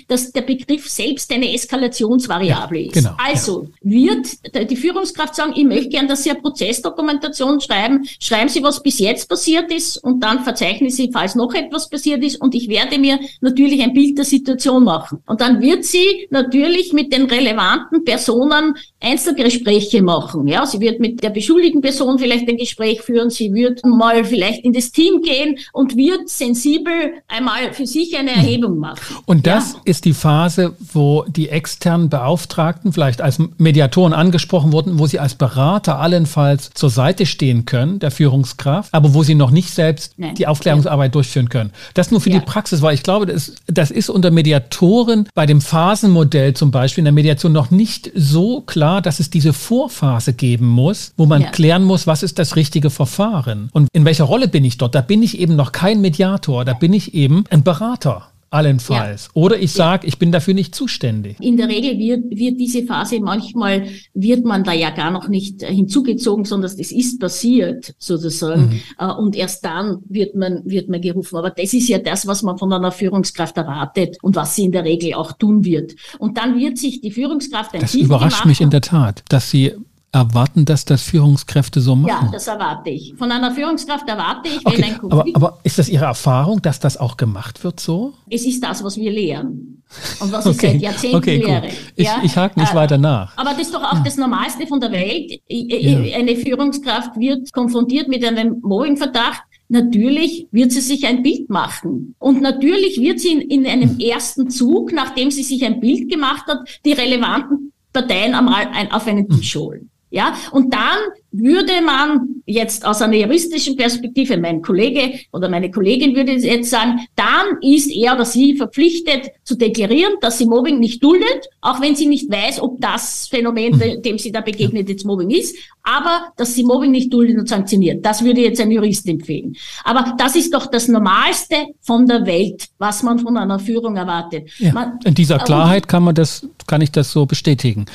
dass 0.07 0.31
der 0.31 0.41
Begriff 0.41 0.89
selbst 0.89 1.31
eine 1.31 1.53
Eskalationsvariable 1.53 2.85
ist. 2.85 2.93
Genau, 2.93 3.11
also 3.17 3.67
ja. 3.81 3.91
wird 3.91 4.71
die 4.71 4.75
Führungskraft 4.75 5.35
sagen, 5.35 5.53
ich 5.55 5.65
möchte 5.65 5.89
gern, 5.89 6.07
dass 6.07 6.23
Sie 6.23 6.31
eine 6.31 6.39
Prozessdokumentation 6.39 7.61
schreiben, 7.61 8.07
schreiben 8.19 8.49
Sie, 8.49 8.63
was 8.63 8.81
bis 8.81 8.99
jetzt 8.99 9.29
passiert 9.29 9.71
ist 9.71 9.97
und 9.97 10.21
dann 10.21 10.43
verzeichnen 10.43 10.89
Sie, 10.89 11.09
falls 11.11 11.35
noch 11.35 11.53
etwas 11.53 11.89
passiert 11.89 12.23
ist 12.23 12.41
und 12.41 12.55
ich 12.55 12.67
werde 12.69 12.97
mir 12.97 13.19
natürlich 13.41 13.81
ein 13.81 13.93
Bild 13.93 14.17
der 14.17 14.25
Situation 14.25 14.83
machen. 14.83 15.21
Und 15.25 15.41
dann 15.41 15.61
wird 15.61 15.85
sie 15.85 16.27
natürlich 16.29 16.93
mit 16.93 17.11
den 17.11 17.25
relevanten 17.25 18.03
Personen 18.03 18.75
Einzelgespräche 18.99 20.01
machen. 20.01 20.47
Ja, 20.47 20.65
sie 20.65 20.79
wird 20.79 20.99
mit 20.99 21.23
der 21.23 21.29
beschuldigten 21.29 21.81
Person 21.81 22.19
vielleicht 22.19 22.47
ein 22.47 22.57
Gespräch 22.57 23.01
führen, 23.01 23.29
sie 23.29 23.53
wird 23.53 23.85
mal 23.85 24.23
vielleicht 24.23 24.63
in 24.63 24.73
das 24.73 24.91
Team 24.91 25.21
gehen 25.21 25.57
und 25.73 25.95
wird 25.95 26.29
sensibel 26.29 27.13
einmal 27.27 27.73
für 27.73 27.87
sich 27.87 28.17
eine 28.17 28.31
Erhebung 28.31 28.77
machen. 28.77 29.08
Und 29.25 29.47
das 29.47 29.73
ja. 29.73 29.79
ist 29.85 30.05
die 30.05 30.13
Phase, 30.13 30.73
wo 30.93 31.25
die 31.27 31.49
externen 31.49 32.09
Beauftragten 32.09 32.93
vielleicht 32.93 33.21
als 33.21 33.39
Mediatoren 33.57 34.13
angesprochen 34.13 34.71
wurden, 34.71 34.99
wo 34.99 35.07
sie 35.07 35.19
als 35.19 35.35
Berater 35.35 35.99
allenfalls 35.99 36.71
zur 36.73 36.89
Seite 36.89 37.25
stehen 37.25 37.65
können, 37.65 37.99
der 37.99 38.11
Führungskraft, 38.11 38.93
aber 38.93 39.13
wo 39.13 39.23
sie 39.23 39.35
noch 39.35 39.51
nicht 39.51 39.71
selbst 39.71 40.13
Nein. 40.17 40.35
die 40.35 40.47
Aufklärungsarbeit 40.47 41.09
ja. 41.09 41.13
durchführen 41.13 41.49
können. 41.49 41.71
Das 41.93 42.11
nur 42.11 42.21
für 42.21 42.29
ja. 42.29 42.39
die 42.39 42.45
Praxis, 42.45 42.81
weil 42.81 42.93
ich 42.93 43.03
glaube, 43.03 43.25
das, 43.25 43.53
das 43.67 43.91
ist 43.91 44.09
unter 44.09 44.31
Mediatoren 44.31 45.27
bei 45.33 45.45
dem 45.45 45.61
Phasenmodell 45.61 46.53
zum 46.53 46.71
Beispiel 46.71 47.01
in 47.01 47.05
der 47.05 47.13
Mediation 47.13 47.51
noch 47.51 47.71
nicht 47.71 48.11
so 48.15 48.61
klar 48.61 48.99
dass 49.01 49.19
es 49.19 49.29
diese 49.29 49.53
Vorphase 49.53 50.33
geben 50.33 50.67
muss, 50.67 51.13
wo 51.17 51.25
man 51.25 51.51
klären 51.51 51.83
muss, 51.83 52.07
was 52.07 52.23
ist 52.23 52.39
das 52.39 52.55
richtige 52.55 52.89
Verfahren 52.89 53.69
und 53.73 53.87
in 53.93 54.05
welcher 54.05 54.25
Rolle 54.25 54.47
bin 54.47 54.65
ich 54.65 54.77
dort. 54.77 54.95
Da 54.95 55.01
bin 55.01 55.23
ich 55.23 55.39
eben 55.39 55.55
noch 55.55 55.71
kein 55.71 56.01
Mediator, 56.01 56.65
da 56.65 56.73
bin 56.73 56.93
ich 56.93 57.13
eben 57.13 57.43
ein 57.49 57.63
Berater 57.63 58.27
allenfalls. 58.49 59.25
Ja. 59.25 59.41
Oder 59.41 59.59
ich 59.59 59.71
sage, 59.71 60.07
ich 60.07 60.17
bin 60.17 60.31
dafür 60.31 60.53
nicht 60.53 60.73
zuständig. 60.73 61.37
In 61.39 61.57
der 61.57 61.67
Regel 61.67 61.97
wird, 61.97 62.37
wird 62.37 62.59
diese 62.59 62.83
Phase, 62.83 63.19
manchmal 63.19 63.87
wird 64.13 64.45
man 64.45 64.63
da 64.63 64.73
ja 64.73 64.89
gar 64.89 65.11
noch 65.11 65.27
nicht 65.27 65.63
hinzugezogen, 65.63 66.45
sondern 66.45 66.71
es 66.71 66.91
ist 66.91 67.19
passiert 67.19 67.93
sozusagen. 67.97 68.69
Mhm. 68.69 68.81
Äh, 68.97 69.13
und 69.13 69.35
erst 69.35 69.63
dann 69.65 69.99
wird 70.07 70.35
man, 70.35 70.61
wird 70.65 70.89
man 70.89 71.01
gerufen. 71.01 71.37
Aber 71.37 71.51
das 71.51 71.73
ist 71.73 71.87
ja 71.87 71.99
das, 71.99 72.27
was 72.27 72.43
man 72.43 72.57
von 72.57 72.71
einer 72.73 72.91
Führungskraft 72.91 73.57
erwartet 73.57 74.17
und 74.21 74.35
was 74.35 74.55
sie 74.55 74.65
in 74.65 74.71
der 74.71 74.83
Regel 74.83 75.13
auch 75.13 75.33
tun 75.33 75.63
wird. 75.63 75.95
Und 76.17 76.37
dann 76.37 76.57
wird 76.57 76.77
sich 76.77 77.01
die 77.01 77.11
Führungskraft 77.11 77.73
ein 77.73 77.81
Das 77.81 77.95
überrascht 77.95 78.45
mich 78.45 78.61
in 78.61 78.69
der 78.69 78.81
Tat, 78.81 79.23
dass 79.29 79.49
sie 79.49 79.73
erwarten, 80.11 80.65
dass 80.65 80.85
das 80.85 81.03
Führungskräfte 81.03 81.81
so 81.81 81.95
machen? 81.95 82.25
Ja, 82.25 82.31
das 82.31 82.47
erwarte 82.47 82.89
ich. 82.89 83.13
Von 83.17 83.31
einer 83.31 83.51
Führungskraft 83.51 84.07
erwarte 84.07 84.49
ich, 84.49 84.65
okay, 84.65 84.77
wenn 84.77 84.83
ein 84.83 85.11
aber, 85.11 85.25
aber 85.33 85.59
ist 85.63 85.77
das 85.77 85.89
Ihre 85.89 86.05
Erfahrung, 86.05 86.61
dass 86.61 86.79
das 86.79 86.97
auch 86.97 87.17
gemacht 87.17 87.63
wird 87.63 87.79
so? 87.79 88.13
Es 88.29 88.45
ist 88.45 88.63
das, 88.63 88.83
was 88.83 88.97
wir 88.97 89.11
lehren. 89.11 89.83
Und 90.19 90.31
was 90.31 90.45
ich 90.47 90.55
okay. 90.55 90.71
seit 90.71 90.81
Jahrzehnten 90.81 91.17
okay, 91.17 91.37
lehre. 91.37 91.67
Ich, 91.95 92.05
ja? 92.05 92.21
ich 92.23 92.35
hake 92.35 92.59
nicht 92.59 92.71
äh, 92.71 92.75
weiter 92.75 92.97
nach. 92.97 93.37
Aber 93.37 93.51
das 93.51 93.61
ist 93.61 93.73
doch 93.73 93.83
auch 93.83 93.95
ja. 93.97 94.03
das 94.03 94.17
Normalste 94.17 94.65
von 94.67 94.79
der 94.79 94.91
Welt. 94.91 95.41
Ja. 95.47 96.17
Eine 96.17 96.35
Führungskraft 96.35 97.19
wird 97.19 97.51
konfrontiert 97.53 98.07
mit 98.07 98.25
einem 98.25 98.59
Mobbingverdacht. 98.61 99.43
Natürlich 99.67 100.47
wird 100.51 100.71
sie 100.71 100.81
sich 100.81 101.05
ein 101.05 101.21
Bild 101.21 101.49
machen. 101.49 102.15
Und 102.17 102.41
natürlich 102.41 102.99
wird 102.99 103.19
sie 103.19 103.33
in, 103.33 103.41
in 103.41 103.67
einem 103.67 103.99
ersten 103.99 104.49
Zug, 104.49 104.91
nachdem 104.91 105.29
sie 105.29 105.43
sich 105.43 105.63
ein 105.63 105.79
Bild 105.79 106.09
gemacht 106.09 106.45
hat, 106.47 106.67
die 106.83 106.93
relevanten 106.93 107.71
Parteien 107.93 108.33
einmal 108.33 108.67
ein, 108.73 108.91
auf 108.91 109.05
einen 109.07 109.29
Tisch 109.29 109.55
holen. 109.55 109.88
Ja, 110.11 110.35
und 110.51 110.73
dann 110.73 110.97
würde 111.31 111.81
man 111.85 112.41
jetzt 112.47 112.83
aus 112.83 113.01
einer 113.01 113.15
juristischen 113.15 113.75
Perspektive, 113.75 114.37
mein 114.37 114.63
Kollege 114.63 115.19
oder 115.31 115.47
meine 115.49 115.69
Kollegin 115.69 116.15
würde 116.15 116.31
jetzt 116.31 116.71
sagen, 116.71 117.01
dann 117.15 117.61
ist 117.61 117.91
er 117.91 118.15
oder 118.15 118.25
sie 118.25 118.55
verpflichtet 118.55 119.31
zu 119.43 119.55
deklarieren, 119.55 120.13
dass 120.21 120.39
sie 120.39 120.47
Mobbing 120.47 120.79
nicht 120.79 121.03
duldet, 121.03 121.47
auch 121.61 121.79
wenn 121.79 121.95
sie 121.95 122.07
nicht 122.07 122.31
weiß, 122.31 122.59
ob 122.59 122.81
das 122.81 123.27
Phänomen, 123.27 123.77
mhm. 123.77 124.01
dem 124.01 124.17
sie 124.17 124.31
da 124.31 124.41
begegnet, 124.41 124.89
jetzt 124.89 125.05
Mobbing 125.05 125.29
ist, 125.29 125.55
aber 125.83 126.31
dass 126.37 126.55
sie 126.55 126.63
Mobbing 126.63 126.89
nicht 126.89 127.13
duldet 127.13 127.37
und 127.37 127.47
sanktioniert. 127.47 128.03
Das 128.03 128.23
würde 128.23 128.41
jetzt 128.41 128.59
ein 128.59 128.71
Jurist 128.71 129.07
empfehlen. 129.07 129.55
Aber 129.83 130.15
das 130.17 130.35
ist 130.35 130.53
doch 130.53 130.65
das 130.65 130.87
Normalste 130.87 131.55
von 131.81 132.07
der 132.07 132.25
Welt, 132.25 132.69
was 132.79 133.03
man 133.03 133.19
von 133.19 133.37
einer 133.37 133.59
Führung 133.59 133.95
erwartet. 133.95 134.49
Ja. 134.57 134.73
Man, 134.73 134.99
In 135.03 135.13
dieser 135.13 135.37
Klarheit 135.37 135.87
kann 135.87 136.03
man 136.03 136.15
das, 136.15 136.47
kann 136.65 136.81
ich 136.81 136.91
das 136.91 137.11
so 137.11 137.27
bestätigen. 137.27 137.85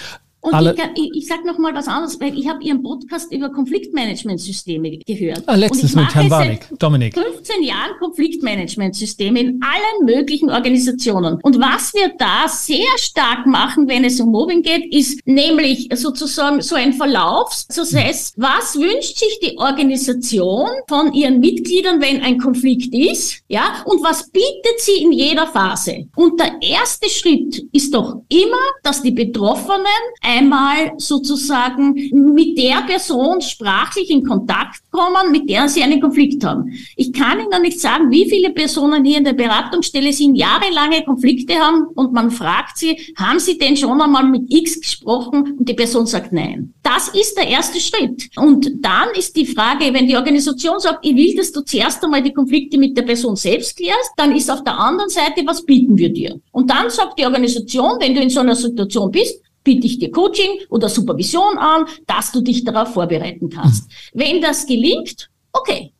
Und 0.44 0.52
Alle 0.52 0.76
ich, 0.94 1.10
ich, 1.14 1.26
sage 1.26 1.46
noch 1.46 1.56
mal 1.56 1.74
was 1.74 1.88
anderes, 1.88 2.20
weil 2.20 2.38
ich 2.38 2.46
habe 2.46 2.62
Ihren 2.62 2.82
Podcast 2.82 3.32
über 3.32 3.50
Konfliktmanagementsysteme 3.50 4.98
gehört. 4.98 5.42
Ah, 5.46 5.54
letztes 5.54 5.94
mit 5.94 6.14
Herrn 6.14 6.28
Warwick, 6.28 6.68
Dominik. 6.78 7.14
15 7.14 7.62
Jahren 7.62 7.92
Konfliktmanagementsysteme 7.98 9.40
in 9.40 9.60
allen 9.62 10.04
möglichen 10.04 10.50
Organisationen. 10.50 11.38
Und 11.42 11.58
was 11.58 11.94
wir 11.94 12.12
da 12.18 12.46
sehr 12.46 12.84
stark 12.98 13.46
machen, 13.46 13.88
wenn 13.88 14.04
es 14.04 14.20
um 14.20 14.30
Mobbing 14.32 14.60
geht, 14.60 14.92
ist 14.92 15.26
nämlich 15.26 15.88
sozusagen 15.94 16.60
so 16.60 16.74
ein 16.74 16.92
Verlaufsprozess. 16.92 18.34
Was 18.36 18.76
wünscht 18.78 19.16
sich 19.16 19.38
die 19.42 19.56
Organisation 19.56 20.68
von 20.86 21.14
ihren 21.14 21.40
Mitgliedern, 21.40 22.02
wenn 22.02 22.20
ein 22.20 22.36
Konflikt 22.36 22.94
ist? 22.94 23.40
Ja, 23.48 23.82
und 23.86 24.04
was 24.04 24.28
bietet 24.28 24.78
sie 24.78 25.02
in 25.02 25.12
jeder 25.12 25.46
Phase? 25.46 26.06
Und 26.16 26.38
der 26.38 26.56
erste 26.60 27.08
Schritt 27.08 27.64
ist 27.72 27.94
doch 27.94 28.16
immer, 28.28 28.64
dass 28.82 29.00
die 29.00 29.12
Betroffenen 29.12 29.86
einmal 30.38 30.92
sozusagen 30.98 31.94
mit 32.12 32.58
der 32.58 32.82
Person 32.86 33.40
sprachlich 33.40 34.10
in 34.10 34.24
Kontakt 34.24 34.80
kommen, 34.90 35.32
mit 35.32 35.48
der 35.48 35.68
sie 35.68 35.82
einen 35.82 36.00
Konflikt 36.00 36.44
haben. 36.44 36.72
Ich 36.96 37.12
kann 37.12 37.40
Ihnen 37.40 37.62
nicht 37.62 37.80
sagen, 37.80 38.10
wie 38.10 38.28
viele 38.28 38.50
Personen 38.50 39.04
hier 39.04 39.18
in 39.18 39.24
der 39.24 39.32
Beratungsstelle 39.32 40.12
sind, 40.12 40.36
jahrelange 40.36 41.04
Konflikte 41.04 41.54
haben 41.54 41.86
und 41.94 42.12
man 42.12 42.30
fragt 42.30 42.78
sie, 42.78 42.96
haben 43.16 43.38
Sie 43.38 43.58
denn 43.58 43.76
schon 43.76 44.00
einmal 44.00 44.24
mit 44.24 44.42
X 44.48 44.80
gesprochen? 44.80 45.56
Und 45.58 45.68
die 45.68 45.74
Person 45.74 46.06
sagt 46.06 46.32
nein. 46.32 46.74
Das 46.82 47.08
ist 47.08 47.36
der 47.36 47.48
erste 47.48 47.80
Schritt. 47.80 48.28
Und 48.36 48.70
dann 48.80 49.08
ist 49.16 49.36
die 49.36 49.46
Frage, 49.46 49.92
wenn 49.92 50.06
die 50.06 50.16
Organisation 50.16 50.78
sagt, 50.78 51.04
ich 51.06 51.14
will, 51.14 51.34
dass 51.34 51.52
du 51.52 51.62
zuerst 51.62 52.02
einmal 52.04 52.22
die 52.22 52.32
Konflikte 52.32 52.78
mit 52.78 52.96
der 52.96 53.02
Person 53.02 53.36
selbst 53.36 53.76
klärst, 53.76 54.12
dann 54.16 54.34
ist 54.34 54.50
auf 54.50 54.62
der 54.64 54.78
anderen 54.78 55.10
Seite, 55.10 55.42
was 55.46 55.64
bieten 55.64 55.96
wir 55.96 56.12
dir? 56.12 56.40
Und 56.52 56.70
dann 56.70 56.90
sagt 56.90 57.18
die 57.18 57.24
Organisation, 57.24 57.96
wenn 58.00 58.14
du 58.14 58.20
in 58.20 58.30
so 58.30 58.40
einer 58.40 58.56
Situation 58.56 59.10
bist, 59.10 59.40
biete 59.64 59.86
ich 59.86 59.98
dir 59.98 60.10
Coaching 60.10 60.60
oder 60.68 60.88
Supervision 60.88 61.58
an, 61.58 61.86
dass 62.06 62.30
du 62.30 62.42
dich 62.42 62.62
darauf 62.64 62.92
vorbereiten 62.92 63.48
kannst. 63.48 63.88
Mhm. 63.88 64.20
Wenn 64.20 64.40
das 64.40 64.66
gelingt, 64.66 65.30
okay. 65.52 65.90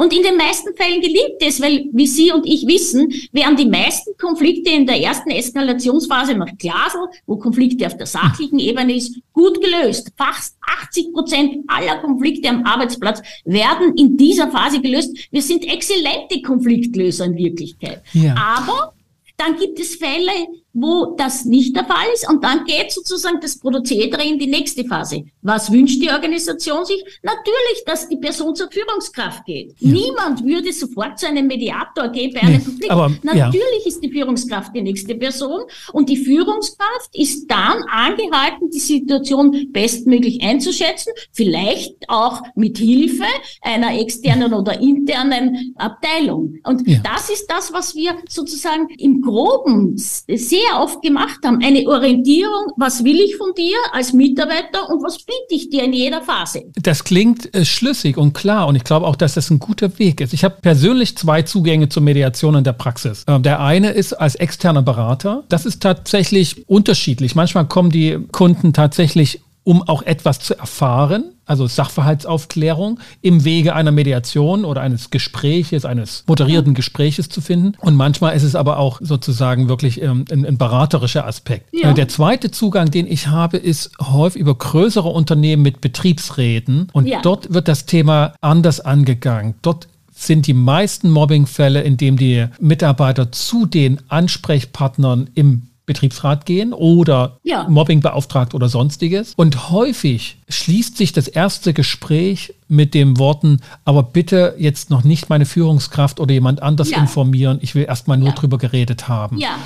Und 0.00 0.14
in 0.14 0.22
den 0.22 0.38
meisten 0.38 0.74
Fällen 0.76 1.02
gelingt 1.02 1.36
es, 1.40 1.60
weil, 1.60 1.84
wie 1.92 2.06
Sie 2.06 2.32
und 2.32 2.46
ich 2.46 2.66
wissen, 2.66 3.12
werden 3.32 3.54
die 3.54 3.66
meisten 3.66 4.16
Konflikte 4.16 4.70
in 4.70 4.86
der 4.86 4.98
ersten 4.98 5.28
Eskalationsphase 5.28 6.34
nach 6.38 6.56
Glasel, 6.56 7.02
wo 7.26 7.36
Konflikte 7.36 7.86
auf 7.86 7.98
der 7.98 8.06
sachlichen 8.06 8.58
Ebene 8.58 8.94
ist, 8.94 9.20
gut 9.34 9.60
gelöst. 9.60 10.10
Fast 10.16 10.56
80 10.84 11.12
Prozent 11.12 11.64
aller 11.66 11.98
Konflikte 11.98 12.48
am 12.48 12.64
Arbeitsplatz 12.64 13.20
werden 13.44 13.94
in 13.94 14.16
dieser 14.16 14.50
Phase 14.50 14.80
gelöst. 14.80 15.14
Wir 15.30 15.42
sind 15.42 15.70
exzellente 15.70 16.40
Konfliktlöser 16.40 17.26
in 17.26 17.36
Wirklichkeit. 17.36 18.02
Ja. 18.14 18.34
Aber 18.56 18.94
dann 19.36 19.56
gibt 19.58 19.80
es 19.80 19.96
Fälle, 19.96 20.32
wo 20.72 21.14
das 21.16 21.44
nicht 21.44 21.74
der 21.74 21.84
Fall 21.84 22.06
ist. 22.14 22.28
Und 22.28 22.44
dann 22.44 22.64
geht 22.64 22.92
sozusagen 22.92 23.40
das 23.40 23.58
Prozedere 23.58 24.22
in 24.22 24.38
die 24.38 24.46
nächste 24.46 24.84
Phase. 24.84 25.24
Was 25.42 25.72
wünscht 25.72 26.00
die 26.00 26.10
Organisation 26.10 26.84
sich? 26.84 27.02
Natürlich, 27.22 27.84
dass 27.86 28.08
die 28.08 28.16
Person 28.16 28.54
zur 28.54 28.70
Führungskraft 28.70 29.44
geht. 29.44 29.74
Ja. 29.78 29.92
Niemand 29.92 30.44
würde 30.44 30.72
sofort 30.72 31.18
zu 31.18 31.26
einem 31.26 31.46
Mediator 31.46 32.08
gehen 32.08 32.32
bei 32.32 32.40
einem 32.40 32.58
nee, 32.58 32.64
Konflikt. 32.64 32.90
Aber, 32.90 33.10
Natürlich 33.22 33.84
ja. 33.84 33.86
ist 33.86 34.00
die 34.00 34.10
Führungskraft 34.10 34.74
die 34.74 34.82
nächste 34.82 35.14
Person. 35.14 35.62
Und 35.92 36.08
die 36.08 36.16
Führungskraft 36.16 37.10
ist 37.14 37.50
dann 37.50 37.82
angehalten, 37.90 38.70
die 38.70 38.78
Situation 38.78 39.68
bestmöglich 39.72 40.42
einzuschätzen. 40.42 41.12
Vielleicht 41.32 41.96
auch 42.08 42.42
mit 42.54 42.78
Hilfe 42.78 43.24
einer 43.62 43.98
externen 43.98 44.54
oder 44.54 44.80
internen 44.80 45.74
Abteilung. 45.76 46.58
Und 46.64 46.86
ja. 46.86 47.00
das 47.02 47.30
ist 47.30 47.46
das, 47.50 47.72
was 47.72 47.94
wir 47.94 48.16
sozusagen 48.28 48.88
im 48.98 49.20
Groben 49.20 49.96
sehr 49.96 50.59
sehr 50.60 50.80
oft 50.80 51.02
gemacht 51.02 51.38
haben. 51.44 51.62
Eine 51.62 51.86
Orientierung, 51.86 52.72
was 52.76 53.04
will 53.04 53.20
ich 53.20 53.36
von 53.36 53.52
dir 53.56 53.76
als 53.92 54.12
Mitarbeiter 54.12 54.88
und 54.88 55.02
was 55.02 55.18
biete 55.18 55.38
ich 55.50 55.70
dir 55.70 55.84
in 55.84 55.92
jeder 55.92 56.22
Phase. 56.22 56.64
Das 56.74 57.04
klingt 57.04 57.54
äh, 57.54 57.64
schlüssig 57.64 58.16
und 58.16 58.32
klar 58.32 58.66
und 58.66 58.76
ich 58.76 58.84
glaube 58.84 59.06
auch, 59.06 59.16
dass 59.16 59.34
das 59.34 59.50
ein 59.50 59.58
guter 59.58 59.98
Weg 59.98 60.20
ist. 60.20 60.32
Ich 60.32 60.44
habe 60.44 60.56
persönlich 60.60 61.16
zwei 61.16 61.42
Zugänge 61.42 61.88
zur 61.88 62.02
Mediation 62.02 62.54
in 62.54 62.64
der 62.64 62.72
Praxis. 62.72 63.24
Äh, 63.26 63.40
der 63.40 63.60
eine 63.60 63.90
ist 63.90 64.12
als 64.12 64.34
externer 64.34 64.82
Berater. 64.82 65.44
Das 65.48 65.66
ist 65.66 65.82
tatsächlich 65.82 66.68
unterschiedlich. 66.68 67.34
Manchmal 67.34 67.66
kommen 67.66 67.90
die 67.90 68.18
Kunden 68.32 68.72
tatsächlich 68.72 69.40
um 69.62 69.82
auch 69.82 70.02
etwas 70.02 70.40
zu 70.40 70.58
erfahren, 70.58 71.34
also 71.50 71.66
Sachverhaltsaufklärung 71.66 73.00
im 73.22 73.44
Wege 73.44 73.74
einer 73.74 73.90
Mediation 73.90 74.64
oder 74.64 74.82
eines 74.82 75.10
Gespräches, 75.10 75.84
eines 75.84 76.22
moderierten 76.28 76.74
Gespräches 76.74 77.28
zu 77.28 77.40
finden. 77.40 77.72
Und 77.80 77.96
manchmal 77.96 78.36
ist 78.36 78.44
es 78.44 78.54
aber 78.54 78.78
auch 78.78 79.00
sozusagen 79.02 79.68
wirklich 79.68 80.00
ähm, 80.00 80.24
ein, 80.30 80.46
ein, 80.46 80.58
beraterischer 80.58 81.26
Aspekt. 81.26 81.68
Ja. 81.72 81.92
Der 81.92 82.06
zweite 82.06 82.52
Zugang, 82.52 82.92
den 82.92 83.08
ich 83.08 83.26
habe, 83.26 83.56
ist 83.56 83.90
häufig 84.00 84.40
über 84.40 84.54
größere 84.54 85.08
Unternehmen 85.08 85.62
mit 85.62 85.80
Betriebsräten. 85.80 86.88
Und 86.92 87.06
ja. 87.06 87.20
dort 87.20 87.52
wird 87.52 87.66
das 87.66 87.84
Thema 87.84 88.34
anders 88.40 88.78
angegangen. 88.78 89.54
Dort 89.62 89.88
sind 90.12 90.46
die 90.46 90.54
meisten 90.54 91.10
Mobbingfälle, 91.10 91.80
in 91.82 91.96
dem 91.96 92.16
die 92.16 92.46
Mitarbeiter 92.60 93.32
zu 93.32 93.66
den 93.66 93.98
Ansprechpartnern 94.08 95.30
im 95.34 95.69
Betriebsrat 95.90 96.46
gehen 96.46 96.72
oder 96.72 97.38
ja. 97.42 97.68
Mobbingbeauftragt 97.68 98.54
oder 98.54 98.68
sonstiges. 98.68 99.34
Und 99.34 99.70
häufig 99.70 100.36
schließt 100.48 100.96
sich 100.96 101.12
das 101.12 101.26
erste 101.26 101.72
Gespräch 101.72 102.54
mit 102.68 102.94
den 102.94 103.18
Worten, 103.18 103.60
aber 103.84 104.04
bitte 104.04 104.54
jetzt 104.56 104.90
noch 104.90 105.02
nicht 105.02 105.28
meine 105.28 105.44
Führungskraft 105.44 106.20
oder 106.20 106.32
jemand 106.32 106.62
anders 106.62 106.90
ja. 106.90 106.98
informieren. 106.98 107.58
Ich 107.62 107.74
will 107.74 107.84
erstmal 107.84 108.16
nur 108.16 108.28
ja. 108.28 108.34
drüber 108.34 108.58
geredet 108.58 109.08
haben. 109.08 109.38
Ja. 109.38 109.58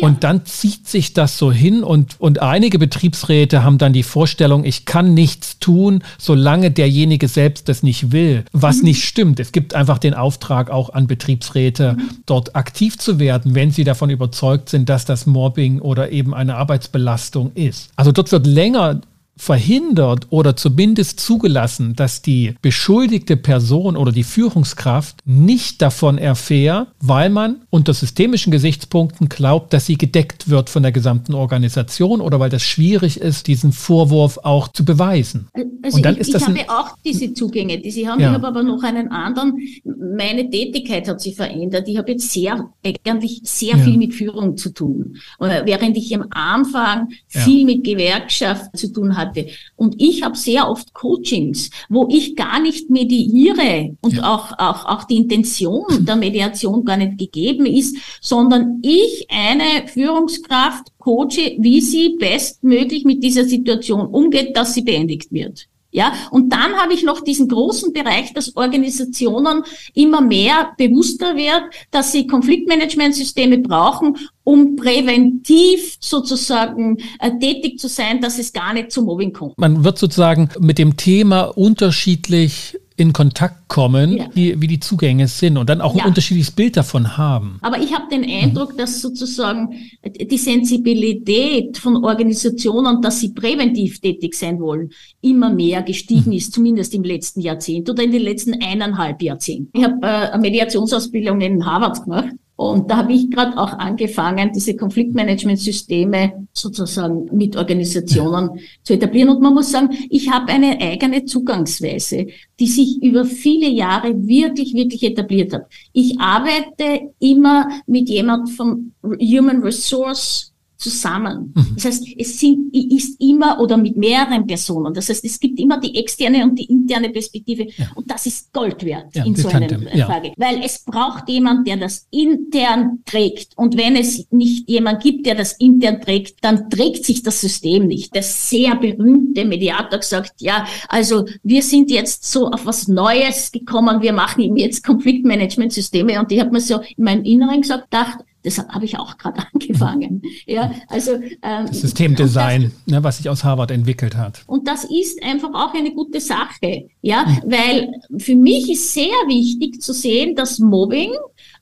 Und 0.00 0.22
dann 0.22 0.46
zieht 0.46 0.86
sich 0.86 1.12
das 1.12 1.36
so 1.36 1.50
hin 1.50 1.82
und, 1.82 2.20
und 2.20 2.40
einige 2.40 2.78
Betriebsräte 2.78 3.64
haben 3.64 3.78
dann 3.78 3.92
die 3.92 4.04
Vorstellung, 4.04 4.64
ich 4.64 4.84
kann 4.84 5.12
nichts 5.12 5.58
tun, 5.58 6.04
solange 6.18 6.70
derjenige 6.70 7.26
selbst 7.26 7.68
das 7.68 7.82
nicht 7.82 8.12
will, 8.12 8.44
was 8.52 8.78
mhm. 8.78 8.84
nicht 8.84 9.04
stimmt. 9.04 9.40
Es 9.40 9.50
gibt 9.50 9.74
einfach 9.74 9.98
den 9.98 10.14
Auftrag 10.14 10.70
auch 10.70 10.90
an 10.90 11.08
Betriebsräte, 11.08 11.94
mhm. 11.94 12.10
dort 12.26 12.54
aktiv 12.54 12.96
zu 12.96 13.18
werden, 13.18 13.56
wenn 13.56 13.72
sie 13.72 13.82
davon 13.82 14.08
überzeugt 14.08 14.68
sind, 14.68 14.88
dass 14.88 15.04
das 15.04 15.26
Mobbing 15.26 15.71
oder 15.80 16.10
eben 16.10 16.34
eine 16.34 16.56
Arbeitsbelastung 16.56 17.52
ist. 17.54 17.90
Also 17.96 18.12
dort 18.12 18.30
wird 18.32 18.46
länger 18.46 19.00
verhindert 19.42 20.28
oder 20.30 20.54
zumindest 20.54 21.18
zugelassen, 21.18 21.94
dass 21.96 22.22
die 22.22 22.54
beschuldigte 22.62 23.36
Person 23.36 23.96
oder 23.96 24.12
die 24.12 24.22
Führungskraft 24.22 25.16
nicht 25.24 25.82
davon 25.82 26.16
erfährt, 26.16 26.86
weil 27.00 27.28
man 27.28 27.56
unter 27.68 27.92
systemischen 27.92 28.52
Gesichtspunkten 28.52 29.28
glaubt, 29.28 29.72
dass 29.72 29.86
sie 29.86 29.98
gedeckt 29.98 30.48
wird 30.48 30.70
von 30.70 30.84
der 30.84 30.92
gesamten 30.92 31.34
Organisation 31.34 32.20
oder 32.20 32.38
weil 32.38 32.50
das 32.50 32.62
schwierig 32.62 33.20
ist, 33.20 33.48
diesen 33.48 33.72
Vorwurf 33.72 34.38
auch 34.44 34.68
zu 34.68 34.84
beweisen. 34.84 35.48
Also 35.82 35.96
Und 35.96 36.04
dann 36.04 36.14
ich, 36.14 36.20
ist 36.20 36.34
das 36.34 36.42
ich 36.42 36.48
habe 36.48 36.70
auch 36.70 36.96
diese 37.04 37.34
Zugänge, 37.34 37.80
die 37.80 37.90
Sie 37.90 38.08
haben. 38.08 38.20
Ja. 38.20 38.28
Ich 38.28 38.34
habe 38.34 38.46
aber 38.46 38.62
noch 38.62 38.84
einen 38.84 39.08
anderen. 39.08 39.58
Meine 39.84 40.48
Tätigkeit 40.48 41.08
hat 41.08 41.20
sich 41.20 41.34
verändert. 41.34 41.88
Ich 41.88 41.98
habe 41.98 42.12
jetzt 42.12 42.30
sehr, 42.30 42.68
eigentlich 42.86 43.40
sehr 43.42 43.76
ja. 43.76 43.78
viel 43.78 43.98
mit 43.98 44.14
Führung 44.14 44.56
zu 44.56 44.70
tun. 44.70 45.16
Während 45.40 45.96
ich 45.96 46.14
am 46.14 46.26
Anfang 46.30 47.08
ja. 47.32 47.40
viel 47.40 47.64
mit 47.64 47.82
Gewerkschaft 47.82 48.76
zu 48.76 48.92
tun 48.92 49.16
hatte, 49.16 49.31
hatte. 49.32 49.48
Und 49.76 50.00
ich 50.00 50.22
habe 50.22 50.36
sehr 50.36 50.68
oft 50.68 50.92
Coachings, 50.94 51.70
wo 51.88 52.08
ich 52.10 52.36
gar 52.36 52.60
nicht 52.60 52.90
mediere 52.90 53.96
und 54.00 54.14
ja. 54.14 54.34
auch, 54.34 54.52
auch, 54.58 54.84
auch 54.86 55.04
die 55.04 55.16
Intention 55.16 56.04
der 56.04 56.16
Mediation 56.16 56.84
gar 56.84 56.96
nicht 56.96 57.18
gegeben 57.18 57.66
ist, 57.66 57.96
sondern 58.20 58.80
ich 58.82 59.26
eine 59.28 59.88
Führungskraft 59.88 60.98
coache, 60.98 61.56
wie 61.58 61.80
sie 61.80 62.16
bestmöglich 62.18 63.04
mit 63.04 63.22
dieser 63.22 63.44
Situation 63.44 64.06
umgeht, 64.06 64.56
dass 64.56 64.74
sie 64.74 64.82
beendigt 64.82 65.32
wird. 65.32 65.68
Ja, 65.94 66.14
und 66.30 66.50
dann 66.50 66.72
habe 66.74 66.94
ich 66.94 67.04
noch 67.04 67.20
diesen 67.20 67.48
großen 67.48 67.92
Bereich, 67.92 68.32
dass 68.32 68.56
Organisationen 68.56 69.62
immer 69.92 70.22
mehr 70.22 70.72
bewusster 70.78 71.36
wird, 71.36 71.64
dass 71.90 72.12
sie 72.12 72.26
Konfliktmanagementsysteme 72.26 73.58
brauchen, 73.58 74.16
um 74.42 74.74
präventiv 74.76 75.98
sozusagen 76.00 76.96
äh, 77.20 77.30
tätig 77.38 77.78
zu 77.78 77.88
sein, 77.88 78.22
dass 78.22 78.38
es 78.38 78.54
gar 78.54 78.72
nicht 78.72 78.90
zu 78.90 79.02
Mobbing 79.02 79.34
kommt. 79.34 79.58
Man 79.58 79.84
wird 79.84 79.98
sozusagen 79.98 80.48
mit 80.58 80.78
dem 80.78 80.96
Thema 80.96 81.42
unterschiedlich 81.42 82.78
in 82.96 83.12
Kontakt 83.12 83.68
kommen, 83.68 84.16
ja. 84.16 84.26
wie, 84.34 84.60
wie 84.60 84.66
die 84.66 84.80
Zugänge 84.80 85.28
sind 85.28 85.56
und 85.56 85.68
dann 85.68 85.80
auch 85.80 85.94
ja. 85.94 86.02
ein 86.02 86.08
unterschiedliches 86.08 86.50
Bild 86.50 86.76
davon 86.76 87.16
haben. 87.16 87.58
Aber 87.62 87.78
ich 87.78 87.94
habe 87.94 88.08
den 88.10 88.24
Eindruck, 88.24 88.74
mhm. 88.74 88.78
dass 88.78 89.00
sozusagen 89.00 89.70
die 90.04 90.38
Sensibilität 90.38 91.78
von 91.78 92.04
Organisationen, 92.04 93.00
dass 93.00 93.20
sie 93.20 93.30
präventiv 93.30 94.00
tätig 94.00 94.34
sein 94.34 94.60
wollen, 94.60 94.90
immer 95.20 95.52
mehr 95.52 95.82
gestiegen 95.82 96.30
mhm. 96.30 96.36
ist, 96.36 96.52
zumindest 96.52 96.94
im 96.94 97.04
letzten 97.04 97.40
Jahrzehnt 97.40 97.88
oder 97.88 98.02
in 98.02 98.12
den 98.12 98.22
letzten 98.22 98.62
eineinhalb 98.62 99.22
Jahrzehnten. 99.22 99.70
Ich 99.76 99.84
habe 99.84 99.96
äh, 100.02 100.30
eine 100.30 100.42
Mediationsausbildung 100.42 101.40
in 101.40 101.64
Harvard 101.64 102.04
gemacht 102.04 102.34
und 102.70 102.90
da 102.90 102.98
habe 102.98 103.12
ich 103.12 103.30
gerade 103.30 103.58
auch 103.58 103.72
angefangen, 103.72 104.52
diese 104.54 104.76
Konfliktmanagementsysteme 104.76 106.46
sozusagen 106.52 107.28
mit 107.36 107.56
Organisationen 107.56 108.60
zu 108.84 108.94
etablieren. 108.94 109.30
Und 109.30 109.42
man 109.42 109.54
muss 109.54 109.72
sagen, 109.72 109.90
ich 110.08 110.30
habe 110.30 110.52
eine 110.52 110.80
eigene 110.80 111.24
Zugangsweise, 111.24 112.26
die 112.60 112.66
sich 112.66 113.02
über 113.02 113.24
viele 113.24 113.68
Jahre 113.68 114.14
wirklich, 114.26 114.74
wirklich 114.74 115.02
etabliert 115.02 115.52
hat. 115.52 115.66
Ich 115.92 116.20
arbeite 116.20 117.10
immer 117.18 117.68
mit 117.86 118.08
jemand 118.08 118.50
vom 118.50 118.92
Human 119.02 119.62
Resource 119.62 120.51
zusammen. 120.82 121.52
Mhm. 121.54 121.72
Das 121.76 121.84
heißt, 121.84 122.06
es 122.18 122.40
sind, 122.40 122.74
ist 122.74 123.20
immer 123.20 123.60
oder 123.60 123.76
mit 123.76 123.96
mehreren 123.96 124.46
Personen. 124.46 124.92
Das 124.92 125.08
heißt, 125.08 125.24
es 125.24 125.38
gibt 125.38 125.58
immer 125.60 125.78
die 125.78 125.96
externe 125.96 126.42
und 126.44 126.58
die 126.58 126.64
interne 126.64 127.10
Perspektive. 127.10 127.68
Ja. 127.76 127.90
Und 127.94 128.10
das 128.10 128.26
ist 128.26 128.52
Gold 128.52 128.84
wert 128.84 129.14
ja, 129.14 129.24
in 129.24 129.36
so 129.36 129.48
einer 129.48 129.70
ja. 129.94 130.06
Frage. 130.06 130.32
Weil 130.36 130.60
es 130.64 130.80
braucht 130.84 131.28
jemand, 131.28 131.66
der 131.66 131.76
das 131.76 132.06
intern 132.10 133.00
trägt. 133.04 133.56
Und 133.56 133.76
wenn 133.76 133.96
es 133.96 134.26
nicht 134.30 134.68
jemand 134.68 135.02
gibt, 135.02 135.26
der 135.26 135.36
das 135.36 135.52
intern 135.52 136.00
trägt, 136.00 136.44
dann 136.44 136.68
trägt 136.68 137.04
sich 137.04 137.22
das 137.22 137.40
System 137.40 137.86
nicht. 137.86 138.14
Der 138.14 138.22
sehr 138.22 138.74
berühmte 138.74 139.44
Mediator 139.44 139.98
gesagt, 139.98 140.40
ja, 140.40 140.66
also 140.88 141.26
wir 141.42 141.62
sind 141.62 141.90
jetzt 141.90 142.30
so 142.30 142.48
auf 142.48 142.66
was 142.66 142.88
Neues 142.88 143.52
gekommen, 143.52 144.02
wir 144.02 144.12
machen 144.12 144.56
jetzt 144.56 144.84
Konfliktmanagementsysteme. 144.84 146.18
Und 146.18 146.32
ich 146.32 146.40
habe 146.40 146.50
mir 146.50 146.60
so 146.60 146.80
in 146.96 147.04
meinem 147.04 147.24
Inneren 147.24 147.60
gesagt, 147.60 147.90
gedacht, 147.90 148.18
das 148.42 148.58
habe 148.58 148.84
ich 148.84 148.98
auch 148.98 149.16
gerade 149.16 149.42
angefangen. 149.52 150.22
Ja, 150.46 150.72
also 150.88 151.12
ähm, 151.42 151.66
Systemdesign, 151.72 152.72
das, 152.86 152.92
ne, 152.94 153.04
was 153.04 153.18
sich 153.18 153.28
aus 153.28 153.44
Harvard 153.44 153.70
entwickelt 153.70 154.16
hat. 154.16 154.42
Und 154.46 154.66
das 154.68 154.84
ist 154.84 155.22
einfach 155.22 155.50
auch 155.54 155.74
eine 155.74 155.92
gute 155.92 156.20
Sache, 156.20 156.88
ja, 157.00 157.24
mhm. 157.24 157.50
weil 157.50 157.88
für 158.18 158.36
mich 158.36 158.70
ist 158.70 158.92
sehr 158.92 159.06
wichtig 159.26 159.80
zu 159.80 159.92
sehen, 159.92 160.34
dass 160.34 160.58
Mobbing 160.58 161.12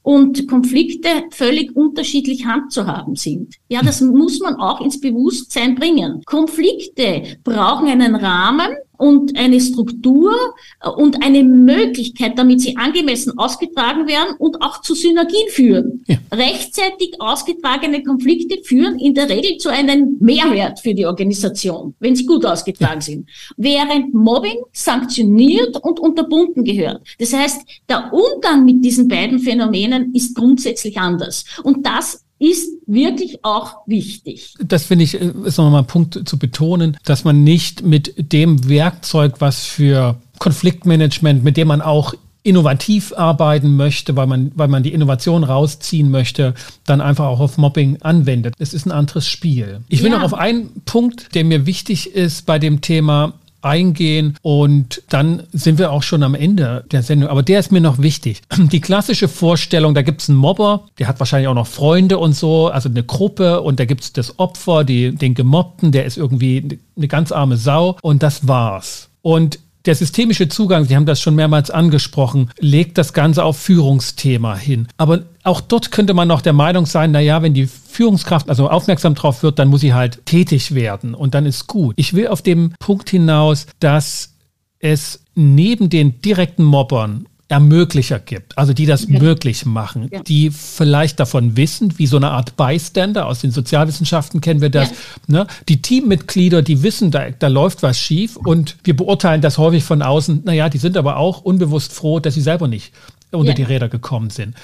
und 0.02 0.48
Konflikte 0.48 1.08
völlig 1.30 1.76
unterschiedlich 1.76 2.46
handzuhaben 2.46 3.16
sind. 3.16 3.56
Ja, 3.68 3.82
das 3.82 4.00
muss 4.00 4.40
man 4.40 4.56
auch 4.56 4.80
ins 4.80 5.00
Bewusstsein 5.00 5.74
bringen. 5.74 6.22
Konflikte 6.24 7.38
brauchen 7.44 7.88
einen 7.88 8.14
Rahmen, 8.14 8.68
und 9.00 9.36
eine 9.38 9.60
Struktur 9.60 10.34
äh, 10.82 10.88
und 10.88 11.22
eine 11.24 11.42
Möglichkeit, 11.42 12.38
damit 12.38 12.60
sie 12.60 12.76
angemessen 12.76 13.38
ausgetragen 13.38 14.06
werden 14.06 14.36
und 14.38 14.60
auch 14.62 14.82
zu 14.82 14.94
Synergien 14.94 15.48
führen. 15.48 16.04
Ja. 16.06 16.18
Rechtzeitig 16.32 17.14
ausgetragene 17.18 18.02
Konflikte 18.02 18.62
führen 18.62 18.98
in 18.98 19.14
der 19.14 19.28
Regel 19.28 19.56
zu 19.56 19.70
einem 19.70 20.16
Mehrwert 20.20 20.80
für 20.80 20.94
die 20.94 21.06
Organisation, 21.06 21.94
wenn 21.98 22.14
sie 22.14 22.26
gut 22.26 22.44
ausgetragen 22.44 23.00
ja. 23.00 23.00
sind. 23.00 23.28
Während 23.56 24.12
Mobbing 24.12 24.60
sanktioniert 24.72 25.82
und 25.82 25.98
unterbunden 25.98 26.64
gehört. 26.64 27.02
Das 27.18 27.32
heißt, 27.32 27.62
der 27.88 28.12
Umgang 28.12 28.64
mit 28.64 28.84
diesen 28.84 29.08
beiden 29.08 29.38
Phänomenen 29.38 30.14
ist 30.14 30.34
grundsätzlich 30.34 30.98
anders. 30.98 31.44
Und 31.62 31.86
das 31.86 32.24
ist 32.40 32.72
wirklich 32.86 33.44
auch 33.44 33.86
wichtig. 33.86 34.54
Das 34.64 34.84
finde 34.84 35.04
ich, 35.04 35.20
äh, 35.20 35.32
ist 35.44 35.58
nochmal 35.58 35.82
ein 35.82 35.86
Punkt 35.86 36.28
zu 36.28 36.38
betonen, 36.38 36.96
dass 37.04 37.22
man 37.22 37.44
nicht 37.44 37.82
mit 37.82 38.32
dem 38.32 38.68
Werkzeug, 38.68 39.36
was 39.38 39.64
für 39.66 40.16
Konfliktmanagement, 40.40 41.44
mit 41.44 41.56
dem 41.56 41.68
man 41.68 41.82
auch 41.82 42.14
innovativ 42.42 43.12
arbeiten 43.14 43.76
möchte, 43.76 44.16
weil 44.16 44.26
man, 44.26 44.52
weil 44.54 44.68
man 44.68 44.82
die 44.82 44.94
Innovation 44.94 45.44
rausziehen 45.44 46.10
möchte, 46.10 46.54
dann 46.86 47.02
einfach 47.02 47.26
auch 47.26 47.40
auf 47.40 47.58
Mobbing 47.58 47.98
anwendet. 48.00 48.54
Es 48.58 48.72
ist 48.72 48.86
ein 48.86 48.92
anderes 48.92 49.28
Spiel. 49.28 49.80
Ich 49.88 50.02
will 50.02 50.10
ja. 50.10 50.16
noch 50.16 50.24
auf 50.24 50.34
einen 50.34 50.70
Punkt, 50.86 51.34
der 51.34 51.44
mir 51.44 51.66
wichtig 51.66 52.14
ist 52.14 52.46
bei 52.46 52.58
dem 52.58 52.80
Thema 52.80 53.34
eingehen 53.62 54.36
und 54.42 55.02
dann 55.08 55.44
sind 55.52 55.78
wir 55.78 55.92
auch 55.92 56.02
schon 56.02 56.22
am 56.22 56.34
Ende 56.34 56.84
der 56.90 57.02
Sendung. 57.02 57.28
Aber 57.28 57.42
der 57.42 57.60
ist 57.60 57.72
mir 57.72 57.80
noch 57.80 57.98
wichtig. 57.98 58.42
Die 58.56 58.80
klassische 58.80 59.28
Vorstellung, 59.28 59.94
da 59.94 60.02
gibt 60.02 60.22
es 60.22 60.28
einen 60.28 60.38
Mobber, 60.38 60.88
der 60.98 61.08
hat 61.08 61.18
wahrscheinlich 61.18 61.48
auch 61.48 61.54
noch 61.54 61.66
Freunde 61.66 62.18
und 62.18 62.34
so, 62.34 62.68
also 62.68 62.88
eine 62.88 63.04
Gruppe 63.04 63.60
und 63.60 63.80
da 63.80 63.84
gibt 63.84 64.02
es 64.02 64.12
das 64.12 64.38
Opfer, 64.38 64.84
die, 64.84 65.14
den 65.14 65.34
Gemobbten, 65.34 65.92
der 65.92 66.04
ist 66.04 66.16
irgendwie 66.16 66.78
eine 66.96 67.08
ganz 67.08 67.32
arme 67.32 67.56
Sau 67.56 67.96
und 68.02 68.22
das 68.22 68.46
war's. 68.46 69.08
Und 69.22 69.58
der 69.86 69.94
systemische 69.94 70.48
Zugang, 70.48 70.84
Sie 70.84 70.94
haben 70.94 71.06
das 71.06 71.20
schon 71.20 71.34
mehrmals 71.34 71.70
angesprochen, 71.70 72.50
legt 72.58 72.98
das 72.98 73.12
Ganze 73.12 73.44
auf 73.44 73.58
Führungsthema 73.58 74.54
hin. 74.56 74.88
Aber 74.96 75.22
auch 75.42 75.60
dort 75.60 75.90
könnte 75.90 76.14
man 76.14 76.28
noch 76.28 76.42
der 76.42 76.52
Meinung 76.52 76.86
sein, 76.86 77.12
na 77.12 77.20
ja, 77.20 77.42
wenn 77.42 77.54
die 77.54 77.66
Führungskraft 77.66 78.48
also 78.48 78.68
aufmerksam 78.68 79.14
drauf 79.14 79.42
wird, 79.42 79.58
dann 79.58 79.68
muss 79.68 79.80
sie 79.80 79.94
halt 79.94 80.24
tätig 80.26 80.74
werden 80.74 81.14
und 81.14 81.34
dann 81.34 81.46
ist 81.46 81.66
gut. 81.66 81.94
Ich 81.96 82.14
will 82.14 82.28
auf 82.28 82.42
den 82.42 82.74
Punkt 82.78 83.08
hinaus, 83.08 83.66
dass 83.78 84.34
es 84.78 85.24
neben 85.34 85.88
den 85.88 86.20
direkten 86.20 86.64
Mobbern 86.64 87.26
Ermöglicher 87.50 88.20
gibt, 88.20 88.56
also 88.56 88.72
die 88.72 88.86
das 88.86 89.08
ja. 89.08 89.18
möglich 89.18 89.66
machen, 89.66 90.08
ja. 90.12 90.22
die 90.22 90.52
vielleicht 90.52 91.18
davon 91.18 91.56
wissen, 91.56 91.98
wie 91.98 92.06
so 92.06 92.16
eine 92.16 92.30
Art 92.30 92.56
Bystander, 92.56 93.26
aus 93.26 93.40
den 93.40 93.50
Sozialwissenschaften 93.50 94.40
kennen 94.40 94.60
wir 94.60 94.70
das, 94.70 94.90
ja. 94.90 94.94
ne? 95.26 95.46
die 95.68 95.82
Teammitglieder, 95.82 96.62
die 96.62 96.84
wissen, 96.84 97.10
da, 97.10 97.30
da 97.30 97.48
läuft 97.48 97.82
was 97.82 97.98
schief 97.98 98.36
und 98.36 98.76
wir 98.84 98.94
beurteilen 98.94 99.40
das 99.40 99.58
häufig 99.58 99.82
von 99.82 100.00
außen, 100.00 100.42
naja, 100.44 100.68
die 100.68 100.78
sind 100.78 100.96
aber 100.96 101.16
auch 101.16 101.40
unbewusst 101.40 101.92
froh, 101.92 102.20
dass 102.20 102.34
sie 102.34 102.40
selber 102.40 102.68
nicht 102.68 102.92
unter 103.32 103.52
die 103.52 103.64
Räder 103.64 103.88
gekommen 103.88 104.30
sind. 104.30 104.54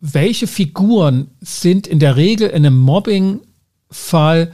Welche 0.00 0.46
Figuren 0.46 1.28
sind 1.40 1.86
in 1.86 1.98
der 1.98 2.16
Regel 2.16 2.50
in 2.50 2.66
einem 2.66 2.78
Mobbing-Fall 2.78 4.52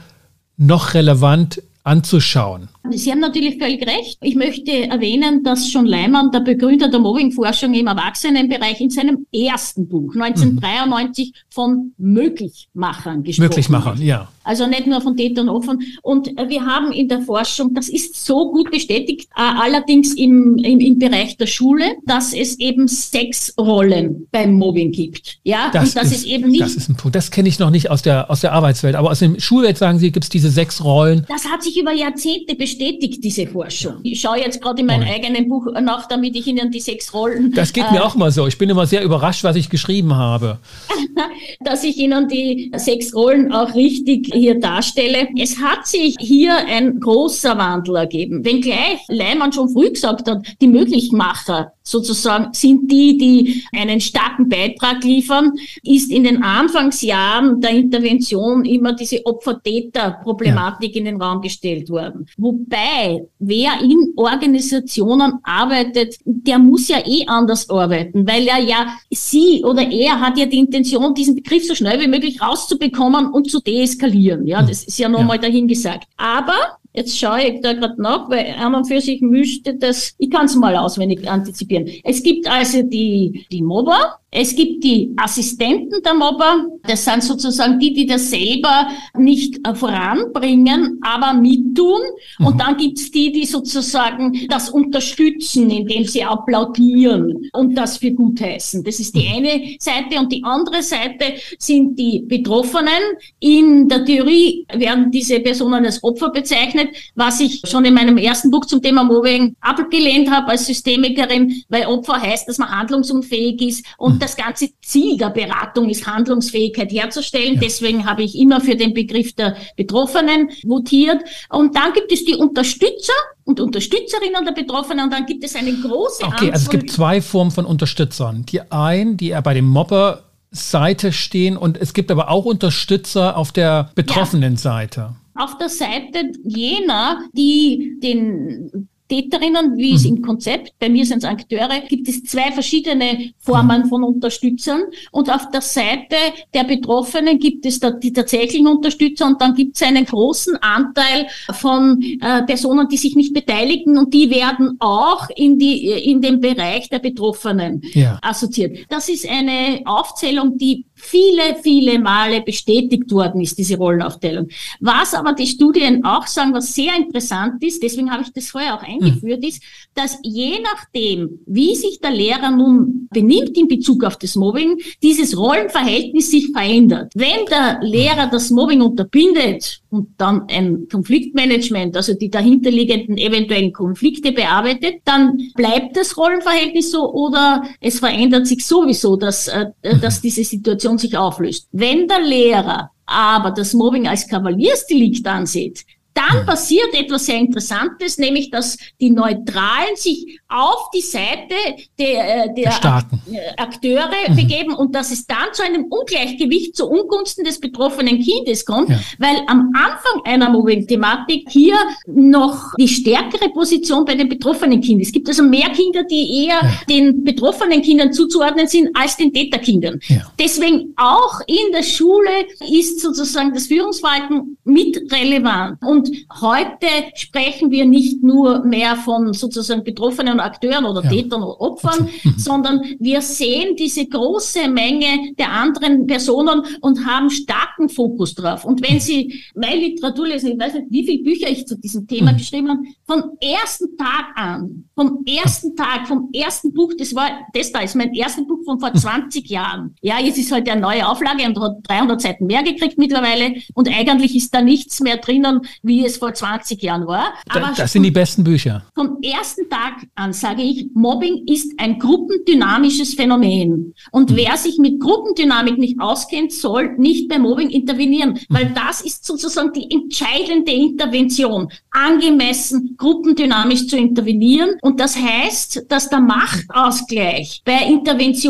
noch 0.55 0.93
relevant 0.93 1.61
anzuschauen? 1.83 2.69
Sie 2.91 3.11
haben 3.11 3.21
natürlich 3.21 3.57
völlig 3.57 3.87
recht. 3.87 4.17
Ich 4.21 4.35
möchte 4.35 4.89
erwähnen, 4.89 5.41
dass 5.41 5.71
John 5.71 5.85
Leimann, 5.85 6.31
der 6.31 6.41
Begründer 6.41 6.89
der 6.89 6.99
Mobbingforschung 6.99 7.73
im 7.73 7.87
Erwachsenenbereich, 7.87 8.81
in 8.81 8.89
seinem 8.89 9.25
ersten 9.33 9.87
Buch 9.87 10.13
1993 10.15 11.29
mhm. 11.29 11.33
von 11.49 11.93
Möglichmachern 11.97 13.23
gesprochen 13.23 13.47
Möglichmachern, 13.47 14.01
ja. 14.01 14.27
Also 14.45 14.67
nicht 14.67 14.87
nur 14.87 14.99
von 14.99 15.15
Tätern 15.15 15.47
und 15.47 15.55
Opfern. 15.55 15.79
Und 16.01 16.27
wir 16.27 16.65
haben 16.65 16.91
in 16.91 17.07
der 17.07 17.21
Forschung, 17.21 17.73
das 17.73 17.87
ist 17.87 18.25
so 18.25 18.51
gut 18.51 18.69
bestätigt, 18.69 19.29
äh, 19.37 19.41
allerdings 19.41 20.13
im, 20.15 20.57
im, 20.57 20.81
im 20.81 20.99
Bereich 20.99 21.37
der 21.37 21.47
Schule, 21.47 21.85
dass 22.05 22.33
es 22.33 22.59
eben 22.59 22.89
sechs 22.89 23.53
Rollen 23.57 24.27
beim 24.31 24.55
Mobbing 24.55 24.91
gibt. 24.91 25.37
Ja, 25.43 25.69
das 25.71 25.89
und 25.89 25.95
das 25.95 26.07
ist, 26.07 26.17
ist, 26.17 26.25
eben 26.25 26.49
nicht. 26.49 26.61
Das 26.61 26.75
ist 26.75 26.89
ein 26.89 26.97
Punkt. 26.97 27.15
Das 27.15 27.31
kenne 27.31 27.47
ich 27.47 27.59
noch 27.59 27.69
nicht 27.69 27.89
aus 27.89 28.01
der, 28.01 28.29
aus 28.29 28.41
der 28.41 28.51
Arbeitswelt. 28.51 28.95
Aber 28.95 29.11
aus 29.11 29.19
der 29.19 29.39
Schulwelt 29.39 29.77
sagen 29.77 29.99
Sie, 29.99 30.11
gibt 30.11 30.25
es 30.25 30.29
diese 30.29 30.49
sechs 30.49 30.83
Rollen. 30.83 31.25
Das 31.29 31.45
hat 31.45 31.63
sich 31.63 31.79
über 31.79 31.93
Jahrzehnte 31.93 32.55
bestätigt 32.55 32.72
bestätigt 32.73 33.23
diese 33.23 33.47
Forschung. 33.47 33.95
Ich 34.03 34.19
schaue 34.21 34.39
jetzt 34.39 34.61
gerade 34.61 34.81
in 34.81 34.87
meinem 34.87 35.07
eigenen 35.07 35.47
Buch 35.47 35.67
nach, 35.81 36.07
damit 36.07 36.35
ich 36.35 36.47
Ihnen 36.47 36.71
die 36.71 36.79
sechs 36.79 37.13
Rollen. 37.13 37.51
Das 37.51 37.71
geht 37.71 37.85
äh, 37.89 37.91
mir 37.91 38.03
auch 38.03 38.15
mal 38.15 38.31
so. 38.31 38.47
Ich 38.47 38.57
bin 38.57 38.69
immer 38.69 38.85
sehr 38.85 39.03
überrascht, 39.03 39.43
was 39.43 39.55
ich 39.55 39.69
geschrieben 39.69 40.15
habe. 40.15 40.59
dass 41.61 41.83
ich 41.83 41.97
Ihnen 41.97 42.27
die 42.27 42.71
sechs 42.75 43.13
Rollen 43.13 43.51
auch 43.51 43.73
richtig 43.75 44.29
hier 44.33 44.59
darstelle. 44.59 45.27
Es 45.39 45.59
hat 45.59 45.85
sich 45.85 46.15
hier 46.19 46.55
ein 46.55 46.99
großer 46.99 47.57
Wandel 47.57 47.95
ergeben. 47.95 48.43
Wenngleich 48.43 48.99
Leimann 49.07 49.53
schon 49.53 49.69
früh 49.69 49.89
gesagt 49.91 50.27
hat, 50.27 50.45
die 50.61 50.67
Möglichmacher 50.67 51.73
sozusagen 51.83 52.53
sind 52.53 52.89
die, 52.89 53.17
die 53.17 53.63
einen 53.73 53.99
starken 53.99 54.47
Beitrag 54.47 55.03
liefern, 55.03 55.51
ist 55.83 56.11
in 56.11 56.23
den 56.23 56.41
Anfangsjahren 56.41 57.59
der 57.59 57.71
Intervention 57.71 58.65
immer 58.65 58.93
diese 58.93 59.25
Opfer-Täter-Problematik 59.25 60.95
ja. 60.95 60.99
in 60.99 61.05
den 61.05 61.21
Raum 61.21 61.41
gestellt 61.41 61.89
worden. 61.89 62.25
Wobei, 62.63 63.27
wer 63.39 63.81
in 63.81 64.13
Organisationen 64.15 65.33
arbeitet, 65.43 66.15
der 66.25 66.59
muss 66.59 66.87
ja 66.87 66.99
eh 67.05 67.25
anders 67.27 67.69
arbeiten, 67.69 68.27
weil 68.27 68.47
er 68.47 68.59
ja, 68.59 68.87
sie 69.11 69.63
oder 69.63 69.89
er 69.91 70.19
hat 70.19 70.37
ja 70.37 70.45
die 70.45 70.59
Intention, 70.59 71.13
diesen 71.13 71.35
Begriff 71.35 71.65
so 71.65 71.75
schnell 71.75 71.99
wie 71.99 72.07
möglich 72.07 72.41
rauszubekommen 72.41 73.27
und 73.27 73.49
zu 73.49 73.59
deeskalieren. 73.59 74.47
Ja, 74.47 74.59
hm. 74.59 74.67
das 74.67 74.83
ist 74.83 74.97
ja 74.97 75.09
nochmal 75.09 75.37
ja. 75.37 75.43
dahingesagt. 75.43 76.07
Aber 76.17 76.77
Jetzt 76.93 77.17
schaue 77.17 77.43
ich 77.43 77.61
da 77.61 77.73
gerade 77.73 78.01
nach, 78.01 78.29
weil 78.29 78.55
an 78.57 78.75
und 78.75 78.85
für 78.85 79.01
sich 79.01 79.21
müsste 79.21 79.75
das, 79.75 80.13
ich 80.17 80.29
kann 80.29 80.45
es 80.45 80.55
mal 80.55 80.75
auswendig 80.75 81.27
antizipieren. 81.29 81.89
Es 82.03 82.21
gibt 82.21 82.47
also 82.47 82.83
die, 82.83 83.45
die 83.51 83.61
Mobber, 83.61 84.19
es 84.35 84.55
gibt 84.55 84.83
die 84.83 85.13
Assistenten 85.15 86.01
der 86.01 86.15
Mobber. 86.15 86.65
Das 86.87 87.05
sind 87.05 87.23
sozusagen 87.23 87.77
die, 87.77 87.93
die 87.93 88.07
das 88.07 88.31
selber 88.31 88.87
nicht 89.15 89.59
äh, 89.65 89.75
voranbringen, 89.75 90.99
aber 91.01 91.33
mittun. 91.33 92.01
Mhm. 92.39 92.47
Und 92.47 92.59
dann 92.59 92.75
gibt's 92.77 93.11
die, 93.11 93.31
die 93.31 93.45
sozusagen 93.45 94.47
das 94.49 94.71
unterstützen, 94.71 95.69
indem 95.69 96.05
sie 96.05 96.23
applaudieren 96.23 97.47
und 97.53 97.75
das 97.75 97.97
für 97.97 98.11
gut 98.11 98.41
heißen. 98.41 98.83
Das 98.83 98.99
ist 98.99 99.15
die 99.15 99.27
mhm. 99.27 99.35
eine 99.35 99.75
Seite. 99.77 100.19
Und 100.19 100.31
die 100.31 100.43
andere 100.43 100.81
Seite 100.81 101.33
sind 101.59 101.99
die 101.99 102.21
Betroffenen. 102.21 103.03
In 103.39 103.87
der 103.87 104.03
Theorie 104.03 104.65
werden 104.73 105.11
diese 105.11 105.41
Personen 105.41 105.85
als 105.85 106.03
Opfer 106.03 106.31
bezeichnet, 106.31 106.82
was 107.15 107.39
ich 107.39 107.61
schon 107.65 107.85
in 107.85 107.93
meinem 107.93 108.17
ersten 108.17 108.49
Buch 108.49 108.65
zum 108.65 108.81
Thema 108.81 109.03
Mobbing 109.03 109.55
abgelehnt 109.61 110.31
habe 110.31 110.49
als 110.49 110.65
Systemikerin, 110.65 111.63
weil 111.69 111.85
Opfer 111.85 112.19
heißt, 112.19 112.47
dass 112.47 112.57
man 112.57 112.69
handlungsunfähig 112.69 113.61
ist 113.61 113.85
und 113.97 114.15
mhm 114.15 114.23
das 114.23 114.35
ganze 114.35 114.69
Ziel 114.81 115.17
der 115.17 115.29
Beratung 115.29 115.89
ist, 115.89 116.07
Handlungsfähigkeit 116.07 116.91
herzustellen. 116.91 117.55
Ja. 117.55 117.61
Deswegen 117.61 118.05
habe 118.05 118.23
ich 118.23 118.37
immer 118.37 118.61
für 118.61 118.75
den 118.75 118.93
Begriff 118.93 119.33
der 119.33 119.55
Betroffenen 119.75 120.49
votiert. 120.63 121.21
Und 121.49 121.75
dann 121.75 121.93
gibt 121.93 122.11
es 122.11 122.25
die 122.25 122.35
Unterstützer 122.35 123.13
und 123.43 123.59
Unterstützerinnen 123.59 124.45
der 124.45 124.53
Betroffenen 124.53 125.05
und 125.05 125.13
dann 125.13 125.25
gibt 125.25 125.43
es 125.43 125.55
eine 125.55 125.73
große 125.73 126.23
Okay, 126.23 126.51
also 126.51 126.63
es 126.63 126.69
gibt 126.69 126.89
zwei 126.91 127.21
Formen 127.21 127.51
von 127.51 127.65
Unterstützern. 127.65 128.45
Die 128.47 128.61
einen, 128.71 129.17
die 129.17 129.35
bei 129.43 129.53
dem 129.53 129.67
Mobber 129.67 130.23
Seite 130.51 131.11
stehen 131.11 131.57
und 131.57 131.77
es 131.77 131.93
gibt 131.93 132.11
aber 132.11 132.29
auch 132.29 132.45
Unterstützer 132.45 133.35
auf 133.35 133.51
der 133.51 133.89
betroffenen 133.95 134.53
ja. 134.53 134.59
Seite. 134.59 135.15
Auf 135.35 135.57
der 135.57 135.69
Seite 135.69 136.31
jener, 136.43 137.23
die 137.33 137.97
den 138.01 138.87
Täterinnen, 139.13 139.77
wie 139.77 139.91
mhm. 139.91 139.95
es 139.95 140.05
im 140.05 140.21
Konzept, 140.21 140.73
bei 140.79 140.89
mir 140.89 141.05
sind 141.05 141.19
es 141.19 141.25
Akteure, 141.25 141.81
gibt 141.87 142.07
es 142.07 142.23
zwei 142.23 142.51
verschiedene 142.51 143.31
Formen 143.37 143.83
mhm. 143.83 143.85
von 143.87 144.03
Unterstützern. 144.03 144.81
Und 145.11 145.29
auf 145.29 145.51
der 145.51 145.61
Seite 145.61 146.15
der 146.53 146.63
Betroffenen 146.63 147.37
gibt 147.37 147.65
es 147.65 147.79
da 147.79 147.91
die 147.91 148.11
tatsächlichen 148.11 148.67
Unterstützer 148.67 149.27
und 149.27 149.39
dann 149.39 149.53
gibt 149.53 149.75
es 149.75 149.83
einen 149.83 150.05
großen 150.05 150.55
Anteil 150.57 151.27
von 151.51 152.01
äh, 152.01 152.43
Personen, 152.43 152.87
die 152.87 152.97
sich 152.97 153.15
nicht 153.15 153.33
beteiligen 153.33 153.97
und 153.97 154.13
die 154.13 154.29
werden 154.29 154.77
auch 154.79 155.29
in, 155.35 155.59
die, 155.59 155.89
in 155.89 156.21
den 156.21 156.39
Bereich 156.39 156.89
der 156.89 156.99
Betroffenen 156.99 157.81
ja. 157.93 158.17
assoziiert. 158.21 158.77
Das 158.89 159.09
ist 159.09 159.29
eine 159.29 159.81
Aufzählung, 159.85 160.57
die 160.57 160.85
viele, 161.03 161.55
viele 161.61 161.99
Male 161.99 162.41
bestätigt 162.41 163.11
worden 163.11 163.41
ist, 163.41 163.57
diese 163.57 163.77
Rollenaufteilung. 163.77 164.47
Was 164.79 165.13
aber 165.13 165.33
die 165.33 165.47
Studien 165.47 166.03
auch 166.05 166.27
sagen, 166.27 166.53
was 166.53 166.73
sehr 166.73 166.95
interessant 166.95 167.63
ist, 167.63 167.83
deswegen 167.83 168.11
habe 168.11 168.23
ich 168.23 168.31
das 168.33 168.49
vorher 168.49 168.75
auch 168.75 168.83
eingeführt, 168.83 169.41
mhm. 169.41 169.47
ist, 169.47 169.61
dass 169.93 170.17
je 170.23 170.59
nachdem, 170.61 171.39
wie 171.45 171.75
sich 171.75 171.99
der 171.99 172.11
Lehrer 172.11 172.51
nun 172.51 173.07
benimmt 173.11 173.57
in 173.57 173.67
Bezug 173.67 174.03
auf 174.03 174.17
das 174.17 174.35
Mobbing, 174.35 174.77
dieses 175.01 175.37
Rollenverhältnis 175.37 176.31
sich 176.31 176.51
verändert. 176.51 177.11
Wenn 177.15 177.45
der 177.49 177.79
Lehrer 177.81 178.27
das 178.27 178.49
Mobbing 178.49 178.81
unterbindet 178.81 179.82
und 179.93 180.09
dann 180.17 180.43
ein 180.49 180.87
Konfliktmanagement, 180.91 181.95
also 181.95 182.15
die 182.15 182.29
dahinterliegenden 182.29 183.17
eventuellen 183.17 183.71
Konflikte 183.71 184.31
bearbeitet, 184.31 185.01
dann 185.05 185.37
bleibt 185.55 185.95
das 185.95 186.17
Rollenverhältnis 186.17 186.91
so 186.91 187.13
oder 187.13 187.63
es 187.79 187.99
verändert 187.99 188.47
sich 188.47 188.65
sowieso, 188.65 189.15
dass, 189.15 189.47
äh, 189.47 189.67
dass 190.01 190.21
diese 190.23 190.43
Situation 190.43 190.97
sich 190.97 191.15
auflöst. 191.15 191.67
Wenn 191.71 192.07
der 192.07 192.21
Lehrer 192.21 192.89
aber 193.05 193.51
das 193.51 193.73
Mobbing 193.73 194.07
als 194.07 194.27
Kavaliersdelikt 194.27 195.27
ansieht, 195.27 195.85
dann 196.13 196.45
passiert 196.45 196.93
etwas 196.93 197.25
sehr 197.25 197.37
Interessantes, 197.37 198.17
nämlich 198.17 198.49
dass 198.51 198.77
die 198.99 199.09
Neutralen 199.09 199.95
sich 199.95 200.39
auf 200.47 200.89
die 200.93 201.01
Seite 201.01 201.55
der, 201.97 202.45
äh, 202.45 202.53
der 202.53 202.71
äh, 202.71 203.61
Akteure 203.61 204.09
mhm. 204.27 204.35
begeben 204.35 204.73
und 204.73 204.93
dass 204.93 205.11
es 205.11 205.25
dann 205.25 205.47
zu 205.53 205.63
einem 205.63 205.85
Ungleichgewicht 205.85 206.75
zu 206.75 206.87
Ungunsten 206.87 207.43
des 207.43 207.59
betroffenen 207.59 208.19
Kindes 208.21 208.65
kommt, 208.65 208.89
ja. 208.89 208.99
weil 209.17 209.37
am 209.47 209.71
Anfang 209.73 210.21
einer 210.25 210.49
Mobbing-Thematik 210.49 211.47
hier 211.49 211.75
noch 212.05 212.73
die 212.77 212.87
stärkere 212.87 213.49
Position 213.49 214.05
bei 214.05 214.15
den 214.15 214.29
betroffenen 214.29 214.81
Kindern. 214.81 215.01
Es 215.01 215.11
gibt 215.11 215.27
also 215.27 215.43
mehr 215.43 215.69
Kinder, 215.69 216.03
die 216.03 216.45
eher 216.45 216.59
ja. 216.61 216.71
den 216.87 217.23
betroffenen 217.23 217.81
Kindern 217.81 218.13
zuzuordnen 218.13 218.67
sind 218.67 218.89
als 218.93 219.17
den 219.17 219.33
Täterkindern. 219.33 219.99
Ja. 220.07 220.31
Deswegen 220.39 220.93
auch 220.97 221.41
in 221.47 221.71
der 221.73 221.83
Schule 221.83 222.47
ist 222.69 222.99
sozusagen 222.99 223.53
das 223.53 223.67
Führungsverhalten 223.67 224.57
mit 224.63 225.11
relevant. 225.11 225.77
Und 225.81 226.02
und 226.03 226.41
heute 226.41 226.87
sprechen 227.15 227.71
wir 227.71 227.85
nicht 227.85 228.23
nur 228.23 228.65
mehr 228.65 228.95
von 228.95 229.33
sozusagen 229.33 229.83
Betroffenen 229.83 230.39
Akteuren 230.39 230.85
oder 230.85 231.03
ja. 231.03 231.09
Tätern 231.09 231.43
oder 231.43 231.61
Opfern, 231.61 232.09
mhm. 232.23 232.33
sondern 232.37 232.81
wir 232.99 233.21
sehen 233.21 233.75
diese 233.75 234.05
große 234.05 234.67
Menge 234.67 235.33
der 235.37 235.51
anderen 235.51 236.05
Personen 236.05 236.63
und 236.81 237.05
haben 237.05 237.29
starken 237.29 237.87
Fokus 237.89 238.35
drauf. 238.35 238.65
Und 238.65 238.87
wenn 238.87 238.99
Sie 238.99 239.41
meine 239.55 239.79
Literatur 239.79 240.27
lesen, 240.27 240.51
ich 240.51 240.59
weiß 240.59 240.73
nicht, 240.73 240.87
wie 240.89 241.05
viele 241.05 241.23
Bücher 241.23 241.49
ich 241.49 241.65
zu 241.65 241.77
diesem 241.77 242.05
Thema 242.07 242.33
mhm. 242.33 242.37
geschrieben 242.37 242.69
habe, 242.69 242.81
vom 243.05 243.37
ersten 243.39 243.95
Tag 243.97 244.25
an, 244.35 244.85
vom 244.95 245.23
ersten 245.25 245.75
Tag, 245.75 246.07
vom 246.07 246.29
ersten 246.33 246.73
Buch, 246.73 246.93
das 246.97 247.15
war, 247.15 247.29
das 247.53 247.71
da 247.71 247.79
ist 247.79 247.95
mein 247.95 248.13
erstes 248.13 248.45
Buch 248.45 248.52
von 248.63 248.79
vor 248.79 248.93
20 248.93 249.43
mhm. 249.43 249.53
Jahren. 249.53 249.95
Ja, 250.01 250.19
jetzt 250.19 250.37
ist 250.37 250.51
halt 250.51 250.69
eine 250.69 250.81
neue 250.81 251.07
Auflage 251.07 251.43
und 251.45 251.59
hat 251.59 251.77
300 251.83 252.21
Seiten 252.21 252.45
mehr 252.45 252.63
gekriegt 252.63 252.97
mittlerweile 252.97 253.55
und 253.73 253.89
eigentlich 253.89 254.35
ist 254.35 254.53
da 254.53 254.61
nichts 254.61 254.99
mehr 254.99 255.17
drinnen, 255.17 255.61
wie 255.81 256.05
es 256.05 256.17
vor 256.17 256.33
20 256.33 256.81
Jahren 256.81 257.07
war. 257.07 257.33
Aber 257.49 257.73
das 257.75 257.91
sind 257.91 258.03
die 258.03 258.11
besten 258.11 258.43
Bücher. 258.43 258.83
Vom 258.95 259.17
ersten 259.21 259.69
Tag 259.69 260.07
an 260.15 260.33
sage 260.33 260.61
ich, 260.61 260.87
Mobbing 260.93 261.45
ist 261.47 261.73
ein 261.77 261.99
gruppendynamisches 261.99 263.13
Phänomen. 263.13 263.93
Und 264.11 264.31
mhm. 264.31 264.35
wer 264.35 264.57
sich 264.57 264.77
mit 264.77 264.99
Gruppendynamik 264.99 265.77
nicht 265.77 265.99
auskennt, 265.99 266.51
soll 266.51 266.95
nicht 266.97 267.29
bei 267.29 267.39
Mobbing 267.39 267.69
intervenieren, 267.69 268.33
mhm. 268.33 268.39
weil 268.49 268.73
das 268.73 269.01
ist 269.01 269.25
sozusagen 269.25 269.71
die 269.73 269.89
entscheidende 269.91 270.71
Intervention, 270.71 271.69
angemessen 271.91 272.95
gruppendynamisch 272.97 273.87
zu 273.87 273.97
intervenieren. 273.97 274.75
Und 274.81 274.99
das 274.99 275.17
heißt, 275.17 275.85
dass 275.89 276.09
der 276.09 276.21
Machtausgleich 276.21 277.61
bei 277.65 277.85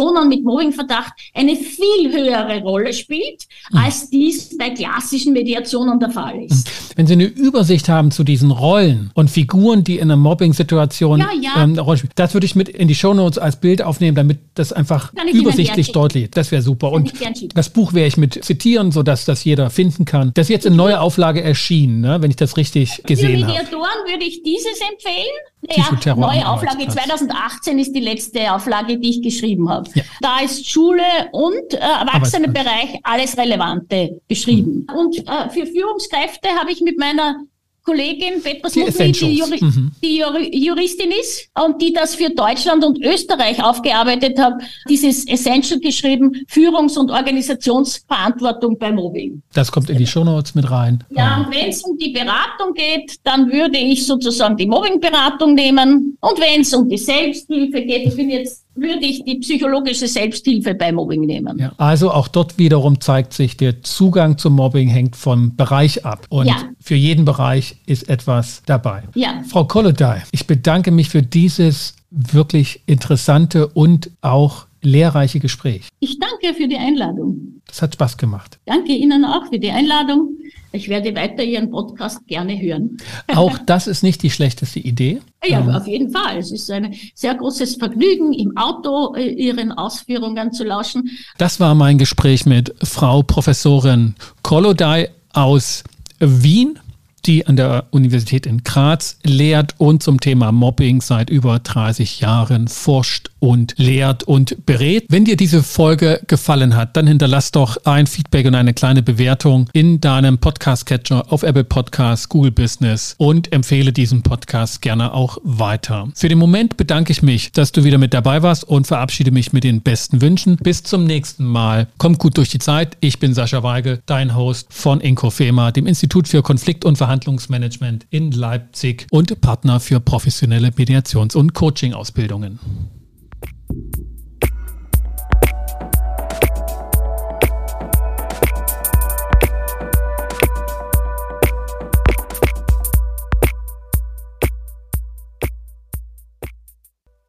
Interventionen 0.04 0.30
mit 0.30 0.44
Mobbingverdacht 0.44 1.14
eine 1.34 1.56
viel 1.56 2.12
höhere 2.12 2.62
Rolle 2.62 2.94
spielt, 2.94 3.48
mhm. 3.72 3.80
als 3.80 4.10
dies 4.10 4.58
bei 4.58 4.70
klassischen 4.70 5.34
Mediationen 5.34 6.00
der 6.00 6.10
Fall 6.10 6.44
ist. 6.44 6.68
Mhm. 6.68 6.94
Wenn 6.96 7.08
Sie 7.08 7.14
eine 7.14 7.26
Übersicht 7.26 7.90
haben 7.90 8.12
zu 8.12 8.24
diesen 8.24 8.52
Rollen 8.52 9.12
und 9.16 9.30
Figuren, 9.30 9.84
die 9.84 9.96
in 9.96 10.04
einer 10.04 10.18
Mobbing-Situation 10.18 11.20
ja, 11.20 11.30
ja. 11.42 11.64
ähm, 11.64 11.78
Rolle 11.80 11.98
spielen. 11.98 12.12
Das 12.16 12.34
würde 12.34 12.46
ich 12.46 12.56
mit 12.56 12.70
in 12.70 12.88
die 12.88 12.96
Shownotes 12.96 13.38
als 13.38 13.56
Bild 13.60 13.82
aufnehmen, 13.82 14.16
damit 14.16 14.40
das 14.56 14.74
einfach 14.74 15.12
übersichtlich 15.32 15.92
deutlich 15.92 16.26
ist. 16.26 16.38
Das 16.38 16.52
wäre 16.52 16.62
super. 16.62 16.92
Kann 16.92 17.04
und 17.04 17.58
das 17.58 17.70
Buch 17.70 17.94
werde 17.94 18.08
ich 18.08 18.18
mit 18.18 18.44
zitieren, 18.44 18.92
sodass 18.92 19.26
das 19.26 19.44
jeder 19.44 19.70
finden 19.70 20.06
kann. 20.06 20.32
Das 20.36 20.46
ist 20.46 20.50
jetzt 20.50 20.66
in 20.66 20.76
neuer 20.76 21.02
Auflage 21.02 21.42
erschienen, 21.42 22.02
ne, 22.02 22.22
wenn 22.22 22.30
ich 22.30 22.38
das 22.38 22.58
richtig 22.58 23.04
gesehen 23.04 23.44
habe. 23.44 23.54
Für 23.54 23.60
Mediatoren 23.60 24.08
würde 24.08 24.26
ich 24.26 24.44
dieses 24.44 24.80
empfehlen. 24.92 25.34
Ja, 25.70 26.16
neue 26.16 26.48
Auflage 26.48 26.88
2018 26.88 27.80
ist 27.80 27.96
die 27.96 28.02
letzte 28.02 28.54
Auflage, 28.54 29.00
die 29.00 29.10
ich 29.12 29.22
geschrieben 29.22 29.70
habe. 29.70 29.90
Ja. 29.94 30.04
Da 30.22 30.40
ist 30.40 30.68
Schule 30.68 31.04
und 31.32 31.74
äh, 31.74 31.78
Erwachsenenbereich 31.78 33.00
alles 33.04 33.38
Relevante 33.38 34.22
beschrieben. 34.28 34.88
Mhm. 34.90 34.96
Und 34.96 35.18
äh, 35.20 35.50
für 35.50 35.66
Führungskräfte 35.66 36.50
habe 36.50 36.72
ich 36.72 36.82
mit 36.82 36.98
meiner 36.98 37.36
Kollegin 37.84 38.42
Petra 38.42 38.70
Mutni, 38.80 39.12
die, 39.12 39.38
Juri 39.38 39.60
mhm. 39.62 39.92
die 40.02 40.66
Juristin 40.66 41.12
ist 41.12 41.50
und 41.62 41.82
die 41.82 41.92
das 41.92 42.16
für 42.16 42.30
Deutschland 42.30 42.84
und 42.86 43.04
Österreich 43.04 43.62
aufgearbeitet 43.62 44.40
hat, 44.40 44.54
dieses 44.88 45.28
Essential 45.28 45.82
geschrieben, 45.82 46.46
Führungs- 46.48 46.98
und 46.98 47.12
Organisationsverantwortung 47.12 48.78
bei 48.78 48.92
Mobbing. 48.92 49.44
Das 49.54 49.70
kommt 49.70 49.90
in 49.90 49.98
die 49.98 50.08
Shownotes 50.08 50.56
mit 50.56 50.72
rein. 50.72 51.04
Ja, 51.10 51.42
und 51.42 51.54
wenn 51.54 51.68
es 51.68 51.84
um 51.84 51.98
die 51.98 52.12
Beratung 52.12 52.74
geht, 52.74 53.18
dann 53.26 53.52
würde 53.52 53.78
ich 53.78 54.06
sozusagen 54.06 54.56
die 54.56 54.66
Mobbing-Beratung 54.66 55.54
nehmen. 55.54 56.18
Und 56.22 56.40
wenn 56.40 56.62
es 56.62 56.74
um 56.74 56.88
die 56.88 56.98
Selbsthilfe 56.98 57.82
geht, 57.82 58.08
ich 58.08 58.16
bin 58.16 58.30
jetzt 58.30 58.64
würde 58.76 59.06
ich 59.06 59.24
die 59.24 59.36
psychologische 59.36 60.08
Selbsthilfe 60.08 60.74
bei 60.74 60.92
Mobbing 60.92 61.22
nehmen. 61.22 61.58
Ja, 61.60 61.74
also 61.78 62.12
auch 62.12 62.28
dort 62.28 62.58
wiederum 62.58 63.00
zeigt 63.00 63.34
sich, 63.34 63.58
der 63.58 63.84
Zugang 63.84 64.38
zum 64.38 64.54
Mobbing 64.54 64.88
hängt 64.88 65.16
vom 65.16 65.56
Bereich 65.56 66.06
ab. 66.06 66.26
Und 66.30 66.48
ja. 66.48 66.56
für 66.80 66.96
jeden 66.96 67.26
Bereich 67.26 67.76
ist 67.86 68.10
etwas 68.10 68.64
dabei. 68.66 69.04
Ja. 69.16 69.42
Frau 69.48 69.66
Kolodai, 69.66 70.24
ich 70.32 70.48
bedanke 70.48 70.92
mich 70.92 71.10
für 71.10 71.22
dieses 71.22 71.96
wirklich 72.10 72.82
interessante 72.86 73.68
und 73.68 74.12
auch 74.22 74.66
lehrreiche 74.84 75.40
Gespräch. 75.40 75.88
Ich 76.00 76.20
danke 76.20 76.54
für 76.54 76.68
die 76.68 76.78
Einladung. 76.78 77.62
Das 77.68 77.82
hat 77.82 77.94
Spaß 77.96 78.18
gemacht. 78.18 78.60
Danke 78.66 78.94
Ihnen 78.94 79.26
auch 79.26 79.48
für 79.48 79.60
die 79.60 79.72
Einladung. 79.72 80.38
Ich 80.76 80.90
werde 80.90 81.16
weiter 81.16 81.44
Ihren 81.44 81.70
Podcast 81.70 82.26
gerne 82.26 82.60
hören. 82.60 82.98
Auch 83.36 83.60
das 83.60 83.86
ist 83.86 84.02
nicht 84.02 84.24
die 84.24 84.32
schlechteste 84.32 84.80
Idee. 84.80 85.22
Ja, 85.46 85.60
ähm. 85.60 85.70
auf 85.70 85.88
jeden 85.88 86.10
Fall. 86.10 86.40
Es 86.40 86.52
ist 86.52 86.70
ein 86.72 86.96
sehr 87.14 87.36
großes 87.36 87.76
Vergnügen, 87.76 88.34
im 88.34 88.58
Auto 88.58 89.14
äh, 89.14 89.30
Ihren 89.30 89.72
Ausführungen 89.72 90.52
zu 90.52 90.64
lauschen. 90.64 91.12
Das 91.38 91.60
war 91.60 91.76
mein 91.76 92.00
Gespräch 92.00 92.48
mit 92.48 92.74
Frau 92.82 93.22
Professorin 93.22 94.16
Kolodai 94.42 95.10
aus 95.32 95.84
Wien 96.20 96.80
die 97.26 97.48
an 97.48 97.56
der 97.56 97.86
Universität 97.92 98.46
in 98.46 98.64
Graz 98.64 99.18
lehrt 99.24 99.76
und 99.78 100.04
zum 100.04 100.20
Thema 100.20 100.52
Mobbing 100.52 101.02
seit 101.02 101.30
über 101.30 101.60
30 101.60 102.20
Jahren 102.20 102.68
forscht 102.68 103.30
und 103.40 103.74
lehrt 103.78 104.24
und 104.24 104.66
berät. 104.66 105.06
Wenn 105.10 105.26
dir 105.26 105.38
diese 105.38 105.64
Folge 105.64 106.22
gefallen 106.28 106.76
hat, 106.76 106.98
dann 106.98 107.08
hinterlass 107.08 107.52
doch 107.52 107.78
ein 107.86 108.08
Feedback 108.08 108.46
und 108.46 108.56
eine 108.56 108.74
kleine 108.74 109.02
Bewertung 109.02 109.70
in 109.74 110.02
deinem 110.02 110.38
Podcast-Catcher 110.38 111.32
auf 111.32 111.44
Apple 111.44 111.64
Podcasts, 111.64 112.30
Google 112.30 112.52
Business 112.52 113.16
und 113.18 113.52
empfehle 113.52 113.94
diesen 113.94 114.22
Podcast 114.22 114.82
gerne 114.82 115.14
auch 115.14 115.38
weiter. 115.44 116.10
Für 116.16 116.30
den 116.30 116.38
Moment 116.38 116.78
bedanke 116.78 117.12
ich 117.12 117.22
mich, 117.22 117.52
dass 117.52 117.72
du 117.72 117.84
wieder 117.84 117.98
mit 117.98 118.14
dabei 118.14 118.44
warst 118.44 118.64
und 118.64 118.88
verabschiede 118.88 119.32
mich 119.32 119.54
mit 119.54 119.64
den 119.64 119.82
besten 119.82 120.22
Wünschen. 120.22 120.58
Bis 120.58 120.84
zum 120.84 121.06
nächsten 121.06 121.46
Mal. 121.46 121.88
Kommt 121.98 122.20
gut 122.20 122.38
durch 122.38 122.50
die 122.50 122.60
Zeit. 122.60 122.98
Ich 123.00 123.20
bin 123.20 123.34
Sascha 123.34 123.64
Weige, 123.64 124.02
dein 124.06 124.36
Host 124.36 124.68
von 124.70 125.02
Inkofema, 125.02 125.72
dem 125.72 125.88
Institut 125.88 126.28
für 126.28 126.42
Konflikt- 126.42 126.86
und 126.86 126.98
Verhandlungen 126.98 127.13
Verhandlungsmanagement 127.14 128.08
in 128.10 128.32
Leipzig 128.32 129.06
und 129.12 129.40
Partner 129.40 129.80
für 129.80 130.00
professionelle 130.00 130.70
Mediations- 130.70 131.36
und 131.36 131.54
Coaching-Ausbildungen. 131.54 132.58